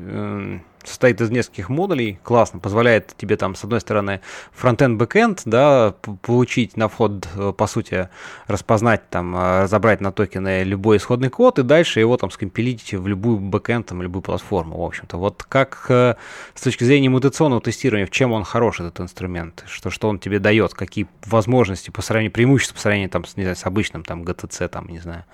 состоит 0.85 1.21
из 1.21 1.31
нескольких 1.31 1.69
модулей, 1.69 2.19
классно, 2.23 2.59
позволяет 2.59 3.15
тебе 3.17 3.37
там, 3.37 3.55
с 3.55 3.65
одной 3.65 3.81
стороны, 3.81 4.21
фронтенд, 4.53 4.99
бэкенд, 4.99 5.43
да, 5.45 5.95
получить 6.23 6.77
на 6.77 6.89
вход, 6.89 7.29
э, 7.37 7.53
по 7.57 7.67
сути, 7.67 8.09
распознать, 8.47 9.09
там, 9.11 9.37
э, 9.37 9.63
разобрать 9.63 10.01
на 10.01 10.13
токены 10.13 10.63
любой 10.63 10.99
исходный 10.99 11.31
код 11.31 11.59
и 11.59 11.63
дальше 11.63 12.01
его 12.01 12.17
там 12.17 12.31
скомпилить 12.31 12.93
в 12.93 13.07
любую 13.07 13.39
бэкенд, 13.39 13.87
там, 13.87 14.03
любую 14.03 14.23
платформу, 14.23 14.79
в 14.79 14.85
общем-то. 14.85 15.17
Вот 15.17 15.43
как 15.43 15.87
э, 15.89 16.15
с 16.55 16.63
точки 16.63 16.85
зрения 16.85 17.09
мутационного 17.09 17.61
тестирования, 17.61 18.07
в 18.07 18.11
чем 18.11 18.33
он 18.33 18.45
хорош, 18.45 18.81
этот 18.81 19.01
инструмент, 19.01 19.65
что, 19.67 19.91
что 19.91 20.09
он 20.09 20.19
тебе 20.19 20.39
дает, 20.39 20.75
какие 20.75 21.07
возможности 21.25 21.91
по 21.91 22.03
сравнению, 22.03 22.33
преимущества 22.33 22.75
по 22.75 22.81
сравнению 22.81 23.11
там, 23.11 23.25
с, 23.25 23.37
не 23.37 23.45
знаю, 23.45 23.57
с 23.57 23.67
обычным 23.67 24.05
там 24.05 24.23
GCC, 24.23 24.69
там, 24.69 24.89
не 24.89 25.01
знаю. 25.01 25.25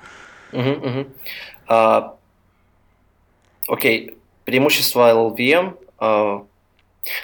Uh-huh, 0.52 0.82
uh-huh. 0.82 1.10
Uh, 1.68 2.10
окей, 3.68 4.18
преимущество 4.50 5.12
LLVM. 5.12 5.76
Uh, 6.00 6.44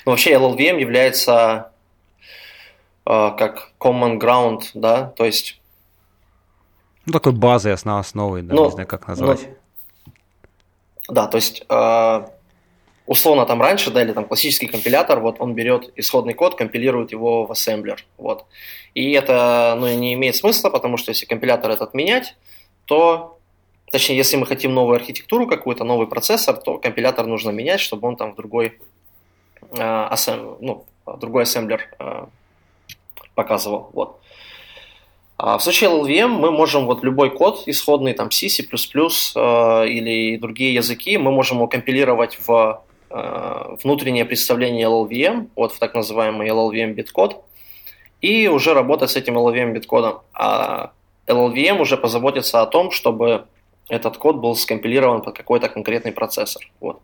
ну, 0.04 0.12
вообще 0.12 0.34
LLVM 0.34 0.80
является 0.80 1.72
uh, 3.04 3.36
как 3.36 3.72
common 3.80 4.18
ground, 4.20 4.62
да, 4.74 5.12
то 5.16 5.24
есть... 5.24 5.60
Ну, 7.04 7.12
такой 7.12 7.32
базой, 7.32 7.72
основ 7.72 7.98
основой, 8.00 8.42
да, 8.42 8.54
ну, 8.54 8.64
не 8.66 8.70
знаю, 8.70 8.86
как 8.86 9.08
назвать. 9.08 9.48
Ну, 11.08 11.14
да, 11.14 11.26
то 11.26 11.36
есть, 11.36 11.64
uh, 11.68 12.30
условно 13.06 13.44
там 13.44 13.60
раньше, 13.60 13.90
да, 13.90 14.02
или 14.02 14.12
там 14.12 14.24
классический 14.24 14.68
компилятор, 14.68 15.18
вот 15.18 15.40
он 15.40 15.54
берет 15.54 15.92
исходный 15.96 16.34
код, 16.34 16.54
компилирует 16.54 17.10
его 17.10 17.44
в 17.44 17.50
ассемблер, 17.50 18.04
вот. 18.18 18.46
И 18.94 19.10
это, 19.12 19.76
ну, 19.78 19.92
не 19.94 20.14
имеет 20.14 20.36
смысла, 20.36 20.70
потому 20.70 20.96
что 20.96 21.10
если 21.10 21.26
компилятор 21.26 21.72
этот 21.72 21.92
менять, 21.92 22.36
то 22.84 23.35
Точнее, 23.90 24.16
если 24.16 24.36
мы 24.36 24.46
хотим 24.46 24.74
новую 24.74 24.96
архитектуру 24.96 25.46
какую-то, 25.46 25.84
новый 25.84 26.06
процессор, 26.06 26.56
то 26.56 26.78
компилятор 26.78 27.26
нужно 27.26 27.50
менять, 27.50 27.80
чтобы 27.80 28.08
он 28.08 28.16
там 28.16 28.32
в 28.32 28.36
другой, 28.36 28.78
э, 29.76 30.06
ассем, 30.10 30.56
ну, 30.60 30.84
другой 31.20 31.44
ассемблер 31.44 31.82
э, 31.98 32.26
показывал. 33.34 33.90
Вот. 33.92 34.20
А 35.38 35.58
в 35.58 35.62
случае 35.62 35.90
LLVM 35.90 36.28
мы 36.28 36.50
можем 36.50 36.86
вот 36.86 37.04
любой 37.04 37.30
код 37.30 37.64
исходный, 37.66 38.14
там 38.14 38.30
C, 38.30 38.48
C++ 38.48 38.62
э, 38.62 39.88
или 39.88 40.36
другие 40.38 40.74
языки, 40.74 41.18
мы 41.18 41.30
можем 41.30 41.58
его 41.58 41.68
компилировать 41.68 42.38
в 42.46 42.82
э, 43.10 43.76
внутреннее 43.82 44.24
представление 44.24 44.86
LLVM, 44.86 45.48
вот 45.54 45.72
в 45.72 45.78
так 45.78 45.94
называемый 45.94 46.48
LLVM 46.48 46.94
биткод, 46.94 47.44
и 48.22 48.48
уже 48.48 48.72
работать 48.72 49.10
с 49.10 49.16
этим 49.16 49.36
LLVM 49.36 49.72
биткодом. 49.72 50.20
А 50.32 50.92
LLVM 51.26 51.80
уже 51.80 51.98
позаботится 51.98 52.62
о 52.62 52.66
том, 52.66 52.90
чтобы 52.90 53.46
этот 53.88 54.16
код 54.16 54.36
был 54.36 54.54
скомпилирован 54.56 55.22
под 55.22 55.36
какой-то 55.36 55.68
конкретный 55.68 56.12
процессор. 56.12 56.68
Вот. 56.80 57.00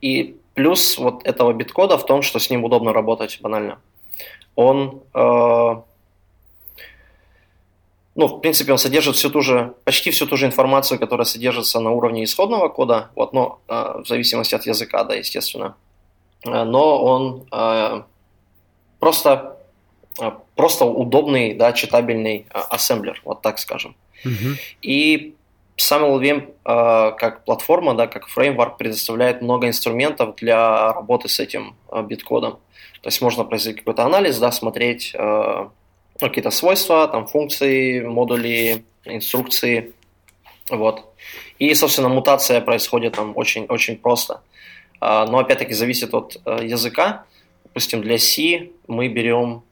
И 0.00 0.36
плюс 0.54 0.98
вот 0.98 1.24
этого 1.24 1.52
биткода 1.52 1.96
в 1.98 2.06
том, 2.06 2.22
что 2.22 2.38
с 2.38 2.50
ним 2.50 2.64
удобно 2.64 2.92
работать 2.92 3.38
банально. 3.40 3.78
Он, 4.56 5.02
э, 5.14 5.82
ну, 8.14 8.26
в 8.26 8.40
принципе, 8.40 8.72
он 8.72 8.78
содержит 8.78 9.16
всю 9.16 9.30
ту 9.30 9.40
же, 9.40 9.74
почти 9.84 10.10
всю 10.10 10.26
ту 10.26 10.36
же 10.36 10.46
информацию, 10.46 10.98
которая 10.98 11.24
содержится 11.24 11.80
на 11.80 11.90
уровне 11.90 12.24
исходного 12.24 12.68
кода, 12.68 13.10
вот, 13.16 13.32
но 13.32 13.60
э, 13.68 14.02
в 14.04 14.06
зависимости 14.06 14.54
от 14.54 14.66
языка, 14.66 15.04
да, 15.04 15.14
естественно. 15.14 15.76
Э, 16.44 16.64
но 16.64 17.04
он 17.04 17.46
э, 17.50 18.02
просто, 19.00 19.58
э, 20.20 20.30
просто 20.54 20.84
удобный, 20.84 21.54
да, 21.54 21.72
читабельный 21.72 22.46
э, 22.48 22.58
ассемблер, 22.70 23.20
вот 23.24 23.42
так 23.42 23.58
скажем. 23.58 23.96
Угу. 24.24 24.54
И 24.82 25.34
сам 25.76 26.04
LLVM 26.04 26.54
э, 26.64 27.16
как 27.16 27.44
платформа, 27.44 27.94
да, 27.94 28.06
как 28.06 28.28
фреймворк 28.28 28.76
предоставляет 28.76 29.42
много 29.42 29.66
инструментов 29.66 30.36
для 30.36 30.92
работы 30.92 31.28
с 31.28 31.40
этим 31.40 31.76
э, 31.90 32.02
биткодом. 32.02 32.58
То 33.02 33.08
есть 33.08 33.20
можно 33.20 33.44
произвести 33.44 33.80
какой-то 33.80 34.04
анализ, 34.04 34.38
да, 34.38 34.52
смотреть 34.52 35.12
э, 35.14 35.68
какие-то 36.20 36.50
свойства, 36.50 37.08
там, 37.08 37.26
функции, 37.26 38.00
модули, 38.00 38.84
инструкции. 39.04 39.92
Вот. 40.70 41.12
И, 41.58 41.74
собственно, 41.74 42.08
мутация 42.08 42.60
происходит 42.60 43.14
там 43.14 43.32
очень, 43.36 43.66
очень 43.66 43.96
просто. 43.96 44.40
Но, 45.00 45.38
опять-таки, 45.38 45.74
зависит 45.74 46.14
от 46.14 46.40
языка. 46.46 47.26
Допустим, 47.64 48.00
для 48.00 48.16
C 48.16 48.70
мы 48.86 49.08
берем, 49.08 49.62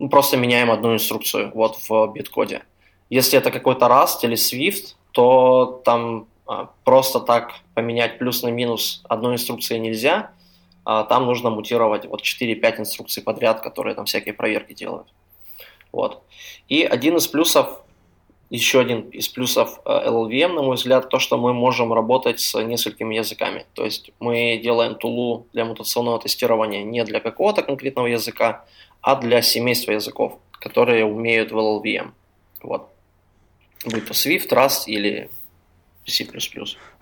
ну, 0.00 0.08
просто 0.08 0.36
меняем 0.36 0.72
одну 0.72 0.94
инструкцию 0.94 1.52
вот 1.54 1.78
в 1.88 2.12
биткоде. 2.12 2.62
Если 3.10 3.38
это 3.38 3.50
какой-то 3.50 3.86
Rust 3.86 4.20
или 4.22 4.36
Swift, 4.36 4.94
то 5.12 5.82
там 5.84 6.26
а, 6.46 6.70
просто 6.84 7.20
так 7.20 7.52
поменять 7.74 8.18
плюс 8.18 8.42
на 8.42 8.48
минус 8.48 9.02
одной 9.08 9.34
инструкции 9.34 9.78
нельзя. 9.78 10.32
А, 10.84 11.04
там 11.04 11.26
нужно 11.26 11.50
мутировать 11.50 12.06
вот 12.06 12.22
4-5 12.22 12.80
инструкций 12.80 13.22
подряд, 13.22 13.60
которые 13.60 13.94
там 13.94 14.04
всякие 14.04 14.34
проверки 14.34 14.74
делают. 14.74 15.08
Вот. 15.92 16.22
И 16.68 16.82
один 16.82 17.16
из 17.16 17.26
плюсов, 17.28 17.82
еще 18.50 18.80
один 18.80 19.08
из 19.10 19.28
плюсов 19.28 19.80
а, 19.84 20.06
LLVM, 20.06 20.52
на 20.52 20.62
мой 20.62 20.76
взгляд, 20.76 21.08
то, 21.08 21.18
что 21.18 21.38
мы 21.38 21.54
можем 21.54 21.92
работать 21.92 22.40
с 22.40 22.62
несколькими 22.62 23.14
языками. 23.14 23.64
То 23.74 23.84
есть 23.84 24.10
мы 24.20 24.60
делаем 24.62 24.96
тулу 24.96 25.46
для 25.52 25.64
мутационного 25.64 26.18
тестирования 26.18 26.82
не 26.82 27.04
для 27.04 27.20
какого-то 27.20 27.62
конкретного 27.62 28.06
языка, 28.06 28.66
а 29.00 29.16
для 29.16 29.40
семейства 29.40 29.92
языков, 29.92 30.38
которые 30.52 31.04
умеют 31.04 31.52
в 31.52 31.56
LLVM. 31.56 32.10
Вот 32.62 32.93
то 33.90 34.14
Swift, 34.14 34.48
Rust 34.50 34.84
или 34.86 35.30
C++. 36.06 36.26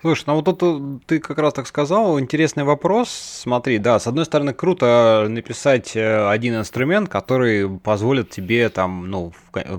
Слушай, 0.03 0.25
ну 0.27 0.35
вот 0.35 0.43
тут 0.43 0.59
э, 0.63 0.99
ты 1.05 1.19
как 1.19 1.37
раз 1.37 1.53
так 1.53 1.65
сказал, 1.65 2.19
интересный 2.19 2.65
вопрос. 2.65 3.07
Смотри, 3.09 3.77
да, 3.77 3.97
с 3.99 4.05
одной 4.05 4.25
стороны, 4.25 4.53
круто 4.53 5.27
написать 5.29 5.95
э, 5.95 6.27
один 6.27 6.57
инструмент, 6.57 7.07
который 7.07 7.69
позволит 7.79 8.29
тебе 8.29 8.67
там, 8.67 9.09
ну, 9.09 9.31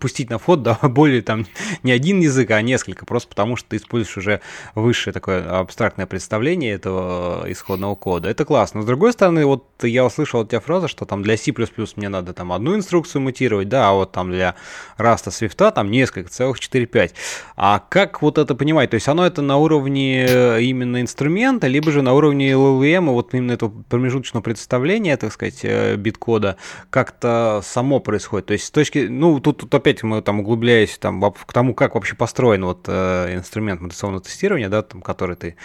пустить 0.00 0.30
на 0.30 0.38
вход, 0.38 0.62
да, 0.62 0.78
более 0.82 1.20
там 1.20 1.46
не 1.82 1.90
один 1.90 2.20
язык, 2.20 2.52
а 2.52 2.62
несколько, 2.62 3.04
просто 3.06 3.28
потому 3.28 3.56
что 3.56 3.70
ты 3.70 3.76
используешь 3.78 4.16
уже 4.16 4.40
высшее 4.76 5.12
такое 5.12 5.58
абстрактное 5.58 6.06
представление 6.06 6.74
этого 6.74 7.44
э, 7.44 7.50
исходного 7.50 7.96
кода. 7.96 8.28
Это 8.28 8.44
классно. 8.44 8.78
Но 8.78 8.84
с 8.84 8.86
другой 8.86 9.12
стороны, 9.12 9.44
вот 9.44 9.66
я 9.82 10.04
услышал 10.04 10.42
от 10.42 10.50
тебя 10.50 10.60
фразу, 10.60 10.86
что 10.86 11.06
там 11.06 11.24
для 11.24 11.36
C++ 11.36 11.52
мне 11.96 12.08
надо 12.08 12.32
там 12.34 12.52
одну 12.52 12.76
инструкцию 12.76 13.22
мутировать, 13.22 13.68
да, 13.68 13.88
а 13.88 13.94
вот 13.94 14.12
там 14.12 14.30
для 14.30 14.54
Rust, 14.96 15.26
Swift 15.26 15.72
там 15.72 15.90
несколько, 15.90 16.30
целых 16.30 16.60
4-5. 16.60 17.14
А 17.56 17.80
как 17.80 18.22
вот 18.22 18.38
это 18.38 18.54
понимать? 18.54 18.90
То 18.90 18.94
есть 18.94 19.08
оно 19.08 19.26
это 19.26 19.42
на 19.42 19.56
уровне 19.56 19.71
уровне 19.72 20.26
э, 20.28 20.62
именно 20.62 21.00
инструмента, 21.00 21.66
либо 21.66 21.90
же 21.90 22.02
на 22.02 22.12
уровне 22.12 22.52
LLVM, 22.52 23.10
вот 23.10 23.34
именно 23.34 23.52
этого 23.52 23.72
промежуточного 23.88 24.42
представления, 24.42 25.16
так 25.16 25.32
сказать, 25.32 25.60
э, 25.62 25.96
биткода, 25.96 26.56
как-то 26.90 27.60
само 27.64 28.00
происходит. 28.00 28.46
То 28.46 28.52
есть 28.52 28.66
с 28.66 28.70
точки, 28.70 29.06
ну, 29.08 29.40
тут, 29.40 29.58
тут 29.58 29.74
опять 29.74 30.02
мы 30.02 30.20
там 30.22 30.40
углубляясь 30.40 30.98
там, 30.98 31.22
к 31.32 31.52
тому, 31.52 31.74
как 31.74 31.94
вообще 31.94 32.14
построен 32.14 32.64
вот 32.64 32.84
э, 32.86 33.34
инструмент 33.34 33.80
мутационного 33.80 34.22
тестирования, 34.22 34.68
да, 34.68 34.82
там, 34.82 35.00
который 35.00 35.36
ты 35.36 35.56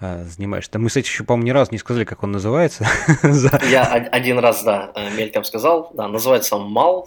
э, 0.00 0.24
занимаешься. 0.24 0.78
Мы, 0.78 0.88
кстати, 0.88 1.06
еще, 1.06 1.24
по-моему, 1.24 1.46
ни 1.46 1.50
разу 1.50 1.72
не 1.72 1.78
сказали, 1.78 2.04
как 2.04 2.22
он 2.22 2.32
называется. 2.32 2.86
Я 3.70 3.84
один 3.84 4.38
раз, 4.38 4.62
да, 4.62 4.92
мельком 5.16 5.44
сказал, 5.44 5.90
да, 5.94 6.08
называется 6.08 6.56
MAL, 6.56 7.06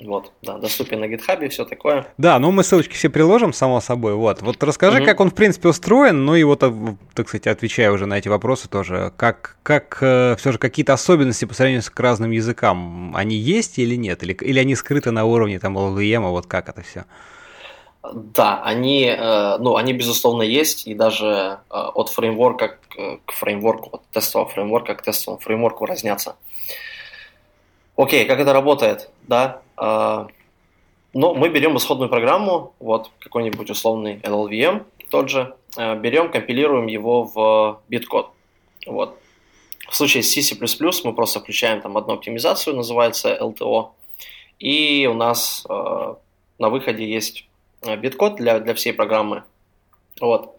вот, 0.00 0.32
да, 0.42 0.58
доступен 0.58 1.00
на 1.00 1.04
GitHub 1.04 1.44
и 1.44 1.48
все 1.48 1.64
такое. 1.64 2.06
Да, 2.16 2.38
ну 2.38 2.50
мы 2.50 2.64
ссылочки 2.64 2.94
все 2.94 3.10
приложим, 3.10 3.52
само 3.52 3.80
собой. 3.80 4.14
Вот, 4.14 4.40
вот 4.42 4.62
расскажи, 4.62 4.98
угу. 4.98 5.06
как 5.06 5.20
он 5.20 5.30
в 5.30 5.34
принципе 5.34 5.68
устроен, 5.68 6.24
ну 6.24 6.34
и 6.34 6.42
вот, 6.42 6.62
э, 6.62 6.72
так 7.14 7.28
сказать, 7.28 7.46
отвечая 7.46 7.90
уже 7.90 8.06
на 8.06 8.18
эти 8.18 8.28
вопросы 8.28 8.68
тоже, 8.68 9.12
как, 9.16 9.56
как 9.62 9.98
э, 10.00 10.36
все 10.38 10.52
же 10.52 10.58
какие-то 10.58 10.94
особенности 10.94 11.44
по 11.44 11.54
сравнению 11.54 11.82
с 11.82 11.90
к 11.90 12.00
разным 12.00 12.30
языкам, 12.30 13.14
они 13.14 13.36
есть 13.36 13.78
или 13.78 13.96
нет, 13.96 14.22
или, 14.22 14.32
или 14.32 14.58
они 14.58 14.74
скрыты 14.74 15.10
на 15.10 15.24
уровне 15.24 15.58
там 15.58 15.76
LLVM, 15.76 16.30
вот 16.30 16.46
как 16.46 16.68
это 16.68 16.82
все? 16.82 17.04
Да, 18.12 18.62
они, 18.64 19.04
э, 19.04 19.58
ну, 19.58 19.76
они 19.76 19.92
безусловно 19.92 20.42
есть, 20.42 20.86
и 20.86 20.94
даже 20.94 21.58
от 21.68 22.08
фреймворка 22.08 22.78
к 23.26 23.32
фреймворку, 23.32 23.96
от 23.96 24.06
тестового 24.12 24.48
фреймворка 24.48 24.94
к 24.94 25.02
тестовому 25.02 25.40
фреймворку 25.40 25.84
разнятся. 25.84 26.36
Окей, 28.00 28.24
как 28.24 28.40
это 28.40 28.54
работает, 28.54 29.10
да? 29.28 29.60
А, 29.76 30.26
ну, 31.12 31.34
мы 31.34 31.50
берем 31.50 31.76
исходную 31.76 32.08
программу, 32.08 32.72
вот 32.80 33.10
какой-нибудь 33.18 33.68
условный 33.68 34.16
LLVM, 34.22 34.86
тот 35.10 35.28
же, 35.28 35.54
а, 35.76 35.96
берем, 35.96 36.30
компилируем 36.30 36.86
его 36.86 37.24
в 37.24 37.82
биткод. 37.88 38.30
Вот. 38.86 39.18
В 39.86 39.94
случае 39.94 40.22
с 40.22 40.32
C++ 40.32 40.56
мы 41.04 41.12
просто 41.12 41.40
включаем 41.40 41.82
там 41.82 41.98
одну 41.98 42.14
оптимизацию, 42.14 42.74
называется 42.74 43.36
LTO, 43.38 43.90
и 44.58 45.06
у 45.06 45.12
нас 45.12 45.66
э, 45.68 46.14
на 46.58 46.68
выходе 46.70 47.06
есть 47.06 47.46
биткод 47.82 48.36
для, 48.36 48.60
для 48.60 48.72
всей 48.72 48.94
программы. 48.94 49.42
Вот. 50.22 50.56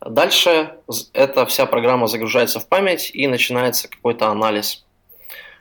Дальше 0.00 0.76
эта 1.14 1.46
вся 1.46 1.66
программа 1.66 2.06
загружается 2.06 2.60
в 2.60 2.68
память 2.68 3.10
и 3.12 3.26
начинается 3.26 3.88
какой-то 3.88 4.28
анализ. 4.28 4.84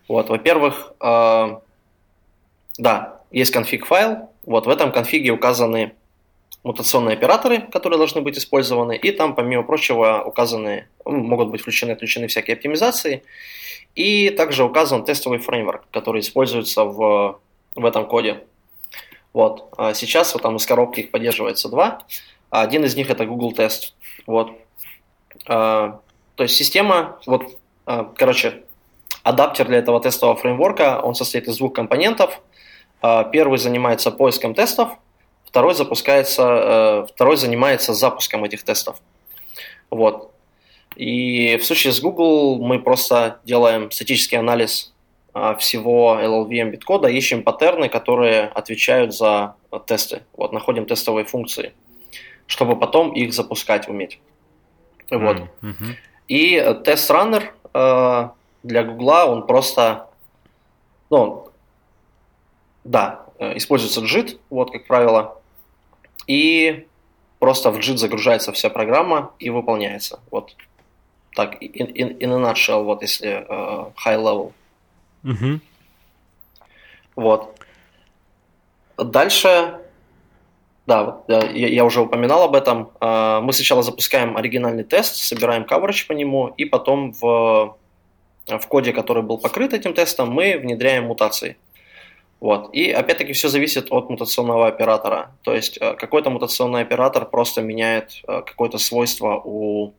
Вот, 0.09 0.29
во-первых, 0.29 0.93
э, 0.99 1.59
да, 2.79 3.21
есть 3.29 3.51
конфиг 3.51 3.85
файл. 3.85 4.31
Вот 4.43 4.65
в 4.65 4.69
этом 4.69 4.91
конфиге 4.91 5.29
указаны 5.29 5.93
мутационные 6.63 7.13
операторы, 7.13 7.61
которые 7.61 7.99
должны 7.99 8.21
быть 8.21 8.37
использованы, 8.37 8.97
и 8.97 9.11
там, 9.11 9.35
помимо 9.35 9.61
прочего, 9.63 10.23
указаны, 10.25 10.87
могут 11.05 11.49
быть 11.49 11.61
включены, 11.61 11.91
отключены 11.91 12.27
всякие 12.27 12.55
оптимизации, 12.55 13.23
и 13.95 14.31
также 14.31 14.63
указан 14.63 15.05
тестовый 15.05 15.37
фреймворк, 15.37 15.83
который 15.91 16.21
используется 16.21 16.85
в, 16.85 17.39
в 17.75 17.85
этом 17.85 18.07
коде. 18.07 18.43
Вот. 19.31 19.71
А 19.77 19.93
сейчас 19.93 20.33
вот 20.33 20.41
там 20.41 20.55
из 20.55 20.65
коробки 20.65 21.01
их 21.01 21.11
поддерживается 21.11 21.69
два. 21.69 22.01
Один 22.49 22.83
из 22.83 22.95
них 22.95 23.11
это 23.11 23.25
Google 23.25 23.53
Test. 23.53 23.93
Вот. 24.25 24.53
А, 25.47 26.01
то 26.33 26.43
есть 26.43 26.55
система, 26.55 27.19
вот, 27.27 27.43
а, 27.85 28.11
короче, 28.15 28.63
адаптер 29.23 29.67
для 29.67 29.77
этого 29.77 29.99
тестового 30.01 30.37
фреймворка, 30.37 31.01
он 31.01 31.15
состоит 31.15 31.47
из 31.47 31.57
двух 31.57 31.73
компонентов. 31.73 32.41
Первый 33.31 33.57
занимается 33.57 34.11
поиском 34.11 34.53
тестов, 34.53 34.89
второй 35.49 35.73
запускается, 35.73 36.43
э, 36.43 37.07
второй 37.13 37.37
занимается 37.37 37.93
запуском 37.93 38.43
этих 38.43 38.63
тестов. 38.63 39.01
Вот. 39.89 40.31
И 40.95 41.57
в 41.57 41.65
случае 41.65 41.93
с 41.93 42.01
Google 42.01 42.59
мы 42.59 42.79
просто 42.79 43.39
делаем 43.45 43.89
статический 43.89 44.37
анализ 44.37 44.93
а, 45.33 45.55
всего 45.55 46.19
LLVM 46.21 46.71
биткода, 46.71 47.07
ищем 47.07 47.43
паттерны, 47.43 47.89
которые 47.89 48.43
отвечают 48.45 49.15
за 49.15 49.55
тесты. 49.85 50.23
Вот, 50.35 50.51
находим 50.51 50.85
тестовые 50.85 51.25
функции, 51.25 51.73
чтобы 52.47 52.77
потом 52.77 53.13
их 53.13 53.33
запускать 53.33 53.87
уметь. 53.87 54.19
Вот. 55.09 55.37
Mm-hmm. 55.61 55.95
И 56.27 56.75
тест-раннер 56.83 57.53
э, 57.73 58.29
для 58.63 58.83
Гугла, 58.83 59.25
он 59.25 59.45
просто, 59.47 60.09
ну, 61.09 61.49
да, 62.83 63.25
э, 63.39 63.57
используется 63.57 64.01
JIT, 64.01 64.39
вот, 64.49 64.71
как 64.71 64.87
правило, 64.87 65.39
и 66.27 66.87
просто 67.39 67.71
в 67.71 67.77
JIT 67.77 67.97
загружается 67.97 68.51
вся 68.51 68.69
программа 68.69 69.31
и 69.39 69.49
выполняется. 69.49 70.19
Вот 70.31 70.55
так, 71.35 71.61
in, 71.61 71.93
in, 71.93 72.17
in 72.19 72.31
a 72.33 72.51
nutshell, 72.51 72.83
вот 72.83 73.01
если 73.01 73.45
uh, 73.47 73.93
high 73.95 74.17
level. 74.17 74.53
Угу. 75.23 75.59
Вот. 77.15 77.55
Дальше, 78.97 79.79
да, 80.87 81.21
я, 81.27 81.67
я 81.67 81.85
уже 81.85 82.01
упоминал 82.01 82.43
об 82.43 82.55
этом. 82.55 82.91
Uh, 82.99 83.41
мы 83.41 83.53
сначала 83.53 83.83
запускаем 83.83 84.35
оригинальный 84.37 84.83
тест, 84.83 85.15
собираем 85.15 85.63
coverage 85.63 86.07
по 86.07 86.13
нему, 86.13 86.47
и 86.57 86.65
потом 86.65 87.13
в, 87.13 87.77
в 88.57 88.67
коде, 88.67 88.93
который 88.93 89.23
был 89.23 89.37
покрыт 89.37 89.73
этим 89.73 89.93
тестом, 89.93 90.31
мы 90.31 90.57
внедряем 90.57 91.05
мутации. 91.05 91.57
Вот. 92.39 92.73
И 92.73 92.89
опять-таки 92.89 93.33
все 93.33 93.49
зависит 93.49 93.91
от 93.91 94.09
мутационного 94.09 94.67
оператора. 94.67 95.35
То 95.43 95.53
есть 95.53 95.77
э, 95.81 95.93
какой-то 95.93 96.29
мутационный 96.29 96.81
оператор 96.81 97.25
просто 97.25 97.61
меняет 97.61 98.21
какое-то 98.25 98.77
свойство 98.77 99.41
у 99.43 99.93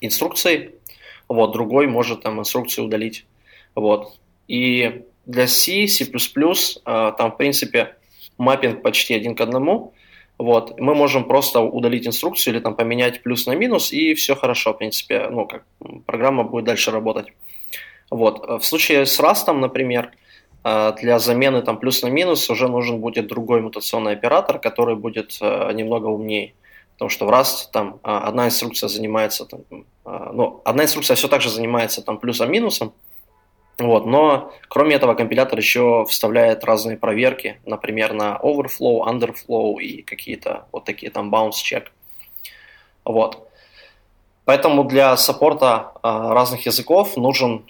инструкции, 0.00 0.74
вот, 1.28 1.52
другой 1.52 1.86
может 1.86 2.22
там 2.22 2.40
инструкцию 2.40 2.86
удалить. 2.86 3.26
Вот. 3.74 4.18
И 4.48 5.04
для 5.26 5.46
C, 5.46 5.86
C++, 5.86 6.04
э, 6.04 7.12
там, 7.18 7.32
в 7.32 7.36
принципе, 7.36 7.96
маппинг 8.38 8.82
почти 8.82 9.14
один 9.14 9.34
к 9.34 9.40
одному. 9.40 9.94
Вот. 10.38 10.78
Мы 10.80 10.94
можем 10.94 11.24
просто 11.24 11.60
удалить 11.60 12.06
инструкцию 12.06 12.54
или 12.54 12.60
там 12.60 12.74
поменять 12.74 13.22
плюс 13.22 13.46
на 13.46 13.54
минус, 13.54 13.92
и 13.92 14.14
все 14.14 14.34
хорошо, 14.34 14.74
в 14.74 14.78
принципе, 14.78 15.28
ну, 15.30 15.46
как 15.46 15.64
программа 16.06 16.44
будет 16.44 16.64
дальше 16.64 16.90
работать. 16.90 17.28
Вот. 18.10 18.60
В 18.60 18.64
случае 18.64 19.06
с 19.06 19.20
Rust, 19.20 19.52
например, 19.52 20.12
э, 20.64 20.92
для 21.00 21.18
замены 21.18 21.62
там 21.62 21.78
плюс 21.78 22.02
на 22.02 22.08
минус 22.08 22.48
уже 22.50 22.68
нужен 22.68 23.00
будет 23.00 23.26
другой 23.26 23.60
мутационный 23.60 24.12
оператор, 24.12 24.58
который 24.58 24.96
будет 24.96 25.38
э, 25.40 25.72
немного 25.72 26.06
умнее. 26.06 26.54
Потому 26.94 27.08
что 27.08 27.26
в 27.26 27.30
Rust 27.30 27.70
там 27.72 27.98
одна 28.02 28.46
инструкция 28.46 28.88
занимается, 28.88 29.46
там, 29.46 29.62
ну, 30.04 30.60
одна 30.64 30.84
инструкция 30.84 31.16
все 31.16 31.26
так 31.26 31.40
же 31.40 31.50
занимается 31.50 32.02
там 32.02 32.18
плюсом-минусом, 32.18 32.92
вот, 33.78 34.06
но 34.06 34.52
кроме 34.68 34.94
этого 34.94 35.14
компилятор 35.14 35.58
еще 35.58 36.04
вставляет 36.08 36.62
разные 36.64 36.96
проверки, 36.96 37.60
например, 37.66 38.12
на 38.12 38.38
overflow, 38.40 39.04
underflow 39.04 39.80
и 39.80 40.02
какие-то 40.02 40.66
вот 40.70 40.84
такие 40.84 41.10
там 41.10 41.34
bounce 41.34 41.54
check. 41.64 41.86
Вот. 43.04 43.48
Поэтому 44.44 44.84
для 44.84 45.16
саппорта 45.16 45.92
разных 46.02 46.66
языков 46.66 47.16
нужен 47.16 47.64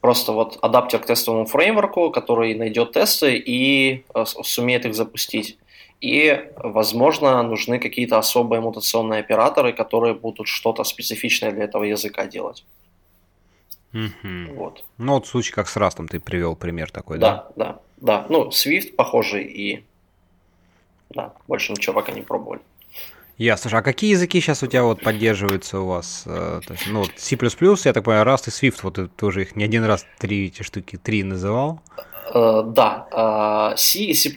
просто 0.00 0.32
вот 0.32 0.58
адаптер 0.62 1.00
к 1.00 1.06
тестовому 1.06 1.46
фреймворку, 1.46 2.10
который 2.10 2.54
найдет 2.54 2.92
тесты 2.92 3.36
и 3.36 4.04
сумеет 4.24 4.86
их 4.86 4.94
запустить. 4.94 5.58
И, 6.00 6.50
возможно, 6.56 7.42
нужны 7.42 7.78
какие-то 7.78 8.18
особые 8.18 8.60
мутационные 8.60 9.20
операторы, 9.20 9.72
которые 9.72 10.14
будут 10.14 10.46
что-то 10.46 10.84
специфичное 10.84 11.52
для 11.52 11.64
этого 11.64 11.84
языка 11.84 12.26
делать. 12.26 12.64
Угу. 13.94 14.54
Вот. 14.54 14.84
Ну, 14.98 15.14
вот 15.14 15.26
случай 15.26 15.52
как 15.52 15.68
с 15.68 15.76
Растом 15.76 16.06
ты 16.06 16.20
привел 16.20 16.54
пример 16.54 16.90
такой, 16.90 17.18
да? 17.18 17.48
Да, 17.56 17.64
да, 17.64 17.80
да. 17.96 18.26
Ну, 18.28 18.48
Swift 18.48 18.94
похожий 18.94 19.44
и 19.44 19.84
да, 21.10 21.32
больше 21.48 21.72
ничего 21.72 21.94
пока 21.94 22.12
не 22.12 22.20
пробовали. 22.20 22.60
Ясно. 23.38 23.70
А 23.76 23.82
какие 23.82 24.12
языки 24.12 24.40
сейчас 24.40 24.62
у 24.62 24.66
тебя 24.66 24.84
вот 24.84 25.02
поддерживаются 25.02 25.80
у 25.80 25.86
вас? 25.86 26.22
Э, 26.26 26.60
то 26.66 26.72
есть, 26.72 26.86
ну, 26.86 27.04
C++, 27.16 27.36
я 27.36 27.92
так 27.92 28.04
понимаю, 28.04 28.26
Rust 28.26 28.44
и 28.46 28.50
Swift, 28.50 28.80
вот 28.82 28.94
ты 28.94 29.08
тоже 29.08 29.42
их 29.42 29.56
не 29.56 29.64
один 29.64 29.84
раз 29.84 30.06
три 30.18 30.46
эти 30.46 30.62
штуки, 30.62 30.96
три 30.96 31.22
называл. 31.22 31.80
Э, 32.32 32.62
да, 32.64 33.72
э, 33.74 33.76
C 33.76 33.98
и 33.98 34.14
C++ 34.14 34.32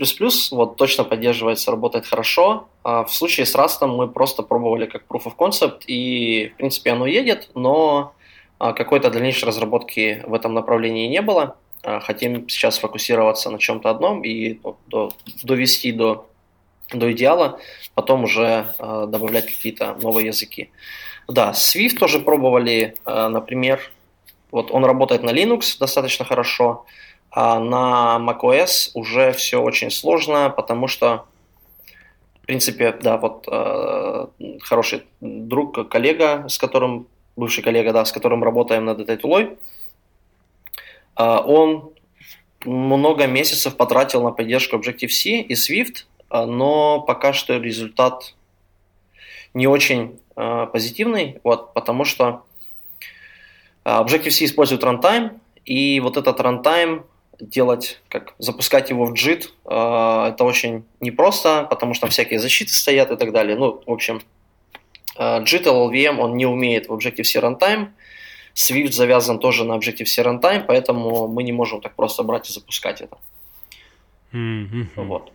вот 0.52 0.76
точно 0.76 1.06
поддерживается, 1.06 1.72
работает 1.72 2.08
хорошо. 2.08 2.68
В 2.84 3.08
случае 3.10 3.46
с 3.46 3.56
Rust 3.56 3.86
мы 3.88 4.10
просто 4.10 4.44
пробовали 4.44 4.86
как 4.86 5.04
proof 5.08 5.26
of 5.26 5.34
concept, 5.38 5.86
и, 5.88 6.52
в 6.54 6.58
принципе, 6.58 6.92
оно 6.92 7.06
едет, 7.06 7.50
но 7.54 8.14
какой-то 8.58 9.10
дальнейшей 9.10 9.46
разработки 9.46 10.24
в 10.26 10.34
этом 10.34 10.54
направлении 10.54 11.08
не 11.08 11.22
было. 11.22 11.56
Хотим 11.84 12.50
сейчас 12.50 12.78
фокусироваться 12.80 13.50
на 13.50 13.60
чем-то 13.60 13.90
одном 13.90 14.24
и 14.24 14.60
до, 14.88 15.14
довести 15.44 15.92
до, 15.92 16.29
до 16.92 17.12
идеала, 17.12 17.60
потом 17.94 18.24
уже 18.24 18.74
добавлять 18.80 19.46
какие-то 19.46 19.98
новые 20.02 20.28
языки. 20.28 20.72
Да, 21.28 21.52
Swift 21.52 21.98
тоже 21.98 22.20
пробовали, 22.20 22.96
например, 23.06 23.80
вот 24.52 24.72
он 24.72 24.86
работает 24.86 25.24
на 25.24 25.30
Linux 25.30 25.78
достаточно 25.80 26.26
хорошо, 26.26 26.86
а 27.32 27.60
на 27.60 28.18
macOS 28.20 28.92
уже 28.94 29.32
все 29.34 29.62
очень 29.62 29.92
сложно, 29.92 30.50
потому 30.50 30.88
что, 30.88 31.26
в 32.42 32.46
принципе, 32.48 32.92
да, 32.92 33.18
вот 33.18 33.48
э, 33.48 34.28
хороший 34.62 35.04
друг, 35.22 35.88
коллега, 35.90 36.46
с 36.48 36.58
которым, 36.58 37.08
бывший 37.36 37.64
коллега, 37.64 37.94
да, 37.94 38.04
с 38.06 38.12
которым 38.12 38.44
работаем 38.44 38.86
над 38.86 39.00
этой 39.00 39.18
тулой, 39.18 39.58
э, 41.16 41.24
он 41.24 41.92
много 42.66 43.28
месяцев 43.28 43.78
потратил 43.78 44.24
на 44.24 44.32
поддержку 44.32 44.78
Objective-C 44.78 45.42
и 45.42 45.54
Swift, 45.54 46.06
э, 46.18 46.19
но 46.30 47.02
пока 47.02 47.34
что 47.34 47.58
результат 47.58 48.36
не 49.54 49.68
очень 49.68 50.20
э, 50.36 50.68
позитивный, 50.72 51.40
вот, 51.44 51.74
потому 51.74 52.06
что 52.06 52.44
э, 53.84 53.90
Objective-C 53.90 54.46
использует 54.46 54.84
runtime, 54.84 55.40
и 55.66 56.00
вот 56.00 56.18
этот 56.18 56.40
runtime 56.40 57.04
делать, 57.40 58.02
как 58.10 58.34
запускать 58.38 58.90
его 58.90 59.06
в 59.06 59.14
JIT, 59.14 59.50
э, 59.66 60.30
это 60.30 60.44
очень 60.44 60.84
непросто, 61.00 61.66
потому 61.70 61.94
что 61.94 62.02
там 62.02 62.10
всякие 62.12 62.40
защиты 62.40 62.72
стоят 62.72 63.12
и 63.12 63.16
так 63.18 63.32
далее. 63.32 63.56
Ну, 63.56 63.82
в 63.86 63.92
общем, 63.92 64.22
э, 65.18 65.42
JIT 65.42 65.64
LLVM 65.64 66.18
он 66.20 66.38
не 66.38 66.46
умеет 66.46 66.90
в 66.90 66.94
Objective-C 66.94 67.40
Runtime, 67.40 67.90
Swift 68.56 68.92
завязан 68.92 69.40
тоже 69.40 69.64
на 69.64 69.78
Objective-C 69.78 70.22
Runtime, 70.22 70.66
поэтому 70.68 71.28
мы 71.28 71.44
не 71.44 71.54
можем 71.54 71.82
так 71.82 71.96
просто 71.96 72.24
брать 72.24 72.50
и 72.50 72.54
запускать 72.54 73.02
это. 73.02 73.18
Mm-hmm. 74.34 74.88
Вот. 74.96 75.32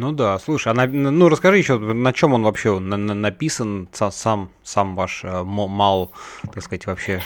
Ну 0.00 0.12
да, 0.12 0.38
слушай, 0.38 0.68
а 0.68 0.74
на, 0.74 0.86
ну 0.86 1.28
расскажи 1.28 1.58
еще, 1.58 1.78
на 1.78 2.14
чем 2.14 2.32
он 2.32 2.42
вообще 2.42 2.78
на, 2.78 2.96
на, 2.96 3.12
написан, 3.12 3.86
сам, 3.92 4.50
сам 4.62 4.96
ваш 4.96 5.24
э, 5.24 5.42
мал, 5.42 6.10
так 6.54 6.64
сказать, 6.64 6.86
вообще 6.86 7.20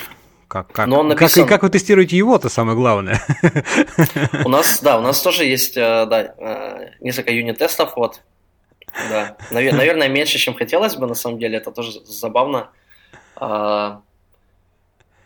как, 0.49 0.73
как, 0.73 0.87
Но 0.87 0.99
он 0.99 1.07
написан... 1.07 1.43
как, 1.43 1.49
как 1.49 1.63
вы 1.63 1.69
тестируете 1.69 2.17
его, 2.17 2.35
это 2.35 2.49
самое 2.49 2.75
главное. 2.75 3.21
У 4.43 4.49
нас, 4.49 4.81
да, 4.81 4.99
у 4.99 5.01
нас 5.01 5.21
тоже 5.21 5.45
есть 5.45 5.77
э, 5.77 6.05
да, 6.05 6.35
э, 6.37 6.89
несколько 6.99 7.31
юнит-тестов, 7.31 7.95
вот. 7.95 8.19
Да. 9.09 9.37
Наверное, 9.51 10.09
меньше, 10.09 10.37
чем 10.37 10.53
хотелось 10.53 10.97
бы, 10.97 11.07
на 11.07 11.15
самом 11.15 11.39
деле, 11.39 11.59
это 11.59 11.71
тоже 11.71 11.91
забавно. 12.03 12.71
А, 13.37 14.01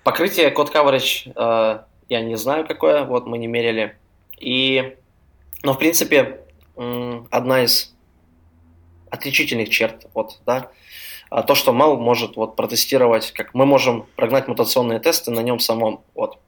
покрытие 0.04 0.52
код 0.52 0.72
coverage 0.72 1.32
э, 1.36 1.80
я 2.10 2.22
не 2.22 2.36
знаю 2.36 2.68
какое, 2.68 3.06
вот 3.06 3.26
мы 3.26 3.40
не 3.40 3.48
мерили. 3.48 3.98
И, 4.38 4.96
но 5.64 5.74
в 5.74 5.80
принципе, 5.80 6.42
одна 7.32 7.64
из 7.64 7.96
отличительных 9.10 9.70
черт, 9.70 10.08
вот, 10.14 10.40
да, 10.46 10.72
а 11.30 11.44
то, 11.44 11.56
что 11.56 11.74
Мал 11.74 11.98
может 11.98 12.36
вот 12.36 12.56
протестировать, 12.56 13.32
как 13.32 13.54
мы 13.54 13.66
можем 13.66 14.08
прогнать 14.16 14.48
мутационные 14.48 15.00
тесты 15.00 15.32
на 15.32 15.42
нем 15.42 15.60
самом. 15.60 16.04
Вот. 16.16 16.40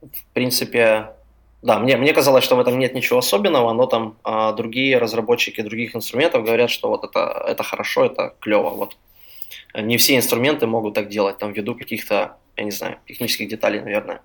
В 0.00 0.24
принципе, 0.34 1.14
да, 1.62 1.78
мне, 1.78 1.96
мне 1.96 2.12
казалось, 2.12 2.44
что 2.44 2.56
в 2.56 2.60
этом 2.60 2.78
нет 2.78 2.94
ничего 2.94 3.18
особенного, 3.18 3.72
но 3.72 3.86
там 3.86 4.18
а, 4.22 4.52
другие 4.52 4.98
разработчики 4.98 5.62
других 5.62 5.96
инструментов 5.96 6.44
говорят, 6.44 6.70
что 6.70 6.88
вот 6.88 7.04
это, 7.04 7.42
это 7.46 7.62
хорошо, 7.62 8.04
это 8.04 8.34
клево. 8.40 8.70
Вот. 8.70 8.98
Не 9.74 9.96
все 9.96 10.16
инструменты 10.16 10.66
могут 10.66 10.94
так 10.94 11.08
делать, 11.08 11.38
там 11.38 11.52
ввиду 11.52 11.74
каких-то, 11.74 12.36
я 12.56 12.64
не 12.64 12.70
знаю, 12.70 12.98
технических 13.06 13.48
деталей, 13.48 13.80
наверное. 13.80 14.20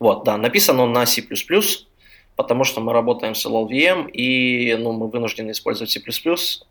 Вот, 0.00 0.24
да, 0.24 0.36
написан 0.36 0.80
он 0.80 0.92
на 0.92 1.06
C++, 1.06 1.22
потому 2.36 2.64
что 2.64 2.80
мы 2.80 2.92
работаем 2.92 3.34
с 3.34 3.46
LLVM, 3.46 4.10
и 4.10 4.74
ну, 4.76 4.92
мы 4.92 5.08
вынуждены 5.08 5.52
использовать 5.52 5.90
C++, 5.90 6.00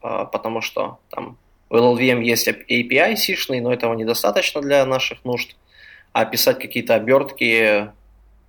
а, 0.01 0.25
потому 0.25 0.61
что 0.61 0.99
там 1.09 1.37
у 1.69 1.75
LLVM 1.75 2.23
есть 2.23 2.47
API 2.47 3.15
сишный, 3.15 3.61
но 3.61 3.73
этого 3.73 3.93
недостаточно 3.93 4.61
для 4.61 4.85
наших 4.85 5.23
нужд, 5.25 5.55
а 6.11 6.25
писать 6.25 6.59
какие-то 6.59 6.95
обертки, 6.95 7.89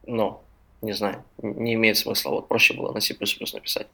ну, 0.07 0.41
не 0.83 0.93
знаю, 0.93 1.25
не 1.43 1.75
имеет 1.75 1.97
смысла. 1.97 2.31
Вот 2.31 2.49
проще 2.49 2.75
было 2.75 2.93
на 2.93 3.01
C++ 3.01 3.15
написать. 3.55 3.87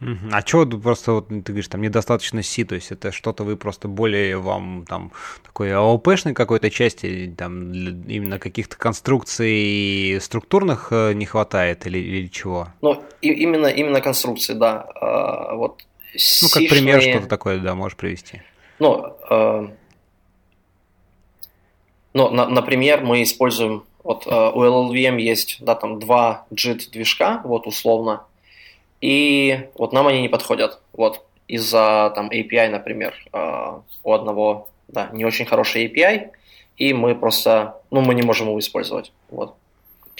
А 0.00 0.46
что 0.46 0.64
просто 0.64 1.12
вот 1.12 1.28
ты 1.28 1.40
говоришь, 1.42 1.66
там 1.68 1.82
недостаточно 1.82 2.42
C, 2.42 2.64
то 2.64 2.76
есть 2.76 2.92
это 2.92 3.10
что-то 3.10 3.42
вы 3.42 3.56
просто 3.56 3.88
более 3.88 4.38
вам 4.38 4.84
там 4.88 5.10
такой 5.44 5.74
АОПшной 5.74 6.34
какой-то 6.34 6.70
части, 6.70 7.34
там 7.36 7.72
именно 7.72 8.38
каких-то 8.38 8.76
конструкций 8.76 10.18
структурных 10.20 10.88
э, 10.92 11.14
не 11.14 11.26
хватает 11.26 11.84
или, 11.86 11.98
или 11.98 12.28
чего? 12.28 12.68
Ну, 12.80 13.02
и, 13.22 13.32
именно, 13.32 13.66
именно 13.66 14.00
конструкции, 14.00 14.54
да. 14.54 14.86
А, 14.94 15.56
вот 15.56 15.82
ну, 16.42 16.48
как 16.48 16.68
пример 16.68 17.02
что-то 17.02 17.26
такое, 17.26 17.58
да, 17.58 17.74
можешь 17.74 17.96
привести. 17.96 18.42
Ну, 18.78 19.16
э, 19.28 19.68
ну 22.14 22.30
на, 22.30 22.48
например, 22.48 23.02
мы 23.02 23.24
используем, 23.24 23.84
вот 24.04 24.28
э, 24.28 24.30
у 24.30 24.62
LLVM 24.62 25.20
есть, 25.20 25.58
да, 25.60 25.74
там 25.74 25.98
два 25.98 26.46
JIT 26.52 26.90
движка, 26.92 27.40
вот 27.44 27.66
условно, 27.66 28.22
и 29.00 29.68
вот 29.74 29.92
нам 29.92 30.06
они 30.06 30.22
не 30.22 30.28
подходят. 30.28 30.80
Вот 30.92 31.24
из-за 31.46 32.12
там 32.14 32.28
API, 32.30 32.68
например, 32.68 33.14
э, 33.32 33.80
у 34.02 34.12
одного 34.12 34.68
да, 34.88 35.10
не 35.12 35.24
очень 35.24 35.46
хороший 35.46 35.86
API, 35.86 36.30
и 36.76 36.94
мы 36.94 37.14
просто, 37.14 37.80
ну, 37.90 38.00
мы 38.00 38.14
не 38.14 38.22
можем 38.22 38.48
его 38.48 38.58
использовать. 38.58 39.12
Вот. 39.30 39.54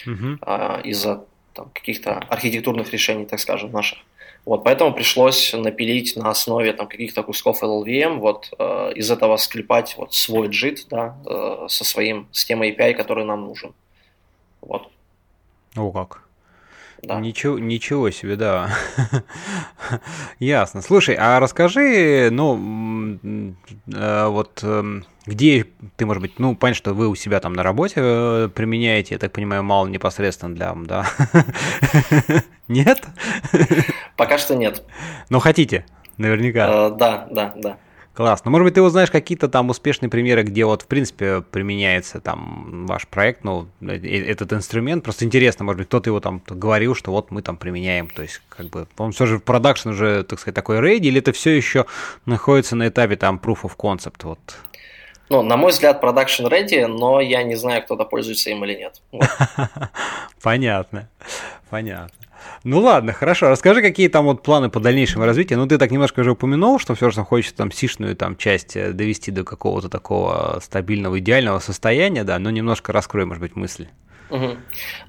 Uh-huh. 0.05 0.81
из-за 0.83 1.25
там, 1.53 1.71
каких-то 1.73 2.19
архитектурных 2.29 2.93
решений, 2.93 3.25
так 3.25 3.39
скажем, 3.39 3.71
наших. 3.71 3.99
Вот, 4.45 4.63
поэтому 4.63 4.93
пришлось 4.93 5.53
напилить 5.53 6.15
на 6.15 6.29
основе 6.29 6.71
там, 6.71 6.87
каких-то 6.87 7.23
кусков 7.23 7.61
LLVM, 7.61 8.19
вот, 8.19 8.53
э, 8.57 8.93
из 8.95 9.11
этого 9.11 9.35
склепать 9.37 9.95
вот, 9.97 10.13
свой 10.13 10.47
JIT 10.47 10.87
да, 10.89 11.17
э, 11.25 11.67
со 11.67 11.83
своим, 11.83 12.27
с 12.31 12.45
тем 12.45 12.61
API, 12.61 12.93
который 12.93 13.25
нам 13.25 13.41
нужен. 13.41 13.73
Вот. 14.61 14.89
О, 15.75 15.91
как. 15.91 16.28
Да. 17.01 17.19
Ничего, 17.19 17.57
ничего 17.59 18.09
себе, 18.09 18.35
да. 18.35 18.71
Ясно. 20.39 20.81
Слушай, 20.81 21.15
а 21.17 21.39
расскажи, 21.39 22.29
ну, 22.31 23.19
э, 23.93 24.27
вот 24.27 24.59
э, 24.63 25.01
где 25.25 25.65
ты, 25.95 26.05
может 26.05 26.21
быть, 26.21 26.39
ну, 26.39 26.55
понятно, 26.55 26.77
что 26.77 26.93
вы 26.93 27.07
у 27.07 27.15
себя 27.15 27.39
там 27.39 27.53
на 27.53 27.63
работе 27.63 27.95
э, 27.97 28.49
применяете, 28.53 29.15
я 29.15 29.19
так 29.19 29.31
понимаю, 29.31 29.63
мало 29.63 29.87
непосредственно 29.87 30.53
для, 30.53 30.73
да? 30.75 31.05
Нет? 32.67 33.01
Пока 34.17 34.37
что 34.37 34.55
нет. 34.55 34.83
Но 35.29 35.39
хотите, 35.39 35.85
наверняка. 36.17 36.89
Да, 36.91 37.27
да, 37.31 37.53
да. 37.55 37.77
Классно. 38.19 38.51
Может 38.51 38.65
быть, 38.65 38.73
ты 38.73 38.81
вот 38.81 38.89
знаешь 38.89 39.09
какие-то 39.11 39.47
там 39.47 39.69
успешные 39.69 40.09
примеры, 40.09 40.43
где 40.43 40.65
вот, 40.65 40.81
в 40.81 40.87
принципе, 40.87 41.39
применяется 41.39 42.19
там 42.19 42.85
ваш 42.85 43.07
проект, 43.07 43.45
ну, 43.45 43.69
э, 43.79 43.95
э, 43.95 44.29
этот 44.29 44.51
инструмент. 44.51 45.05
Просто 45.05 45.23
интересно, 45.23 45.63
может 45.63 45.77
быть, 45.77 45.87
кто-то 45.87 46.09
его 46.09 46.19
там 46.19 46.41
говорил, 46.45 46.95
что 46.95 47.11
вот 47.11 47.31
мы 47.31 47.41
там 47.41 47.55
применяем. 47.55 48.09
То 48.09 48.21
есть, 48.21 48.41
как 48.49 48.65
бы, 48.65 48.87
он 48.97 49.13
все 49.13 49.25
же 49.25 49.37
в 49.37 49.43
продакшн 49.43 49.91
уже, 49.91 50.25
так 50.25 50.37
сказать, 50.37 50.53
такой 50.53 50.81
рейди, 50.81 51.07
или 51.07 51.19
это 51.19 51.31
все 51.31 51.51
еще 51.51 51.85
находится 52.25 52.75
на 52.75 52.89
этапе 52.89 53.15
там 53.15 53.39
proof 53.41 53.61
of 53.61 53.77
concept? 53.77 54.17
Вот. 54.23 54.39
Ну, 55.29 55.41
на 55.41 55.55
мой 55.55 55.71
взгляд, 55.71 56.03
production 56.03 56.49
ready, 56.49 56.87
но 56.87 57.21
я 57.21 57.43
не 57.43 57.55
знаю, 57.55 57.83
кто-то 57.83 58.03
пользуется 58.03 58.49
им 58.49 58.65
или 58.65 58.75
нет. 58.75 59.01
Понятно, 60.41 61.07
понятно. 61.69 62.18
Ну 62.63 62.79
ладно, 62.79 63.13
хорошо. 63.13 63.49
Расскажи, 63.49 63.81
какие 63.81 64.07
там 64.07 64.25
вот 64.25 64.43
планы 64.43 64.69
по 64.69 64.79
дальнейшему 64.79 65.25
развитию. 65.25 65.59
Ну, 65.59 65.67
ты 65.67 65.77
так 65.77 65.91
немножко 65.91 66.21
уже 66.21 66.31
упомянул, 66.31 66.79
что 66.79 66.95
все 66.95 67.09
же 67.09 67.23
хочется 67.23 67.55
там 67.55 67.71
сишную 67.71 68.15
там 68.15 68.35
часть 68.35 68.75
э, 68.75 68.91
довести 68.91 69.31
до 69.31 69.43
какого-то 69.43 69.89
такого 69.89 70.59
стабильного, 70.61 71.19
идеального 71.19 71.59
состояния, 71.59 72.23
да, 72.23 72.39
но 72.39 72.49
немножко 72.49 72.91
раскрой, 72.91 73.25
может 73.25 73.41
быть, 73.41 73.55
мысли. 73.55 73.89
Угу. 74.29 74.57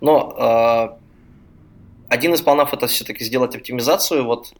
Но 0.00 0.36
э, 0.38 1.00
один 2.08 2.34
из 2.34 2.42
планов 2.42 2.72
это 2.72 2.86
все-таки 2.86 3.24
сделать 3.24 3.54
оптимизацию. 3.54 4.24
Вот, 4.24 4.52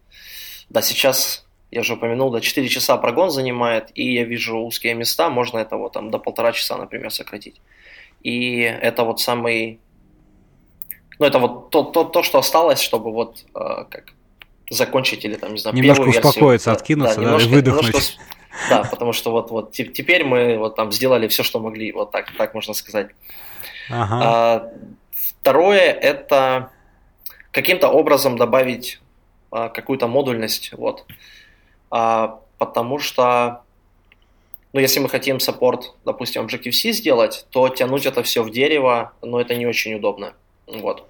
да, 0.69 0.83
сейчас 0.83 1.47
я 1.71 1.81
уже 1.81 1.95
упомянул, 1.95 2.31
да, 2.31 2.41
4 2.41 2.69
часа 2.69 2.97
прогон 2.97 3.31
занимает, 3.31 3.91
и 3.95 4.15
я 4.15 4.25
вижу 4.25 4.59
узкие 4.59 4.95
места, 4.95 5.31
можно 5.31 5.59
это 5.59 5.77
вот 5.77 5.93
там 5.93 6.11
до 6.11 6.19
полтора 6.19 6.53
часа, 6.53 6.77
например, 6.77 7.13
сократить. 7.13 7.61
И 8.23 8.61
это 8.61 9.05
вот 9.05 9.21
самый 9.21 9.79
ну, 11.21 11.27
это 11.27 11.39
вот 11.39 11.69
то, 11.69 11.83
то, 11.85 12.05
то 12.05 12.23
что 12.23 12.39
осталось, 12.39 12.81
чтобы 12.81 13.13
вот 13.13 13.45
э, 13.55 13.85
как 13.91 14.15
закончить 14.71 15.25
или 15.27 15.35
там, 15.35 15.53
не 15.53 15.59
знаю, 15.59 15.77
Немножко 15.77 16.05
первую 16.05 16.19
успокоиться, 16.19 16.71
версию. 16.71 16.83
откинуться, 16.83 17.17
да, 17.17 17.23
немножко, 17.23 17.49
да, 17.49 17.55
выдохнуть. 17.57 17.85
Немножко, 17.85 18.23
да, 18.71 18.85
потому 18.85 19.13
что 19.13 19.31
вот, 19.31 19.51
вот 19.51 19.73
теперь 19.73 20.25
мы 20.25 20.57
вот 20.57 20.77
там 20.77 20.91
сделали 20.91 21.29
все, 21.29 21.43
что 21.43 21.61
могли, 21.61 21.93
вот 21.93 22.11
так, 22.11 22.35
так 22.39 22.55
можно 22.55 22.73
сказать. 22.73 23.09
Ага. 23.91 24.21
А, 24.23 24.73
второе– 25.13 25.93
это 25.93 26.71
каким-то 27.51 27.91
образом 27.91 28.39
добавить 28.39 28.99
а, 29.51 29.69
какую-то 29.69 30.09
модульность, 30.09 30.73
вот. 30.73 31.05
А, 31.91 32.41
потому 32.57 32.99
что, 32.99 33.61
ну, 34.73 34.81
если 34.81 35.01
мы 35.01 35.11
хотим 35.11 35.39
саппорт, 35.39 35.93
допустим, 36.07 36.47
Objective-C 36.47 36.93
сделать, 36.93 37.45
то 37.51 37.69
тянуть 37.69 38.07
это 38.07 38.23
все 38.23 38.43
в 38.43 38.51
дерево, 38.51 39.13
ну, 39.21 39.39
это 39.39 39.55
не 39.55 39.67
очень 39.67 39.93
удобно, 39.93 40.33
вот 40.67 41.10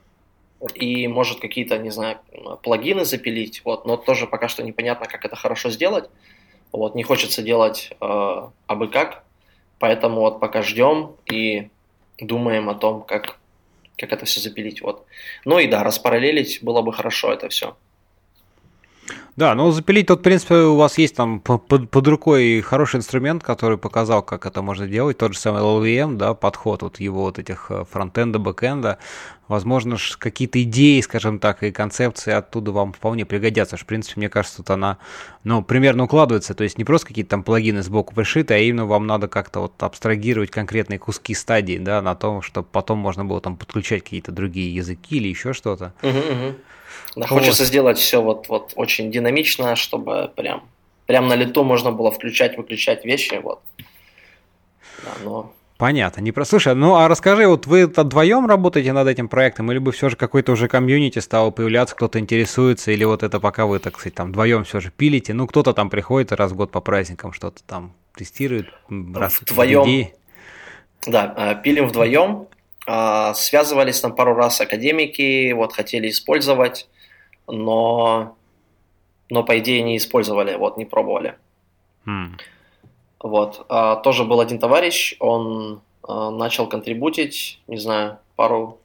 и 0.75 1.09
может 1.09 1.41
какие-то, 1.41 1.79
не 1.79 1.91
знаю, 1.91 2.19
плагины 2.63 3.05
запилить, 3.05 3.63
вот, 3.65 3.87
но 3.87 3.97
тоже 3.97 4.27
пока 4.27 4.49
что 4.49 4.63
непонятно, 4.63 5.07
как 5.07 5.25
это 5.25 5.37
хорошо 5.37 5.71
сделать. 5.71 6.11
Вот, 6.73 6.95
не 6.95 7.03
хочется 7.03 7.43
делать 7.43 7.91
э, 8.01 8.49
абы 8.67 8.89
как, 8.89 9.25
поэтому 9.79 10.21
вот 10.21 10.39
пока 10.39 10.63
ждем 10.63 11.17
и 11.31 11.69
думаем 12.21 12.69
о 12.69 12.75
том, 12.75 13.03
как, 13.03 13.39
как 13.97 14.13
это 14.13 14.25
все 14.25 14.41
запилить. 14.41 14.83
Вот. 14.83 15.05
Ну 15.45 15.59
и 15.59 15.67
да, 15.67 15.83
распараллелить 15.83 16.61
было 16.63 16.83
бы 16.83 16.93
хорошо 16.93 17.33
это 17.33 17.49
все. 17.49 17.77
Да, 19.41 19.55
ну 19.55 19.71
запилить 19.71 20.07
тут, 20.07 20.21
в 20.21 20.23
принципе, 20.23 20.57
у 20.57 20.77
вас 20.77 20.99
есть 20.99 21.17
там 21.17 21.41
под, 21.41 21.89
под 21.91 22.09
рукой 22.09 22.61
хороший 22.61 22.97
инструмент, 22.97 23.43
который 23.43 23.79
показал, 23.79 24.23
как 24.23 24.45
это 24.45 24.61
можно 24.61 24.87
делать. 24.87 25.17
Тот 25.17 25.33
же 25.33 25.39
самый 25.39 25.63
LLVM, 25.63 26.19
да, 26.19 26.35
подход 26.35 26.83
вот 26.83 27.01
его 27.01 27.23
вот 27.23 27.39
этих 27.39 27.71
э, 27.71 27.87
фронтенда, 27.91 28.39
бэкенда. 28.39 28.99
Возможно, 29.49 29.97
какие-то 30.19 30.63
идеи, 30.63 31.01
скажем 31.01 31.39
так, 31.39 31.63
и 31.63 31.73
концепции 31.73 32.33
оттуда 32.33 32.71
вам 32.73 32.93
вполне 32.93 33.25
пригодятся. 33.25 33.79
В 33.79 33.87
принципе, 33.87 34.21
мне 34.21 34.29
кажется, 34.29 34.59
тут 34.59 34.69
она, 34.69 34.99
ну, 35.43 35.63
примерно 35.63 36.05
укладывается. 36.05 36.53
То 36.53 36.63
есть 36.63 36.77
не 36.77 36.85
просто 36.85 37.07
какие-то 37.07 37.31
там 37.31 37.43
плагины 37.43 37.83
сбоку 37.83 38.15
пришиты, 38.15 38.53
а 38.53 38.59
именно 38.59 38.85
вам 38.85 39.07
надо 39.07 39.27
как-то 39.27 39.61
вот 39.61 39.83
абстрагировать 39.83 40.51
конкретные 40.51 40.99
куски 40.99 41.33
стадии, 41.33 41.79
да, 41.79 42.03
на 42.03 42.15
том, 42.15 42.43
чтобы 42.43 42.69
потом 42.71 42.99
можно 42.99 43.25
было 43.25 43.41
там 43.41 43.57
подключать 43.57 44.03
какие-то 44.03 44.33
другие 44.33 44.75
языки 44.75 45.17
или 45.17 45.29
еще 45.29 45.55
что-то. 45.55 45.95
Угу, 46.03 46.57
угу. 47.15 47.21
Да, 47.21 47.27
хочется 47.27 47.65
сделать 47.65 47.99
все 47.99 48.23
вот, 48.23 48.49
вот 48.49 48.73
очень 48.77 49.11
динамично, 49.11 49.77
чтобы 49.77 50.31
прям, 50.35 50.65
прям 51.07 51.29
на 51.29 51.35
лету 51.35 51.65
можно 51.65 51.93
было 51.93 52.11
включать, 52.11 52.57
выключать 52.57 53.05
вещи. 53.05 53.41
Вот. 53.43 53.61
Да, 55.05 55.13
но... 55.25 55.53
Понятно. 55.81 56.21
Не 56.21 56.31
про... 56.31 56.45
Слушай, 56.45 56.75
ну 56.75 56.97
а 56.97 57.09
расскажи, 57.09 57.47
вот 57.47 57.67
вы 57.67 57.87
вдвоем 57.87 58.47
работаете 58.47 58.93
над 58.93 59.09
этим 59.09 59.29
проектом, 59.29 59.73
или 59.73 59.79
бы 59.79 59.93
все 59.93 60.11
же 60.11 60.17
какой-то 60.17 60.53
уже 60.53 60.69
комьюнити 60.69 61.21
стал 61.21 61.53
появляться, 61.53 61.97
кто-то 61.97 62.19
интересуется, 62.19 62.93
или 62.93 63.05
вот 63.05 63.23
это 63.23 63.41
пока 63.41 63.65
вы, 63.65 63.79
так 63.79 63.95
сказать, 63.95 64.15
там 64.15 64.29
вдвоем 64.29 64.65
все 64.65 64.81
же 64.81 64.93
пилите, 64.95 65.33
ну 65.33 65.47
кто-то 65.47 65.73
там 65.73 65.89
приходит 65.89 66.33
раз 66.33 66.53
в 66.53 66.57
год 66.57 66.71
по 66.71 66.83
праздникам 66.83 67.33
что-то 67.33 67.63
там 67.65 67.95
тестирует, 68.15 68.67
раз 69.15 69.41
вдвоем. 69.41 69.85
Идеи. 69.85 70.15
Да, 71.07 71.33
а, 71.35 71.55
пилим 71.55 71.89
вдвоем, 71.89 72.47
связывались 72.87 74.01
там 74.01 74.15
пару 74.15 74.35
раз 74.35 74.61
академики, 74.61 75.53
вот 75.53 75.73
хотели 75.73 76.09
использовать, 76.09 76.89
но, 77.47 78.37
но 79.29 79.45
по 79.45 79.59
идее 79.59 79.83
не 79.83 79.97
использовали, 79.97 80.57
вот, 80.57 80.77
не 80.77 80.85
пробовали. 80.85 81.37
Mm. 82.07 82.41
Вот. 83.21 83.67
А, 83.69 83.97
тоже 83.97 84.25
был 84.25 84.41
один 84.41 84.59
товарищ, 84.59 85.17
он 85.21 85.83
а, 86.03 86.31
начал 86.31 86.67
контрибутить, 86.67 87.61
не 87.67 87.77
знаю, 87.77 88.19
пару, 88.37 88.79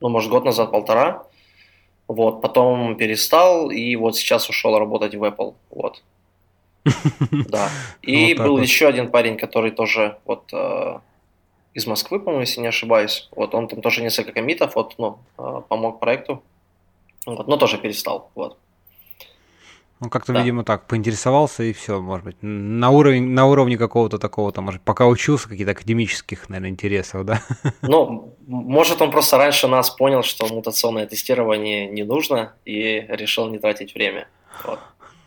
ну, 0.00 0.08
может, 0.08 0.30
год 0.30 0.44
назад, 0.44 0.70
полтора. 0.70 1.24
Вот, 2.08 2.42
потом 2.42 2.96
перестал, 2.96 3.70
и 3.70 3.96
вот 3.96 4.16
сейчас 4.16 4.48
ушел 4.48 4.78
работать 4.78 5.14
в 5.14 5.22
Apple. 5.22 5.54
Вот. 5.70 6.02
Да. 7.48 7.70
И 8.02 8.34
был 8.34 8.58
еще 8.58 8.88
один 8.88 9.10
парень, 9.10 9.38
который 9.38 9.70
тоже 9.70 10.18
вот 10.24 10.52
из 11.74 11.86
Москвы, 11.86 12.18
по-моему, 12.20 12.40
если 12.40 12.60
не 12.60 12.68
ошибаюсь. 12.68 13.28
Вот 13.34 13.54
он 13.54 13.68
там 13.68 13.80
тоже 13.80 14.02
несколько 14.02 14.32
комитов, 14.32 14.74
вот, 14.74 14.94
ну, 14.98 15.18
помог 15.68 16.00
проекту. 16.00 16.42
Вот, 17.26 17.46
но 17.46 17.56
тоже 17.56 17.78
перестал. 17.78 18.30
Вот. 18.34 18.58
Ну, 20.02 20.10
как-то, 20.10 20.32
да. 20.32 20.40
видимо, 20.40 20.64
так, 20.64 20.88
поинтересовался 20.88 21.62
и 21.62 21.72
все, 21.72 22.00
может 22.00 22.24
быть. 22.24 22.36
На 22.42 22.90
уровне, 22.90 23.20
на 23.20 23.46
уровне 23.46 23.78
какого-то 23.78 24.18
такого, 24.18 24.50
там, 24.50 24.64
может, 24.64 24.82
пока 24.82 25.06
учился, 25.06 25.48
каких-то 25.48 25.70
академических, 25.70 26.48
наверное, 26.48 26.70
интересов, 26.70 27.24
да? 27.24 27.40
Ну, 27.82 28.34
может, 28.48 29.00
он 29.00 29.12
просто 29.12 29.38
раньше 29.38 29.68
нас 29.68 29.90
понял, 29.90 30.24
что 30.24 30.48
мутационное 30.48 31.06
тестирование 31.06 31.86
не 31.86 32.02
нужно, 32.02 32.54
и 32.64 33.06
решил 33.08 33.48
не 33.48 33.58
тратить 33.60 33.94
время. 33.94 34.26
Вот. 34.64 34.80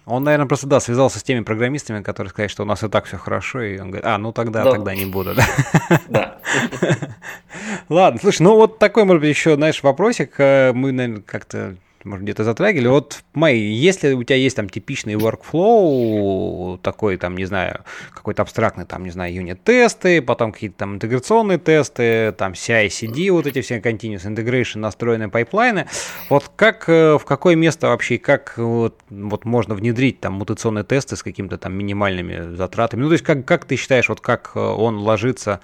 Он, 0.06 0.24
наверное, 0.24 0.48
просто, 0.48 0.68
да, 0.68 0.82
связался 0.82 1.20
с 1.20 1.24
теми 1.24 1.40
программистами, 1.40 2.04
которые 2.04 2.30
сказали, 2.32 2.50
что 2.50 2.64
у 2.64 2.66
нас 2.66 2.84
и 2.84 2.90
так 2.90 3.06
все 3.06 3.18
хорошо, 3.18 3.62
и 3.62 3.80
он 3.80 3.92
говорит, 3.92 4.06
а, 4.06 4.18
ну 4.18 4.34
тогда, 4.34 4.66
да. 4.66 4.72
тогда 4.72 4.94
не 4.94 5.06
буду, 5.06 5.34
да? 5.90 6.02
Да. 6.10 6.35
Ладно, 7.90 8.20
слушай, 8.22 8.42
ну 8.42 8.56
вот 8.56 8.80
такой, 8.80 9.06
может 9.06 9.22
быть, 9.22 9.30
еще, 9.30 9.56
знаешь, 9.56 9.84
вопросик. 9.84 10.34
Э, 10.40 10.72
мы, 10.74 10.92
наверное, 10.92 11.22
как-то 11.22 11.76
может, 12.06 12.24
где-то 12.24 12.44
затрагивали. 12.44 12.88
Вот, 12.88 13.24
Мэй, 13.34 13.60
если 13.60 14.14
у 14.14 14.24
тебя 14.24 14.38
есть 14.38 14.56
там 14.56 14.70
типичный 14.70 15.16
workflow, 15.16 16.78
такой, 16.82 17.18
там, 17.18 17.36
не 17.36 17.46
знаю, 17.46 17.82
какой-то 18.14 18.44
абстрактный, 18.44 18.86
там, 18.86 19.04
не 19.04 19.10
знаю, 19.10 19.34
юнит-тесты, 19.34 20.22
потом 20.22 20.52
какие-то 20.52 20.78
там 20.78 20.96
интеграционные 20.96 21.58
тесты, 21.58 22.32
там 22.34 22.54
CI-CD, 22.54 23.32
вот 23.32 23.48
эти 23.48 23.62
все 23.62 23.80
continuous 23.80 24.26
integration, 24.26 24.80
настроенные 24.80 25.30
пайплайны, 25.30 25.88
вот 26.30 26.52
как, 26.56 26.88
э, 26.88 27.18
в 27.18 27.26
какое 27.26 27.56
место 27.56 27.88
вообще, 27.88 28.18
как 28.18 28.54
вот, 28.58 29.00
вот 29.10 29.46
можно 29.46 29.76
внедрить 29.76 30.20
там 30.20 30.34
мутационные 30.34 30.84
тесты 30.84 31.16
с 31.16 31.24
какими-то 31.24 31.58
там 31.58 31.74
минимальными 31.74 32.56
затратами? 32.56 33.02
Ну, 33.02 33.08
то 33.08 33.14
есть, 33.14 33.26
как, 33.26 33.46
как 33.46 33.66
ты 33.66 33.76
считаешь, 33.76 34.10
вот 34.10 34.22
как 34.22 34.52
э, 34.56 34.60
он 34.60 35.00
ложится 35.00 35.60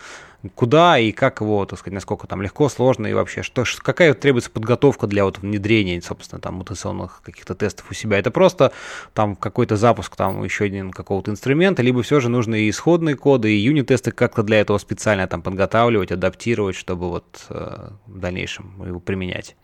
куда 0.55 0.97
и 0.97 1.11
как 1.11 1.41
его, 1.41 1.65
так 1.65 1.79
сказать, 1.79 1.93
насколько 1.93 2.27
там 2.27 2.41
легко, 2.41 2.69
сложно 2.69 3.07
и 3.07 3.13
вообще, 3.13 3.43
что, 3.43 3.63
какая 3.77 4.13
требуется 4.13 4.49
подготовка 4.49 5.07
для 5.07 5.25
вот 5.25 5.39
внедрения, 5.39 6.01
собственно, 6.01 6.41
там 6.41 6.55
мутационных 6.55 7.21
каких-то 7.23 7.55
тестов 7.55 7.89
у 7.91 7.93
себя. 7.93 8.17
Это 8.17 8.31
просто 8.31 8.71
там 9.13 9.35
какой-то 9.35 9.75
запуск 9.75 10.15
там 10.15 10.43
еще 10.43 10.65
один 10.65 10.91
какого-то 10.91 11.31
инструмента, 11.31 11.81
либо 11.81 12.01
все 12.01 12.19
же 12.19 12.29
нужно 12.29 12.55
и 12.55 12.69
исходные 12.69 13.15
коды, 13.15 13.53
и 13.53 13.57
юнит-тесты 13.59 14.11
как-то 14.11 14.43
для 14.43 14.59
этого 14.59 14.77
специально 14.77 15.27
там 15.27 15.41
подготавливать, 15.41 16.11
адаптировать, 16.11 16.75
чтобы 16.75 17.09
вот 17.09 17.45
э, 17.49 17.89
в 18.07 18.19
дальнейшем 18.19 18.83
его 18.85 18.99
применять. 18.99 19.55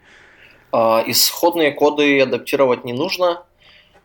А, 0.71 1.03
исходные 1.07 1.71
коды 1.71 2.21
адаптировать 2.21 2.84
не 2.86 2.93
нужно. 2.93 3.43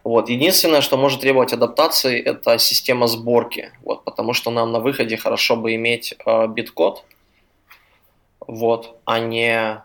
Вот. 0.04 0.28
Единственное, 0.28 0.80
что 0.80 0.96
может 0.96 1.20
требовать 1.20 1.52
адаптации, 1.52 2.20
это 2.20 2.58
система 2.58 3.06
сборки, 3.06 3.72
вот, 3.82 4.04
потому 4.04 4.32
что 4.32 4.50
нам 4.50 4.72
на 4.72 4.80
выходе 4.80 5.16
хорошо 5.16 5.56
бы 5.56 5.74
иметь 5.74 6.14
э, 6.26 6.46
биткод, 6.48 7.04
вот, 8.46 8.98
а 9.04 9.20
не, 9.20 9.82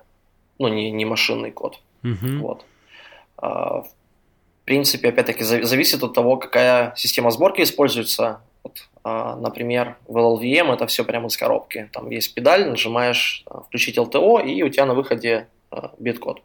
ну, 0.57 0.68
не, 0.68 0.91
не 0.91 1.05
машинный 1.05 1.51
код. 1.51 1.80
Mm-hmm. 2.03 2.38
Вот. 2.39 2.65
А, 3.38 3.82
в 3.82 3.89
принципе, 4.65 5.09
опять-таки, 5.09 5.43
зависит 5.43 6.03
от 6.03 6.13
того, 6.13 6.38
какая 6.38 6.93
система 6.95 7.30
сборки 7.30 7.61
используется. 7.61 8.41
Вот, 8.63 8.89
а, 9.03 9.36
например, 9.36 9.97
в 10.07 10.18
LLVM 10.18 10.74
это 10.74 10.88
все 10.88 11.05
прямо 11.05 11.28
из 11.28 11.38
коробки. 11.38 11.89
Там 11.93 12.09
есть 12.09 12.34
педаль, 12.34 12.68
нажимаешь 12.68 13.45
«Включить 13.68 13.97
LTO», 13.97 14.43
и 14.43 14.63
у 14.63 14.70
тебя 14.70 14.86
на 14.86 14.95
выходе 14.95 15.47
биткод. 15.99 16.41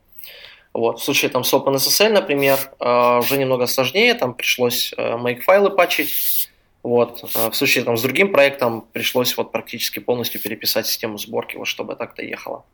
Вот. 0.72 1.00
В 1.00 1.04
случае 1.04 1.30
там, 1.30 1.44
с 1.44 1.52
OpenSSL, 1.52 2.10
например, 2.10 2.58
э, 2.80 3.18
уже 3.18 3.36
немного 3.36 3.66
сложнее, 3.66 4.14
там 4.14 4.34
пришлось 4.34 4.94
э, 4.96 5.16
make-файлы 5.16 5.70
патчить. 5.70 6.50
Вот. 6.82 7.22
Э, 7.34 7.50
в 7.50 7.54
случае 7.54 7.84
там, 7.84 7.96
с 7.96 8.02
другим 8.02 8.32
проектом 8.32 8.86
пришлось 8.92 9.36
вот, 9.36 9.52
практически 9.52 9.98
полностью 9.98 10.40
переписать 10.40 10.86
систему 10.86 11.18
сборки, 11.18 11.56
вот, 11.56 11.66
чтобы 11.66 11.94
так-то 11.94 12.22
ехало. 12.22 12.64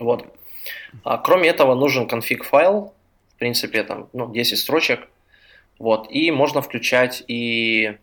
Вот. 0.00 0.26
А, 1.04 1.18
кроме 1.18 1.48
этого, 1.48 1.74
нужен 1.74 2.08
конфиг-файл, 2.08 2.94
в 3.34 3.38
принципе, 3.38 3.84
там, 3.84 4.08
ну, 4.12 4.32
10 4.32 4.58
строчек. 4.58 5.08
Вот. 5.78 6.10
И 6.10 6.30
можно 6.30 6.62
включать 6.62 7.22
и 7.28 7.96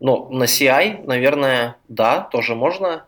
ну, 0.00 0.28
на 0.30 0.44
CI, 0.44 1.06
наверное, 1.06 1.76
да, 1.88 2.22
тоже 2.22 2.56
можно. 2.56 3.06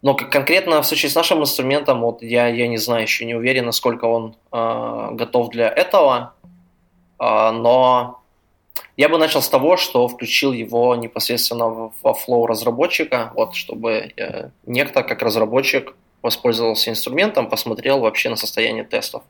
Но 0.00 0.14
конкретно 0.14 0.80
в 0.80 0.86
случае 0.86 1.10
с 1.10 1.14
нашим 1.14 1.40
инструментом, 1.40 2.00
вот 2.02 2.22
я, 2.22 2.46
я 2.46 2.68
не 2.68 2.78
знаю, 2.78 3.02
еще 3.02 3.24
не 3.24 3.34
уверен, 3.34 3.66
насколько 3.66 4.04
он 4.04 4.36
э, 4.52 5.08
готов 5.12 5.50
для 5.50 5.68
этого, 5.68 6.34
э, 7.18 7.50
но 7.50 8.20
я 8.96 9.08
бы 9.08 9.18
начал 9.18 9.42
с 9.42 9.48
того, 9.48 9.76
что 9.76 10.06
включил 10.06 10.52
его 10.52 10.94
непосредственно 10.94 11.92
во 12.02 12.14
флоу 12.14 12.46
разработчика, 12.46 13.32
вот, 13.34 13.56
чтобы 13.56 14.12
э, 14.16 14.50
некто, 14.66 15.02
как 15.02 15.22
разработчик, 15.22 15.94
воспользовался 16.22 16.90
инструментом, 16.90 17.48
посмотрел 17.48 18.00
вообще 18.00 18.28
на 18.28 18.36
состояние 18.36 18.84
тестов. 18.84 19.22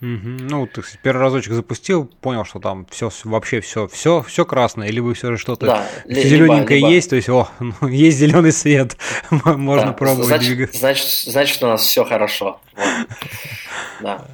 Угу. 0.00 0.08
Ну, 0.48 0.66
ты 0.66 0.82
первый 1.02 1.20
разочек 1.20 1.52
запустил, 1.52 2.06
понял, 2.06 2.46
что 2.46 2.58
там 2.58 2.86
все 2.90 3.10
вообще 3.24 3.60
все, 3.60 3.86
все, 3.86 4.22
все 4.22 4.44
красное, 4.46 4.88
либо 4.88 5.12
все 5.12 5.32
же 5.32 5.36
что-то 5.36 5.66
да, 5.66 5.88
зелененькое 6.06 6.80
либо, 6.80 6.90
есть, 6.90 7.10
то 7.10 7.16
есть, 7.16 7.28
о, 7.28 7.48
ну, 7.60 7.86
есть 7.86 8.16
зеленый 8.16 8.52
свет, 8.52 8.96
можно 9.30 9.88
да, 9.88 9.92
пробовать 9.92 10.28
значит, 10.28 10.46
двигаться. 10.46 10.80
Значит, 10.80 11.06
значит, 11.06 11.62
у 11.62 11.66
нас 11.66 11.82
все 11.82 12.04
хорошо. 12.04 12.60
Да. 14.00 14.26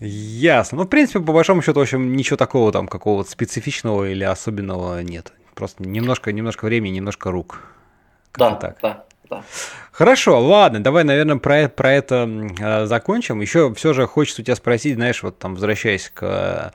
Ясно. 0.00 0.78
Ну, 0.78 0.84
в 0.84 0.88
принципе, 0.88 1.20
по 1.20 1.32
большому 1.32 1.62
счету, 1.62 1.78
в 1.78 1.82
общем, 1.82 2.16
ничего 2.16 2.36
такого 2.36 2.72
там 2.72 2.88
какого-то 2.88 3.30
специфичного 3.30 4.10
или 4.10 4.24
особенного 4.24 5.00
нет. 5.02 5.32
Просто 5.54 5.82
немножко, 5.84 6.32
немножко 6.32 6.64
времени, 6.64 6.96
немножко 6.96 7.30
рук. 7.30 7.60
Да, 8.34 8.54
так. 8.54 8.78
да, 8.80 9.04
да. 9.28 9.44
Хорошо, 10.02 10.40
ладно, 10.40 10.82
давай, 10.82 11.04
наверное, 11.04 11.36
про, 11.36 11.68
про 11.68 11.92
это 11.92 12.28
э, 12.58 12.86
закончим. 12.86 13.40
Еще 13.40 13.72
все 13.74 13.92
же 13.92 14.08
хочется 14.08 14.42
у 14.42 14.44
тебя 14.44 14.56
спросить, 14.56 14.96
знаешь, 14.96 15.22
вот 15.22 15.38
там, 15.38 15.54
возвращаясь 15.54 16.10
к 16.12 16.72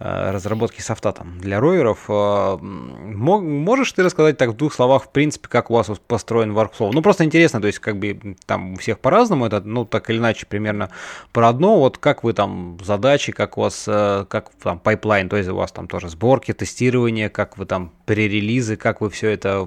э, 0.00 0.30
разработке 0.32 0.82
софта 0.82 1.12
там, 1.12 1.38
для 1.40 1.60
роверов, 1.60 2.06
э, 2.08 2.56
можешь 2.62 3.92
ты 3.92 4.02
рассказать 4.02 4.38
так 4.38 4.48
в 4.48 4.56
двух 4.56 4.72
словах, 4.72 5.04
в 5.04 5.08
принципе, 5.10 5.46
как 5.46 5.70
у 5.70 5.74
вас 5.74 5.90
построен 6.06 6.56
workflow? 6.56 6.90
Ну, 6.90 7.02
просто 7.02 7.24
интересно, 7.24 7.60
то 7.60 7.66
есть, 7.66 7.80
как 7.80 7.98
бы 7.98 8.36
там 8.46 8.72
у 8.72 8.76
всех 8.76 8.98
по-разному, 8.98 9.44
это, 9.44 9.60
ну, 9.60 9.84
так 9.84 10.08
или 10.08 10.16
иначе, 10.16 10.46
примерно 10.46 10.88
про 11.32 11.48
одно, 11.48 11.78
вот 11.80 11.98
как 11.98 12.24
вы 12.24 12.32
там 12.32 12.78
задачи, 12.82 13.30
как 13.30 13.58
у 13.58 13.60
вас, 13.60 13.84
э, 13.86 14.24
как 14.26 14.48
там 14.62 14.78
пайплайн, 14.78 15.28
то 15.28 15.36
есть 15.36 15.50
у 15.50 15.54
вас 15.54 15.70
там 15.70 15.86
тоже 15.86 16.08
сборки, 16.08 16.54
тестирование, 16.54 17.28
как 17.28 17.58
вы 17.58 17.66
там 17.66 17.92
пререлизы, 18.06 18.76
как 18.76 19.02
вы 19.02 19.10
все 19.10 19.28
это... 19.28 19.66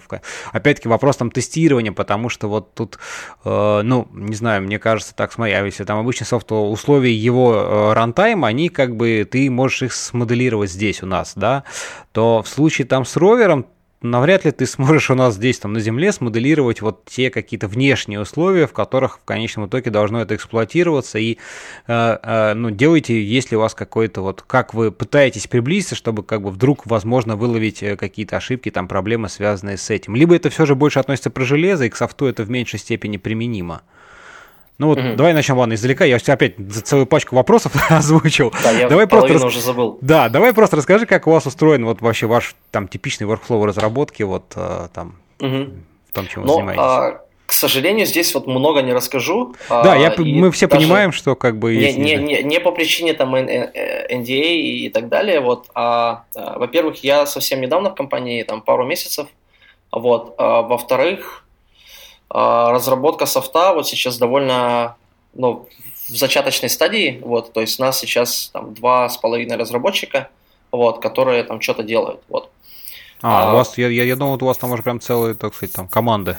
Опять-таки 0.52 0.90
вопрос 0.90 1.18
там 1.18 1.30
тестирования, 1.30 1.92
потому 1.92 2.30
что 2.30 2.50
вот 2.50 2.74
тут 2.74 2.96
э, 2.96 3.00
ну, 3.46 4.08
не 4.12 4.36
знаю, 4.36 4.62
мне 4.62 4.80
кажется, 4.80 5.16
так, 5.16 5.34
смотри, 5.34 5.54
а 5.54 5.66
если 5.66 5.84
там 5.84 6.00
обычный 6.00 6.26
софт, 6.26 6.48
то 6.48 6.72
условия 6.72 7.14
его 7.14 7.54
э, 7.54 7.94
рантайма, 7.94 8.48
они 8.48 8.70
как 8.70 8.96
бы, 8.96 9.28
ты 9.30 9.50
можешь 9.50 9.84
их 9.84 9.94
смоделировать 9.94 10.72
здесь 10.72 11.04
у 11.04 11.06
нас, 11.06 11.34
да, 11.36 11.64
то 12.12 12.42
в 12.42 12.48
случае 12.48 12.88
там 12.88 13.06
с 13.06 13.18
ровером 13.18 13.66
навряд 14.04 14.46
ли 14.46 14.52
ты 14.52 14.66
сможешь 14.66 15.10
у 15.10 15.16
нас 15.16 15.36
здесь, 15.36 15.60
там, 15.60 15.74
на 15.74 15.80
Земле, 15.80 16.12
смоделировать 16.12 16.82
вот 16.82 17.06
те 17.06 17.30
какие-то 17.30 17.68
внешние 17.68 18.20
условия, 18.20 18.68
в 18.68 18.74
которых 18.74 19.20
в 19.20 19.24
конечном 19.24 19.68
итоге 19.68 19.90
должно 19.90 20.22
это 20.22 20.36
эксплуатироваться. 20.36 21.18
И, 21.18 21.38
э, 21.88 22.18
э, 22.22 22.54
ну, 22.54 22.70
делайте, 22.70 23.24
если 23.24 23.56
у 23.56 23.60
вас 23.60 23.74
какой-то 23.74 24.22
вот, 24.22 24.42
как 24.42 24.74
вы 24.74 24.92
пытаетесь 24.92 25.48
приблизиться, 25.48 25.96
чтобы 25.96 26.24
как 26.24 26.42
бы 26.42 26.52
вдруг, 26.52 26.86
возможно, 26.86 27.36
выловить 27.36 27.82
э, 27.82 27.96
какие-то 27.96 28.38
ошибки, 28.38 28.70
там, 28.70 28.88
проблемы, 28.88 29.30
связанные 29.30 29.78
с 29.78 29.90
этим. 29.90 30.16
Либо 30.16 30.36
это 30.36 30.50
все 30.50 30.66
же 30.66 30.76
больше 30.76 31.00
относится 31.00 31.30
про 31.30 31.44
железо, 31.44 31.86
и 31.86 31.90
к 31.90 31.96
софту 31.96 32.26
это 32.26 32.44
в 32.44 32.50
меньшей 32.50 32.80
степени 32.80 33.18
применимо. 33.18 33.82
Ну 34.80 34.88
вот, 34.88 34.98
угу. 34.98 35.16
давай 35.16 35.34
начнем, 35.34 35.58
ладно, 35.58 35.74
издалека. 35.74 36.04
Я 36.04 36.18
опять 36.18 36.56
целую 36.84 37.06
пачку 37.06 37.36
вопросов 37.36 37.74
озвучил. 37.90 38.52
Да, 38.64 38.72
я 38.72 38.90
давай 38.90 39.08
просто 39.08 39.34
рас... 39.34 39.44
уже 39.44 39.62
забыл. 39.62 40.00
Да, 40.02 40.30
давай 40.30 40.54
просто 40.54 40.78
расскажи, 40.78 41.06
как 41.06 41.28
у 41.28 41.32
вас 41.32 41.46
устроен 41.46 41.86
вот 41.86 42.02
вообще 42.02 42.26
ваш 42.26 42.56
там 42.72 42.88
типичный 42.88 43.28
workflow 43.28 43.66
разработки, 43.66 44.24
вот 44.24 44.46
э, 44.56 44.88
там, 44.94 45.20
угу. 45.40 45.70
в 46.10 46.14
том, 46.14 46.28
чем 46.28 46.42
вы 46.42 46.48
Но, 46.48 46.56
занимаетесь. 46.56 46.82
А, 46.84 47.24
к 47.46 47.52
сожалению, 47.52 48.08
здесь 48.08 48.34
вот 48.34 48.48
много 48.48 48.82
не 48.82 48.94
расскажу. 48.94 49.54
Да, 49.70 49.94
а, 49.94 49.96
я, 49.96 50.14
мы 50.18 50.52
все 50.52 50.68
понимаем, 50.68 51.12
что 51.12 51.36
как 51.36 51.60
бы... 51.60 51.76
Не, 51.76 51.94
не, 51.94 52.16
не, 52.16 52.42
не 52.42 52.60
по 52.60 52.72
причине 52.72 53.14
там 53.14 53.36
NDA 53.36 53.72
а 53.76 54.10
и 54.10 54.90
так 54.90 55.08
далее, 55.08 55.40
вот, 55.40 55.68
а, 55.76 56.24
а 56.36 56.58
во-первых, 56.58 57.04
я 57.04 57.28
совсем 57.28 57.62
недавно 57.62 57.92
в 57.92 57.96
компании, 57.96 58.42
там, 58.42 58.62
пару 58.62 58.86
месяцев, 58.88 59.28
вот, 59.92 60.34
а, 60.40 60.64
во-вторых, 60.64 61.43
разработка 62.34 63.26
софта 63.26 63.74
вот 63.74 63.88
сейчас 63.88 64.18
довольно 64.18 64.96
ну, 65.34 65.68
в 66.10 66.16
зачаточной 66.16 66.70
стадии, 66.70 67.20
вот, 67.24 67.54
то 67.54 67.62
есть 67.62 67.80
у 67.80 67.84
нас 67.84 68.00
сейчас 68.00 68.50
там 68.52 68.74
два 68.74 69.08
с 69.08 69.18
половиной 69.18 69.56
разработчика, 69.56 70.30
вот, 70.72 71.02
которые 71.02 71.44
там 71.44 71.62
что-то 71.62 71.84
делают, 71.84 72.22
вот. 72.30 72.50
А, 73.22 73.52
а 73.52 73.54
у 73.54 73.56
вас, 73.56 73.78
я, 73.78 73.88
я, 73.88 74.04
я 74.04 74.18
думал, 74.18 74.38
у 74.42 74.46
вас 74.46 74.58
там 74.58 74.72
уже 74.72 74.84
прям 74.84 75.00
целые, 75.00 75.34
так 75.34 75.56
сказать, 75.56 75.74
там 75.74 75.88
команды. 75.88 76.36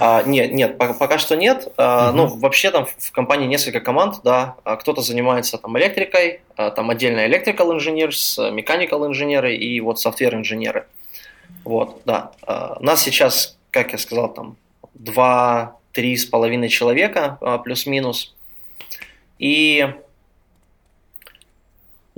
А, 0.00 0.24
нет, 0.24 0.52
нет, 0.52 0.76
пока, 0.76 0.94
пока 0.94 1.18
что 1.18 1.36
нет. 1.36 1.72
А, 1.76 2.08
угу. 2.08 2.16
Ну, 2.16 2.26
вообще 2.26 2.72
там 2.72 2.86
в 2.86 3.12
компании 3.12 3.46
несколько 3.46 3.78
команд, 3.78 4.16
да. 4.24 4.56
А 4.64 4.74
кто-то 4.74 5.00
занимается 5.00 5.58
там 5.58 5.78
электрикой, 5.78 6.40
а, 6.56 6.72
там 6.72 6.90
отдельно 6.90 7.24
electrical 7.24 7.70
engineers, 7.70 8.36
mechanical 8.52 9.06
инженеры 9.06 9.54
и 9.54 9.80
вот 9.80 10.04
software 10.04 10.34
инженеры. 10.34 10.88
Вот, 11.62 12.02
да. 12.04 12.32
А, 12.42 12.78
нас 12.80 13.00
сейчас 13.00 13.56
как 13.70 13.92
я 13.92 13.98
сказал, 13.98 14.32
там, 14.32 14.56
два-три 14.94 16.16
с 16.16 16.24
половиной 16.24 16.68
человека, 16.68 17.38
плюс-минус. 17.64 18.34
И 19.38 19.86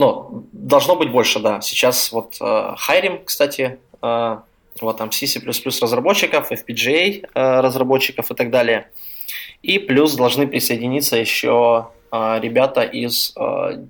ну, 0.00 0.46
должно 0.52 0.96
быть 0.96 1.10
больше, 1.10 1.40
да. 1.40 1.60
Сейчас 1.60 2.10
вот 2.10 2.36
э, 2.40 2.74
хайрим, 2.78 3.22
кстати, 3.22 3.78
э, 4.00 4.38
вот 4.80 4.96
там 4.96 5.12
C++ 5.12 5.26
разработчиков, 5.82 6.50
FPGA 6.50 7.28
э, 7.34 7.60
разработчиков 7.60 8.30
и 8.30 8.34
так 8.34 8.50
далее. 8.50 8.90
И 9.62 9.78
плюс 9.78 10.14
должны 10.14 10.46
присоединиться 10.46 11.16
еще 11.16 11.90
э, 12.10 12.40
ребята 12.40 12.80
из 12.80 13.34
э, 13.36 13.84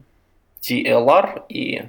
DLR 0.63 1.43
и 1.49 1.85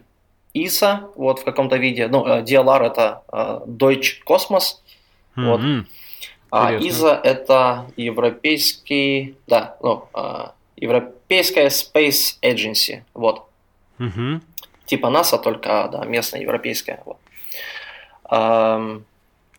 ISA 0.53 1.11
вот 1.15 1.39
в 1.39 1.43
каком-то 1.43 1.77
виде. 1.77 2.07
Ну, 2.07 2.23
э, 2.27 2.43
DLR 2.43 2.85
это 2.85 3.23
э, 3.33 3.61
Deutsche 3.65 4.21
Cosmos. 4.23 4.81
Mm-hmm. 5.35 5.45
Вот. 5.45 5.85
А 6.51 6.73
ISA 6.73 7.19
это 7.23 7.85
европейский, 7.95 9.35
да, 9.47 9.77
ну, 9.81 10.07
э, 10.13 10.47
европейская 10.75 11.67
Space 11.67 12.37
Agency. 12.41 13.03
Вот. 13.13 13.47
Угу. 13.99 14.41
Типа 14.85 15.09
НАСА, 15.09 15.37
только 15.37 15.89
да, 15.91 16.03
местная, 16.03 16.41
европейская. 16.41 17.01
Вот. 17.05 17.17
Эм, 18.29 19.05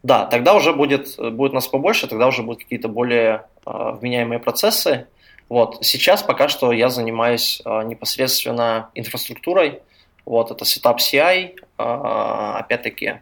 да, 0.02 0.26
тогда 0.26 0.54
уже 0.54 0.74
будет, 0.74 1.16
будет 1.18 1.54
нас 1.54 1.66
побольше, 1.66 2.08
тогда 2.08 2.26
уже 2.26 2.42
будут 2.42 2.62
какие-то 2.62 2.88
более 2.88 3.46
э, 3.64 3.70
вменяемые 4.00 4.38
процессы. 4.38 5.06
Вот. 5.48 5.78
Сейчас 5.80 6.22
пока 6.22 6.48
что 6.48 6.72
я 6.72 6.88
занимаюсь 6.88 7.62
э, 7.64 7.82
непосредственно 7.84 8.90
инфраструктурой. 8.94 9.80
Вот, 10.24 10.50
это 10.50 10.64
Setup 10.64 10.98
CI, 10.98 11.54
э, 11.56 11.82
опять-таки, 11.82 13.20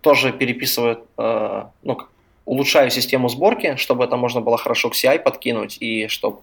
тоже 0.00 0.32
переписываю, 0.32 1.06
э, 1.16 1.64
ну, 1.82 1.98
улучшаю 2.44 2.90
систему 2.90 3.28
сборки, 3.28 3.76
чтобы 3.76 4.04
это 4.04 4.16
можно 4.16 4.40
было 4.40 4.56
хорошо 4.56 4.90
к 4.90 4.94
CI 4.94 5.18
подкинуть 5.18 5.78
и 5.80 6.08
чтобы 6.08 6.40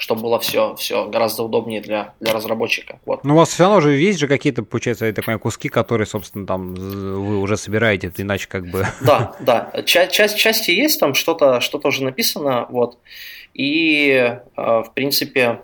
чтобы 0.00 0.22
было 0.22 0.40
все, 0.40 0.74
все 0.76 1.06
гораздо 1.06 1.42
удобнее 1.42 1.82
для, 1.82 2.14
для 2.20 2.32
разработчика. 2.32 2.98
Вот. 3.04 3.22
Ну, 3.22 3.34
у 3.34 3.36
вас 3.36 3.50
все 3.50 3.64
равно 3.64 3.80
же 3.80 3.92
есть 3.92 4.18
же 4.18 4.28
какие-то, 4.28 4.62
получается, 4.62 5.04
я 5.04 5.12
так 5.12 5.26
понимаю, 5.26 5.40
куски, 5.40 5.68
которые, 5.68 6.06
собственно, 6.06 6.46
там 6.46 6.74
вы 6.74 7.38
уже 7.38 7.58
собираете, 7.58 8.10
иначе 8.16 8.48
как 8.48 8.66
бы... 8.66 8.86
Да, 9.02 9.36
да. 9.40 9.70
Часть, 9.84 10.12
часть, 10.12 10.38
части 10.38 10.70
есть, 10.70 10.98
там 11.00 11.12
что-то 11.12 11.60
что 11.60 11.78
уже 11.84 12.02
написано, 12.02 12.66
вот. 12.70 12.96
И, 13.52 14.10
э, 14.12 14.40
в 14.56 14.90
принципе, 14.94 15.60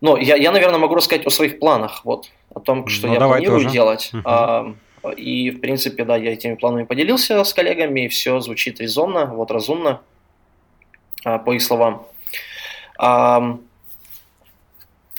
ну, 0.00 0.16
я, 0.16 0.34
я, 0.34 0.50
наверное, 0.50 0.78
могу 0.78 0.96
рассказать 0.96 1.24
о 1.24 1.30
своих 1.30 1.60
планах, 1.60 2.04
вот, 2.04 2.30
о 2.52 2.58
том, 2.58 2.88
что 2.88 3.06
ну, 3.06 3.12
я 3.12 3.20
планирую 3.20 3.60
тоже. 3.60 3.72
делать. 3.72 4.10
Uh-huh. 4.12 4.74
И, 5.10 5.50
в 5.50 5.60
принципе, 5.60 6.04
да, 6.04 6.16
я 6.16 6.32
этими 6.32 6.54
планами 6.54 6.84
поделился 6.84 7.42
с 7.42 7.52
коллегами, 7.52 8.06
и 8.06 8.08
все 8.08 8.40
звучит 8.40 8.80
резонно, 8.80 9.26
вот 9.26 9.50
разумно. 9.50 10.00
А, 11.24 11.38
по 11.38 11.52
их 11.52 11.62
словам. 11.62 12.06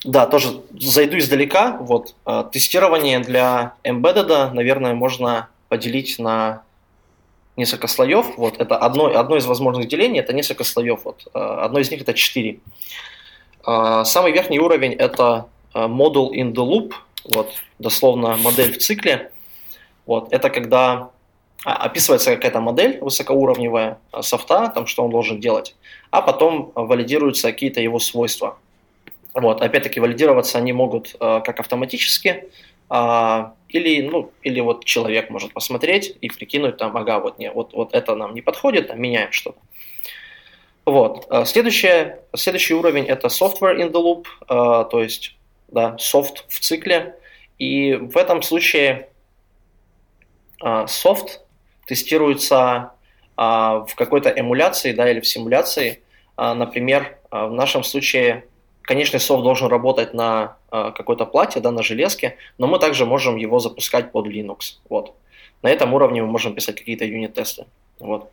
Да, 0.08 0.26
тоже 0.28 0.62
зайду 0.72 1.18
издалека. 1.18 1.78
Вот, 1.82 2.16
а, 2.24 2.44
тестирование 2.44 3.20
для 3.20 3.74
embedded, 3.84 4.52
наверное, 4.54 4.94
можно 4.94 5.50
поделить 5.68 6.18
на 6.18 6.64
несколько 7.58 7.88
слоев. 7.88 8.38
Вот, 8.38 8.58
это 8.58 8.78
одно, 8.78 9.08
одно 9.08 9.36
из 9.36 9.46
возможных 9.46 9.90
делений, 9.90 10.20
это 10.20 10.32
несколько 10.32 10.64
слоев. 10.64 11.02
Вот, 11.04 11.28
а, 11.34 11.66
одно 11.66 11.80
из 11.80 11.92
них 11.92 12.02
это 12.02 12.14
4. 12.14 12.60
Самый 14.06 14.32
верхний 14.32 14.62
уровень 14.62 14.94
это 14.94 15.50
model 15.74 16.32
in 16.32 16.54
the 16.54 16.66
loop, 16.66 16.94
вот, 17.26 17.52
дословно 17.80 18.38
модель 18.38 18.72
в 18.72 18.78
цикле. 18.78 19.34
Вот, 20.08 20.34
это 20.34 20.49
когда 20.49 21.12
а, 21.66 21.76
описывается 21.86 22.36
какая-то 22.36 22.62
модель 22.62 22.97
высокоуровневая 23.01 23.99
а, 24.12 24.22
софта, 24.22 24.72
там, 24.74 24.88
что 24.88 25.03
он 25.03 25.12
должен 25.12 25.39
делать, 25.39 25.76
а 26.12 26.22
потом 26.22 26.72
валидируются 26.76 27.51
какие-то 27.51 27.82
его 27.82 27.99
свойства. 27.99 28.58
Вот, 29.34 29.62
опять-таки, 29.62 29.99
валидироваться 29.99 30.58
они 30.58 30.74
могут 30.74 31.16
э, 31.20 31.41
как 31.45 31.60
автоматически, 31.60 32.45
э, 32.89 33.45
или, 33.70 34.01
ну, 34.01 34.32
или 34.41 34.62
вот 34.62 34.84
человек 34.86 35.30
может 35.30 35.53
посмотреть 35.53 36.18
и 36.22 36.30
прикинуть 36.30 36.78
там, 36.78 36.97
ага, 36.97 37.20
вот, 37.20 37.38
не, 37.38 37.51
вот, 37.51 37.74
вот 37.74 37.93
это 37.93 38.16
нам 38.16 38.34
не 38.34 38.41
подходит, 38.41 38.89
а 38.89 38.95
меняем 38.95 39.32
что-то. 39.32 39.60
Вот. 40.86 41.28
Следующее, 41.45 42.22
следующий 42.36 42.74
уровень 42.74 43.05
это 43.05 43.28
software 43.28 43.78
in 43.78 43.91
the 43.91 44.01
loop, 44.01 44.26
э, 44.49 44.89
то 44.89 45.03
есть 45.03 45.36
да, 45.68 45.97
софт 45.99 46.45
в 46.47 46.60
цикле. 46.60 47.16
И 47.60 47.93
в 47.93 48.18
этом 48.18 48.41
случае 48.41 49.10
софт 50.88 51.41
тестируется 51.88 52.91
а, 53.38 53.86
в 53.86 53.95
какой-то 53.95 54.30
эмуляции 54.30 54.91
да, 54.91 55.10
или 55.10 55.20
в 55.20 55.28
симуляции. 55.28 56.01
А, 56.36 56.55
например, 56.55 57.18
а, 57.30 57.47
в 57.47 57.53
нашем 57.53 57.84
случае 57.84 58.45
конечный 58.82 59.20
софт 59.20 59.43
должен 59.43 59.68
работать 59.68 60.14
на 60.14 60.58
какой-то 60.70 61.26
плате, 61.26 61.62
да, 61.62 61.72
на 61.72 61.82
железке, 61.82 62.36
но 62.58 62.68
мы 62.68 62.78
также 62.78 63.05
можем 63.05 63.38
его 63.38 63.60
запускать 63.60 64.12
под 64.12 64.28
Linux. 64.28 64.80
Вот. 64.89 65.14
На 65.62 65.70
этом 65.70 65.93
уровне 65.93 66.22
мы 66.22 66.28
можем 66.28 66.55
писать 66.55 66.76
какие-то 66.76 67.05
юнит-тесты. 67.05 67.68
Вот. 67.99 68.30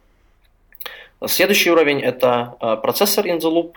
Следующий 1.26 1.70
уровень– 1.70 2.00
это 2.02 2.56
процессор 2.82 3.26
in 3.26 3.38
the 3.38 3.52
loop, 3.52 3.74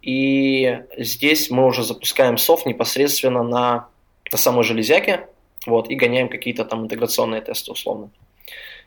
и 0.00 0.80
здесь 0.96 1.50
мы 1.50 1.66
уже 1.66 1.82
запускаем 1.82 2.38
софт 2.38 2.64
непосредственно 2.64 3.42
на, 3.42 3.88
на 4.32 4.38
самой 4.38 4.64
железяке, 4.64 5.26
вот, 5.66 5.90
и 5.90 5.94
гоняем 5.94 6.28
какие-то 6.28 6.64
там 6.64 6.84
интеграционные 6.84 7.40
тесты 7.40 7.72
условно. 7.72 8.10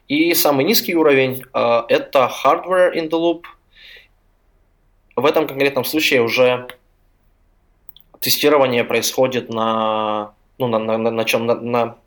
И 0.08 0.34
самый 0.34 0.66
низкий 0.66 0.96
уровень 0.96 1.44
э, 1.54 1.82
это 1.88 2.30
hardware 2.44 2.94
in 2.94 3.10
the 3.10 3.20
loop. 3.20 3.44
В 5.16 5.26
этом 5.26 5.48
конкретном 5.48 5.86
случае 5.86 6.22
уже 6.22 6.68
тестирование 8.20 8.84
происходит 8.84 9.50
на, 9.50 10.34
ну, 10.58 10.68
на, 10.68 10.80
на, 10.80 10.98
на, 10.98 11.12
на 11.12 11.24
чем? 11.26 11.46
На, 11.46 11.56
на, 11.56 11.98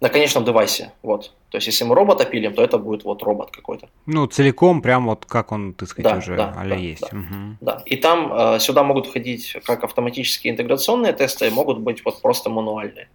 на 0.00 0.08
конечном 0.08 0.44
девайсе. 0.44 0.92
Вот. 1.02 1.32
То 1.50 1.56
есть, 1.56 1.66
если 1.66 1.84
мы 1.84 1.94
робота 1.94 2.24
пилим, 2.24 2.54
то 2.54 2.62
это 2.62 2.78
будет 2.78 3.04
вот 3.04 3.22
робот 3.22 3.50
какой-то. 3.50 3.88
Ну, 4.06 4.26
целиком, 4.26 4.80
прям 4.82 5.06
вот 5.06 5.24
как 5.26 5.50
он, 5.52 5.74
так 5.74 5.88
сказать, 5.88 6.12
да, 6.12 6.18
уже 6.18 6.36
да, 6.36 6.54
а 6.56 6.64
да, 6.64 6.74
есть. 6.74 7.10
Да, 7.10 7.18
угу. 7.18 7.56
да. 7.60 7.82
И 7.86 7.96
там 7.96 8.32
э, 8.32 8.58
сюда 8.60 8.82
могут 8.84 9.06
входить 9.06 9.56
как 9.64 9.84
автоматические 9.84 10.52
интеграционные 10.52 11.12
тесты, 11.12 11.50
могут 11.50 11.80
быть 11.80 12.04
вот 12.04 12.22
просто 12.22 12.50
мануальные. 12.50 13.08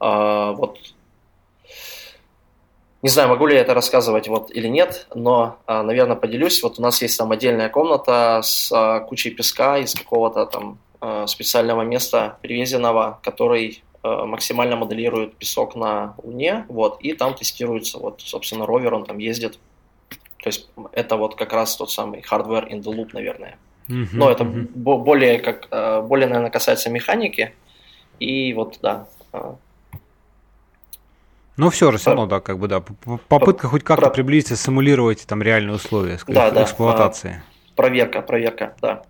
Э, 0.00 0.54
вот 0.56 0.78
не 3.04 3.10
знаю, 3.10 3.28
могу 3.28 3.46
ли 3.46 3.54
я 3.54 3.60
это 3.60 3.74
рассказывать 3.74 4.28
вот 4.28 4.50
или 4.50 4.66
нет, 4.66 5.08
но, 5.14 5.58
а, 5.66 5.82
наверное, 5.82 6.16
поделюсь. 6.16 6.62
Вот 6.62 6.78
у 6.78 6.82
нас 6.82 7.02
есть 7.02 7.18
там 7.18 7.32
отдельная 7.32 7.68
комната 7.68 8.40
с 8.42 8.72
а, 8.72 9.00
кучей 9.00 9.28
песка 9.28 9.76
из 9.76 9.92
какого-то 9.92 10.46
там 10.46 10.78
а, 11.02 11.26
специального 11.26 11.82
места 11.82 12.38
привезенного, 12.40 13.20
который 13.22 13.84
максимально 14.04 14.76
моделирует 14.76 15.36
песок 15.36 15.74
на 15.74 16.14
Луне, 16.22 16.66
вот, 16.68 17.00
и 17.00 17.14
там 17.14 17.34
тестируется, 17.34 17.98
вот, 17.98 18.20
собственно, 18.20 18.66
ровер, 18.66 18.94
он 18.94 19.04
там 19.04 19.18
ездит. 19.18 19.58
То 20.42 20.48
есть 20.48 20.68
это 20.92 21.16
вот 21.16 21.36
как 21.36 21.52
раз 21.52 21.74
тот 21.76 21.90
самый 21.90 22.20
hardware 22.20 22.68
in 22.68 22.82
the 22.82 22.94
loop, 22.94 23.10
наверное. 23.14 23.56
Uh-huh, 23.88 24.08
Но 24.12 24.30
это 24.30 24.44
uh-huh. 24.44 24.68
более, 24.74 25.38
как, 25.38 25.68
более, 26.06 26.26
наверное, 26.28 26.50
касается 26.50 26.90
механики. 26.90 27.54
И 28.18 28.52
вот, 28.52 28.78
да, 28.82 29.06
ну, 31.56 31.70
все 31.70 31.92
же, 31.92 31.98
все 31.98 32.10
равно, 32.10 32.26
да, 32.26 32.40
как 32.40 32.58
бы, 32.58 32.66
да. 32.66 32.82
Попытка 33.28 33.68
хоть 33.68 33.84
как-то 33.84 34.10
приблизиться, 34.10 34.56
симулировать 34.56 35.24
там 35.26 35.42
реальные 35.42 35.76
условия 35.76 36.18
да, 36.26 36.50
да, 36.50 36.64
эксплуатации. 36.64 37.42
Проверка, 37.76 38.22
проверка, 38.22 38.74
да. 38.80 39.04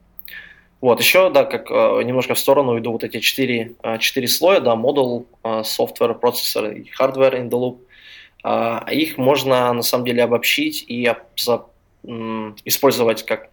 Вот, 0.84 1.00
еще, 1.00 1.30
да, 1.30 1.46
как 1.46 1.70
э, 1.70 2.02
немножко 2.02 2.34
в 2.34 2.38
сторону 2.38 2.78
иду 2.78 2.92
вот 2.92 3.04
эти 3.04 3.20
четыре, 3.20 3.72
э, 3.82 3.96
четыре 4.00 4.28
слоя, 4.28 4.60
да, 4.60 4.76
модул, 4.76 5.26
э, 5.42 5.62
software, 5.62 6.12
процессор 6.12 6.72
и 6.72 6.90
hardware 7.00 7.40
in 7.40 7.48
the 7.48 7.58
loop. 7.58 7.78
А 8.42 8.84
их 8.90 9.16
можно, 9.16 9.72
на 9.72 9.80
самом 9.80 10.04
деле, 10.04 10.22
обобщить 10.22 10.84
и 10.86 11.10
использовать 12.66 13.22
как... 13.22 13.48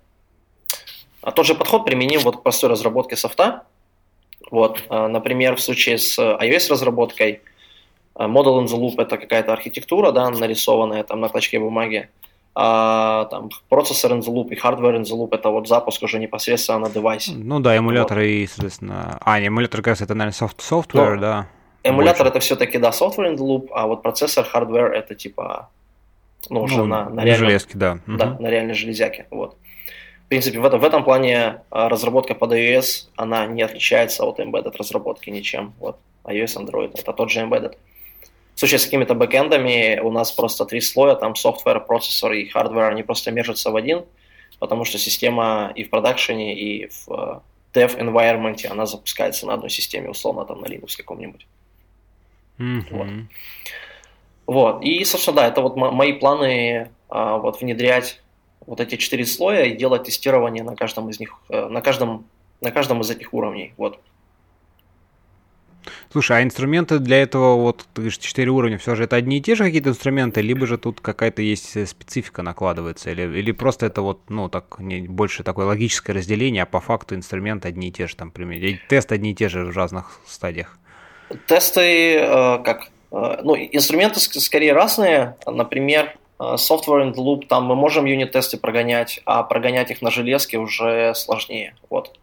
А 1.22 1.32
тот 1.32 1.46
же 1.46 1.56
подход 1.56 1.86
применим 1.86 2.20
вот 2.20 2.36
к 2.36 2.44
простой 2.44 2.70
разработке 2.70 3.16
софта. 3.16 3.64
Вот, 4.52 4.84
например, 4.90 5.56
в 5.56 5.62
случае 5.62 6.00
с 6.00 6.20
iOS-разработкой– 6.20 7.40
Model 8.16 8.60
in 8.60 8.66
the 8.66 8.78
loop 8.78 9.02
это 9.02 9.18
какая-то 9.18 9.54
архитектура, 9.54 10.12
да, 10.12 10.30
нарисованная 10.30 11.06
там 11.06 11.22
на 11.22 11.30
клочке 11.30 11.60
бумаги. 11.60 12.10
А 12.54 13.26
там 13.26 13.50
процессор 13.70 14.12
in 14.12 14.20
the 14.20 14.34
loop 14.34 14.50
и 14.50 14.56
hardware 14.56 14.98
in 14.98 15.04
the 15.04 15.18
loop 15.18 15.30
это 15.32 15.50
вот 15.50 15.70
запуск 15.70 16.04
уже 16.04 16.20
непосредственно 16.20 16.80
на 16.80 16.90
девайсе. 16.90 17.32
Ну 17.34 17.62
да, 17.62 17.78
эмулятор 17.78 18.18
вот. 18.18 18.26
и, 18.26 18.46
соответственно... 18.46 19.18
А, 19.22 19.40
не, 19.40 19.48
эмулятор, 19.48 19.82
кажется, 19.82 20.04
это, 20.04 20.16
наверное, 20.16 20.36
софт 20.36 20.60
software, 20.60 21.16
ну, 21.16 21.22
да? 21.22 21.48
Эмулятор 21.84 22.26
больше. 22.26 22.30
это 22.30 22.40
все-таки, 22.42 22.78
да, 22.78 22.90
software 22.90 23.34
in 23.34 23.38
the 23.38 23.46
loop, 23.46 23.70
а 23.72 23.88
вот 23.88 24.04
процессор, 24.04 24.46
hardware 24.54 24.90
это 24.90 25.16
типа, 25.16 25.70
ну, 26.50 26.64
уже 26.64 26.78
ну, 26.78 26.86
на, 26.86 27.10
на, 27.10 27.24
реальном, 27.24 27.48
железке, 27.48 27.78
да. 27.78 28.00
Да, 28.06 28.32
угу. 28.32 28.44
на 28.44 28.48
реальной 28.48 28.74
железяке, 28.74 29.28
вот. 29.32 29.56
В 30.26 30.28
принципе, 30.28 30.60
в 30.60 30.66
этом, 30.66 30.80
в 30.82 30.84
этом 30.84 31.04
плане 31.06 31.62
а, 31.70 31.88
разработка 31.88 32.36
под 32.36 32.52
iOS, 32.52 33.08
она 33.16 33.46
не 33.48 33.62
отличается 33.62 34.26
от 34.26 34.40
embedded 34.40 34.76
разработки 34.78 35.30
ничем. 35.30 35.74
Вот, 35.80 35.98
iOS, 36.26 36.58
Android, 36.58 36.92
это 36.98 37.14
тот 37.14 37.32
же 37.32 37.40
embedded. 37.40 37.76
В 38.56 38.60
случае 38.60 38.80
с 38.80 38.86
какими-то 38.86 39.16
бэкэндами 39.16 40.00
у 40.00 40.12
нас 40.12 40.32
просто 40.32 40.66
три 40.66 40.82
слоя, 40.82 41.16
там 41.16 41.36
software, 41.36 41.80
процессор 41.82 42.34
и 42.34 42.48
hardware, 42.48 42.92
они 42.92 43.04
просто 43.04 43.32
мержатся 43.32 43.72
в 43.72 43.76
один, 43.76 44.06
потому 44.60 44.86
что 44.86 44.98
система 44.98 45.72
и 45.76 45.84
в 45.84 45.90
продакшене, 45.90 46.56
и 46.56 46.88
в 46.88 47.10
э, 47.10 47.40
dev 47.74 47.98
environment, 47.98 48.66
она 48.68 48.86
запускается 48.86 49.48
на 49.48 49.54
одной 49.54 49.70
системе, 49.70 50.10
условно, 50.10 50.46
там 50.46 50.62
на 50.62 50.66
Linux 50.66 50.98
каком-нибудь. 50.98 51.48
Mm-hmm. 52.60 52.86
Вот. 52.92 53.08
вот. 54.46 54.84
И, 54.84 55.04
собственно, 55.06 55.38
да, 55.38 55.48
это 55.48 55.62
вот 55.62 55.76
мои 55.76 56.14
планы 56.14 56.92
а, 57.10 57.38
вот 57.38 57.62
внедрять 57.62 58.22
вот 58.66 58.80
эти 58.80 58.96
четыре 58.96 59.26
слоя 59.26 59.66
и 59.66 59.76
делать 59.76 60.04
тестирование 60.04 60.64
на 60.64 60.76
каждом 60.76 61.10
из 61.10 61.20
них, 61.20 61.36
э, 61.50 61.68
на 61.68 61.82
каждом, 61.82 62.26
на 62.62 62.72
каждом 62.72 63.02
из 63.02 63.10
этих 63.10 63.34
уровней. 63.34 63.74
Вот. 63.78 64.00
Слушай, 66.12 66.40
а 66.40 66.44
инструменты 66.44 67.00
для 67.00 67.22
этого, 67.22 67.56
вот 67.56 67.86
ты 67.94 68.02
говоришь, 68.02 68.18
4 68.18 68.50
уровня, 68.50 68.78
все 68.78 68.96
же 68.96 69.06
это 69.06 69.16
одни 69.16 69.38
и 69.38 69.42
те 69.42 69.56
же 69.56 69.64
какие-то 69.64 69.90
инструменты, 69.90 70.42
либо 70.42 70.68
же 70.68 70.78
тут 70.78 71.02
какая-то 71.02 71.42
есть 71.42 71.76
э, 71.76 71.86
специфика 71.86 72.42
накладывается, 72.44 73.12
или, 73.12 73.24
или 73.24 73.52
просто 73.52 73.86
это 73.86 74.02
вот, 74.02 74.30
ну, 74.30 74.50
так, 74.50 74.80
не, 74.80 75.02
больше 75.02 75.44
такое 75.44 75.66
логическое 75.66 76.14
разделение, 76.14 76.64
а 76.64 76.66
по 76.66 76.80
факту 76.80 77.16
инструменты 77.16 77.68
одни 77.68 77.90
и 77.90 77.92
те 77.92 78.08
же, 78.08 78.16
там, 78.16 78.32
примерно, 78.32 78.80
тест 78.90 79.12
одни 79.12 79.32
и 79.32 79.36
те 79.36 79.50
же 79.50 79.66
в 79.66 79.76
разных 79.76 80.20
стадиях? 80.26 80.78
Тесты, 81.48 82.18
э, 82.18 82.60
как, 82.64 82.90
э, 83.12 83.40
ну, 83.44 83.56
инструменты 83.56 84.20
скорее 84.20 84.74
разные, 84.74 85.38
например, 85.46 86.16
Software 86.40 87.04
in 87.04 87.14
the 87.14 87.18
Loop, 87.18 87.46
там 87.48 87.66
мы 87.66 87.76
можем 87.76 88.06
юнит-тесты 88.06 88.58
прогонять, 88.58 89.22
а 89.26 89.44
прогонять 89.44 89.92
их 89.92 90.02
на 90.02 90.10
железке 90.10 90.58
уже 90.58 91.14
сложнее. 91.14 91.76
Вот. 91.90 92.18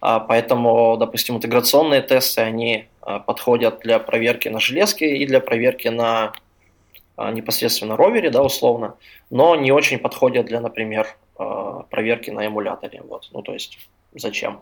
А, 0.00 0.18
поэтому, 0.18 0.96
допустим, 0.98 1.36
интеграционные 1.36 2.02
тесты, 2.02 2.40
они 2.40 2.88
подходят 3.02 3.80
для 3.80 3.98
проверки 3.98 4.48
на 4.48 4.60
железке 4.60 5.16
и 5.16 5.26
для 5.26 5.40
проверки 5.40 5.88
на 5.88 6.32
а, 7.16 7.30
непосредственно 7.32 7.96
ровере, 7.96 8.30
да, 8.30 8.42
условно, 8.42 8.94
но 9.30 9.56
не 9.56 9.72
очень 9.72 9.98
подходят 9.98 10.46
для, 10.46 10.60
например, 10.60 11.06
проверки 11.90 12.30
на 12.30 12.46
эмуляторе. 12.46 13.02
Вот. 13.02 13.28
Ну, 13.32 13.42
то 13.42 13.52
есть, 13.52 13.78
зачем? 14.14 14.60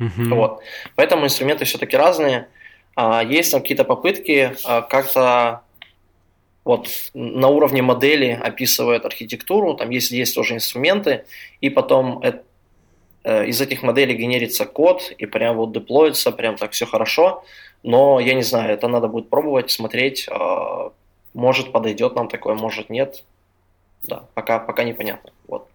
Mm-hmm. 0.00 0.34
Вот. 0.34 0.62
Поэтому 0.96 1.26
инструменты 1.26 1.64
все-таки 1.64 1.96
разные. 1.96 2.48
Есть 3.26 3.52
там 3.52 3.60
какие-то 3.60 3.84
попытки 3.84 4.56
как-то 4.64 5.60
вот 6.64 6.88
на 7.14 7.48
уровне 7.48 7.82
модели 7.82 8.30
описывают 8.42 9.04
архитектуру, 9.04 9.74
там 9.74 9.90
есть, 9.90 10.10
есть 10.10 10.34
тоже 10.34 10.54
инструменты, 10.54 11.24
и 11.60 11.70
потом 11.70 12.20
Э, 13.24 13.44
из 13.44 13.60
этих 13.60 13.82
моделей 13.82 14.14
генерится 14.14 14.64
код 14.64 15.12
и 15.18 15.26
прям 15.26 15.56
вот 15.56 15.72
деплоится, 15.72 16.32
прям 16.32 16.56
так 16.56 16.72
все 16.72 16.86
хорошо. 16.86 17.44
Но 17.82 18.20
я 18.20 18.34
не 18.34 18.42
знаю, 18.42 18.72
это 18.72 18.88
надо 18.88 19.08
будет 19.08 19.30
пробовать, 19.30 19.70
смотреть. 19.70 20.28
Э, 20.28 20.90
может 21.34 21.72
подойдет 21.72 22.14
нам 22.14 22.28
такое, 22.28 22.54
может 22.54 22.90
нет. 22.90 23.24
Да, 24.02 24.24
пока, 24.34 24.58
пока 24.58 24.84
непонятно. 24.84 25.32
Вот. 25.46 25.68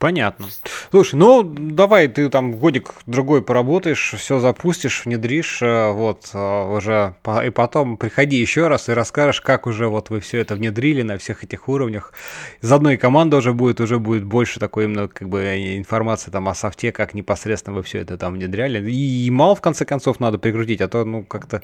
Понятно. 0.00 0.46
Слушай, 0.90 1.16
ну 1.16 1.42
давай 1.42 2.08
ты 2.08 2.30
там 2.30 2.52
годик 2.52 2.94
другой 3.04 3.42
поработаешь, 3.42 4.14
все 4.16 4.40
запустишь, 4.40 5.04
внедришь, 5.04 5.60
э, 5.60 5.90
вот 5.90 6.30
э, 6.32 6.74
уже 6.74 7.16
и 7.44 7.50
потом 7.50 7.98
приходи 7.98 8.36
еще 8.36 8.68
раз 8.68 8.88
и 8.88 8.92
расскажешь, 8.92 9.42
как 9.42 9.66
уже 9.66 9.88
вот 9.88 10.08
вы 10.08 10.20
все 10.20 10.38
это 10.38 10.54
внедрили 10.54 11.02
на 11.02 11.18
всех 11.18 11.44
этих 11.44 11.68
уровнях. 11.68 12.14
Из 12.62 12.72
одной 12.72 12.96
команды 12.96 13.36
уже 13.36 13.52
будет, 13.52 13.78
уже 13.78 13.98
будет 13.98 14.24
больше 14.24 14.58
такой 14.58 14.84
именно 14.84 15.06
как 15.06 15.28
бы 15.28 15.42
информации 15.76 16.30
там 16.30 16.48
о 16.48 16.54
софте, 16.54 16.92
как 16.92 17.12
непосредственно 17.12 17.76
вы 17.76 17.82
все 17.82 17.98
это 17.98 18.16
там 18.16 18.32
внедряли. 18.32 18.90
И, 18.90 19.30
мало 19.30 19.54
в 19.54 19.60
конце 19.60 19.84
концов 19.84 20.18
надо 20.18 20.38
прикрутить, 20.38 20.80
а 20.80 20.88
то 20.88 21.04
ну 21.04 21.24
как-то 21.24 21.62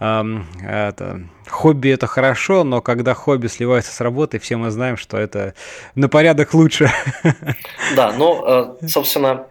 эм, 0.00 0.46
это 0.66 1.20
хобби 1.50 1.90
это 1.90 2.06
хорошо, 2.06 2.64
но 2.64 2.80
когда 2.80 3.12
хобби 3.12 3.48
сливается 3.48 3.92
с 3.92 4.00
работой, 4.00 4.40
все 4.40 4.56
мы 4.56 4.70
знаем, 4.70 4.96
что 4.96 5.18
это 5.18 5.52
на 5.94 6.08
порядок 6.08 6.54
лучше. 6.54 6.90
Да, 7.96 8.12
ну, 8.12 8.44
э, 8.82 8.86
собственно, 8.88 9.46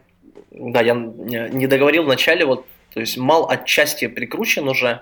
да, 0.51 0.81
я 0.81 0.93
не 0.93 1.67
договорил 1.67 2.03
вначале, 2.03 2.45
вот, 2.45 2.65
то 2.93 2.99
есть 2.99 3.17
мал 3.17 3.49
отчасти 3.49 4.07
прикручен 4.07 4.67
уже. 4.67 5.01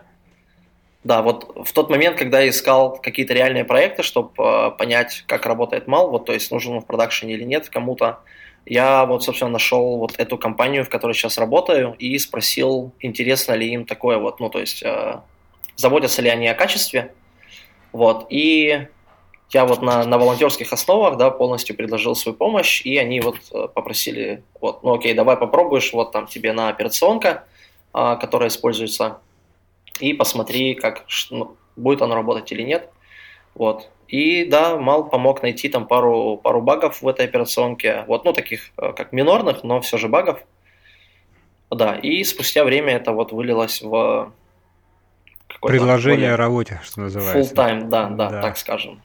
Да, 1.03 1.23
вот 1.23 1.65
в 1.65 1.73
тот 1.73 1.89
момент, 1.89 2.17
когда 2.17 2.41
я 2.41 2.49
искал 2.49 2.97
какие-то 2.97 3.33
реальные 3.33 3.65
проекты, 3.65 4.03
чтобы 4.03 4.31
э, 4.37 4.71
понять, 4.77 5.23
как 5.27 5.45
работает 5.45 5.87
мал, 5.87 6.11
вот, 6.11 6.25
то 6.25 6.33
есть 6.33 6.51
нужен 6.51 6.73
он 6.73 6.81
в 6.81 6.85
продакшене 6.85 7.33
или 7.33 7.43
нет 7.43 7.69
кому-то, 7.69 8.19
я 8.67 9.05
вот, 9.05 9.23
собственно, 9.23 9.49
нашел 9.49 9.97
вот 9.97 10.13
эту 10.19 10.37
компанию, 10.37 10.85
в 10.85 10.89
которой 10.89 11.13
сейчас 11.13 11.39
работаю, 11.39 11.95
и 11.97 12.17
спросил, 12.19 12.91
интересно 12.99 13.53
ли 13.53 13.73
им 13.73 13.85
такое 13.85 14.19
вот, 14.19 14.39
ну, 14.39 14.49
то 14.49 14.59
есть, 14.59 14.83
э, 14.83 15.19
заботятся 15.75 16.21
ли 16.21 16.29
они 16.29 16.47
о 16.47 16.53
качестве, 16.53 17.13
вот, 17.91 18.27
и 18.29 18.87
я 19.53 19.65
вот 19.65 19.81
на, 19.81 20.05
на 20.05 20.17
волонтерских 20.17 20.71
основах, 20.71 21.17
да, 21.17 21.29
полностью 21.29 21.75
предложил 21.75 22.15
свою 22.15 22.35
помощь, 22.35 22.81
и 22.85 22.97
они 22.97 23.19
вот 23.19 23.37
э, 23.53 23.67
попросили, 23.73 24.43
вот, 24.59 24.83
ну 24.83 24.93
окей, 24.93 25.13
давай 25.13 25.35
попробуешь, 25.35 25.91
вот 25.93 26.11
там 26.11 26.27
тебе 26.27 26.53
на 26.53 26.69
операционка, 26.69 27.43
а, 27.93 28.15
которая 28.15 28.49
используется, 28.49 29.19
и 29.99 30.13
посмотри, 30.13 30.73
как 30.73 31.05
ну, 31.29 31.57
будет 31.75 32.01
оно 32.01 32.15
работать 32.15 32.51
или 32.51 32.63
нет, 32.63 32.89
вот. 33.53 33.89
И 34.07 34.45
да, 34.45 34.77
Мал 34.77 35.09
помог 35.09 35.41
найти 35.41 35.69
там 35.69 35.85
пару, 35.85 36.37
пару 36.41 36.61
багов 36.61 37.01
в 37.01 37.07
этой 37.07 37.25
операционке, 37.25 38.05
вот, 38.07 38.23
ну 38.23 38.33
таких 38.33 38.71
э, 38.77 38.93
как 38.93 39.11
минорных, 39.11 39.63
но 39.63 39.81
все 39.81 39.97
же 39.97 40.07
багов, 40.07 40.39
да, 41.69 41.95
и 41.95 42.23
спустя 42.23 42.63
время 42.63 42.93
это 42.95 43.11
вот 43.11 43.33
вылилось 43.33 43.81
в 43.81 44.31
Предложение 45.61 46.33
о 46.33 46.37
работе, 46.37 46.79
что 46.83 47.01
называется. 47.01 47.53
Full 47.53 47.55
time, 47.55 47.89
да, 47.89 48.07
да, 48.07 48.29
да, 48.29 48.41
так 48.41 48.57
скажем. 48.57 49.01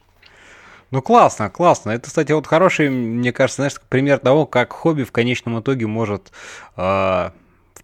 Ну 0.90 1.02
классно, 1.02 1.50
классно. 1.50 1.90
Это, 1.90 2.06
кстати, 2.06 2.32
вот 2.32 2.46
хороший, 2.46 2.90
мне 2.90 3.32
кажется, 3.32 3.62
знаешь, 3.62 3.80
пример 3.88 4.18
того, 4.18 4.46
как 4.46 4.72
хобби 4.72 5.02
в 5.02 5.12
конечном 5.12 5.60
итоге 5.60 5.86
может 5.86 6.30
э, 6.76 7.30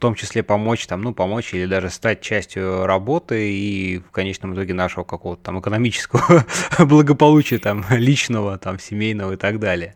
том 0.02 0.16
числе 0.16 0.42
помочь 0.42 0.88
там, 0.88 1.00
ну, 1.00 1.14
помочь 1.14 1.54
или 1.54 1.64
даже 1.64 1.88
стать 1.88 2.20
частью 2.20 2.86
работы 2.86 3.52
и 3.52 3.98
в 3.98 4.10
конечном 4.10 4.52
итоге 4.54 4.74
нашего 4.74 5.04
какого-то 5.04 5.44
там 5.44 5.60
экономического 5.60 6.44
благополучия 6.80 7.58
там 7.58 7.84
личного, 7.88 8.58
там 8.58 8.80
семейного 8.80 9.34
и 9.34 9.36
так 9.36 9.60
далее. 9.60 9.94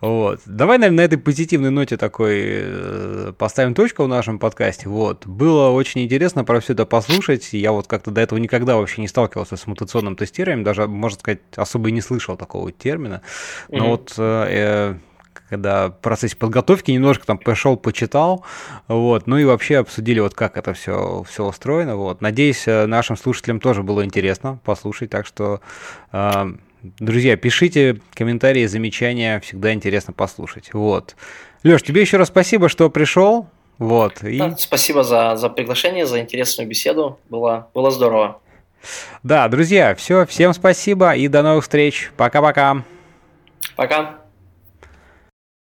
Вот. 0.00 0.40
Давай, 0.46 0.78
наверное, 0.78 0.96
на 0.96 1.04
этой 1.06 1.18
позитивной 1.18 1.70
ноте 1.70 1.96
такой 1.96 2.40
э, 2.42 3.32
поставим 3.38 3.74
точку 3.74 4.02
в 4.02 4.08
нашем 4.08 4.40
подкасте. 4.40 4.88
Вот. 4.88 5.28
Было 5.28 5.70
очень 5.70 6.02
интересно 6.02 6.42
про 6.42 6.58
все 6.58 6.72
это 6.72 6.84
послушать. 6.84 7.52
Я 7.52 7.70
вот 7.70 7.86
как-то 7.86 8.10
до 8.10 8.20
этого 8.20 8.40
никогда 8.40 8.76
вообще 8.76 9.00
не 9.00 9.06
сталкивался 9.06 9.56
с 9.56 9.64
мутационным 9.68 10.16
тестированием, 10.16 10.64
даже, 10.64 10.88
можно 10.88 11.20
сказать, 11.20 11.38
особо 11.54 11.90
и 11.90 11.92
не 11.92 12.00
слышал 12.00 12.36
такого 12.36 12.72
термина. 12.72 13.22
Но 13.68 13.76
mm-hmm. 13.76 13.88
вот 13.90 14.14
э, 14.18 14.96
когда 15.48 15.88
в 15.88 15.98
процессе 16.00 16.36
подготовки 16.36 16.90
немножко 16.90 17.26
там 17.26 17.38
пошел, 17.38 17.76
почитал, 17.76 18.44
вот, 18.88 19.26
ну 19.26 19.38
и 19.38 19.44
вообще 19.44 19.78
обсудили 19.78 20.20
вот 20.20 20.34
как 20.34 20.56
это 20.56 20.74
все, 20.74 21.24
все 21.28 21.44
устроено, 21.44 21.96
вот. 21.96 22.20
Надеюсь, 22.20 22.66
э, 22.66 22.86
нашим 22.86 23.16
слушателям 23.16 23.60
тоже 23.60 23.82
было 23.82 24.04
интересно 24.04 24.58
послушать, 24.64 25.10
так 25.10 25.26
что, 25.26 25.60
э, 26.12 26.52
друзья, 26.82 27.36
пишите 27.36 28.00
комментарии, 28.14 28.66
замечания, 28.66 29.40
всегда 29.40 29.72
интересно 29.72 30.12
послушать, 30.12 30.72
вот. 30.72 31.16
Леш, 31.62 31.82
тебе 31.82 32.00
еще 32.00 32.16
раз 32.16 32.28
спасибо, 32.28 32.68
что 32.68 32.90
пришел, 32.90 33.48
вот. 33.78 34.22
И... 34.24 34.38
Да, 34.38 34.56
спасибо 34.56 35.04
за, 35.04 35.36
за 35.36 35.48
приглашение, 35.48 36.06
за 36.06 36.20
интересную 36.20 36.68
беседу, 36.68 37.18
было, 37.28 37.68
было 37.72 37.90
здорово. 37.90 38.40
Да, 39.22 39.48
друзья, 39.48 39.94
все, 39.94 40.26
всем 40.26 40.52
спасибо 40.54 41.14
и 41.14 41.28
до 41.28 41.42
новых 41.42 41.64
встреч. 41.64 42.12
Пока-пока. 42.16 42.84
Пока. 43.74 44.00
-пока. 44.00 44.06
Пока. 44.06 44.25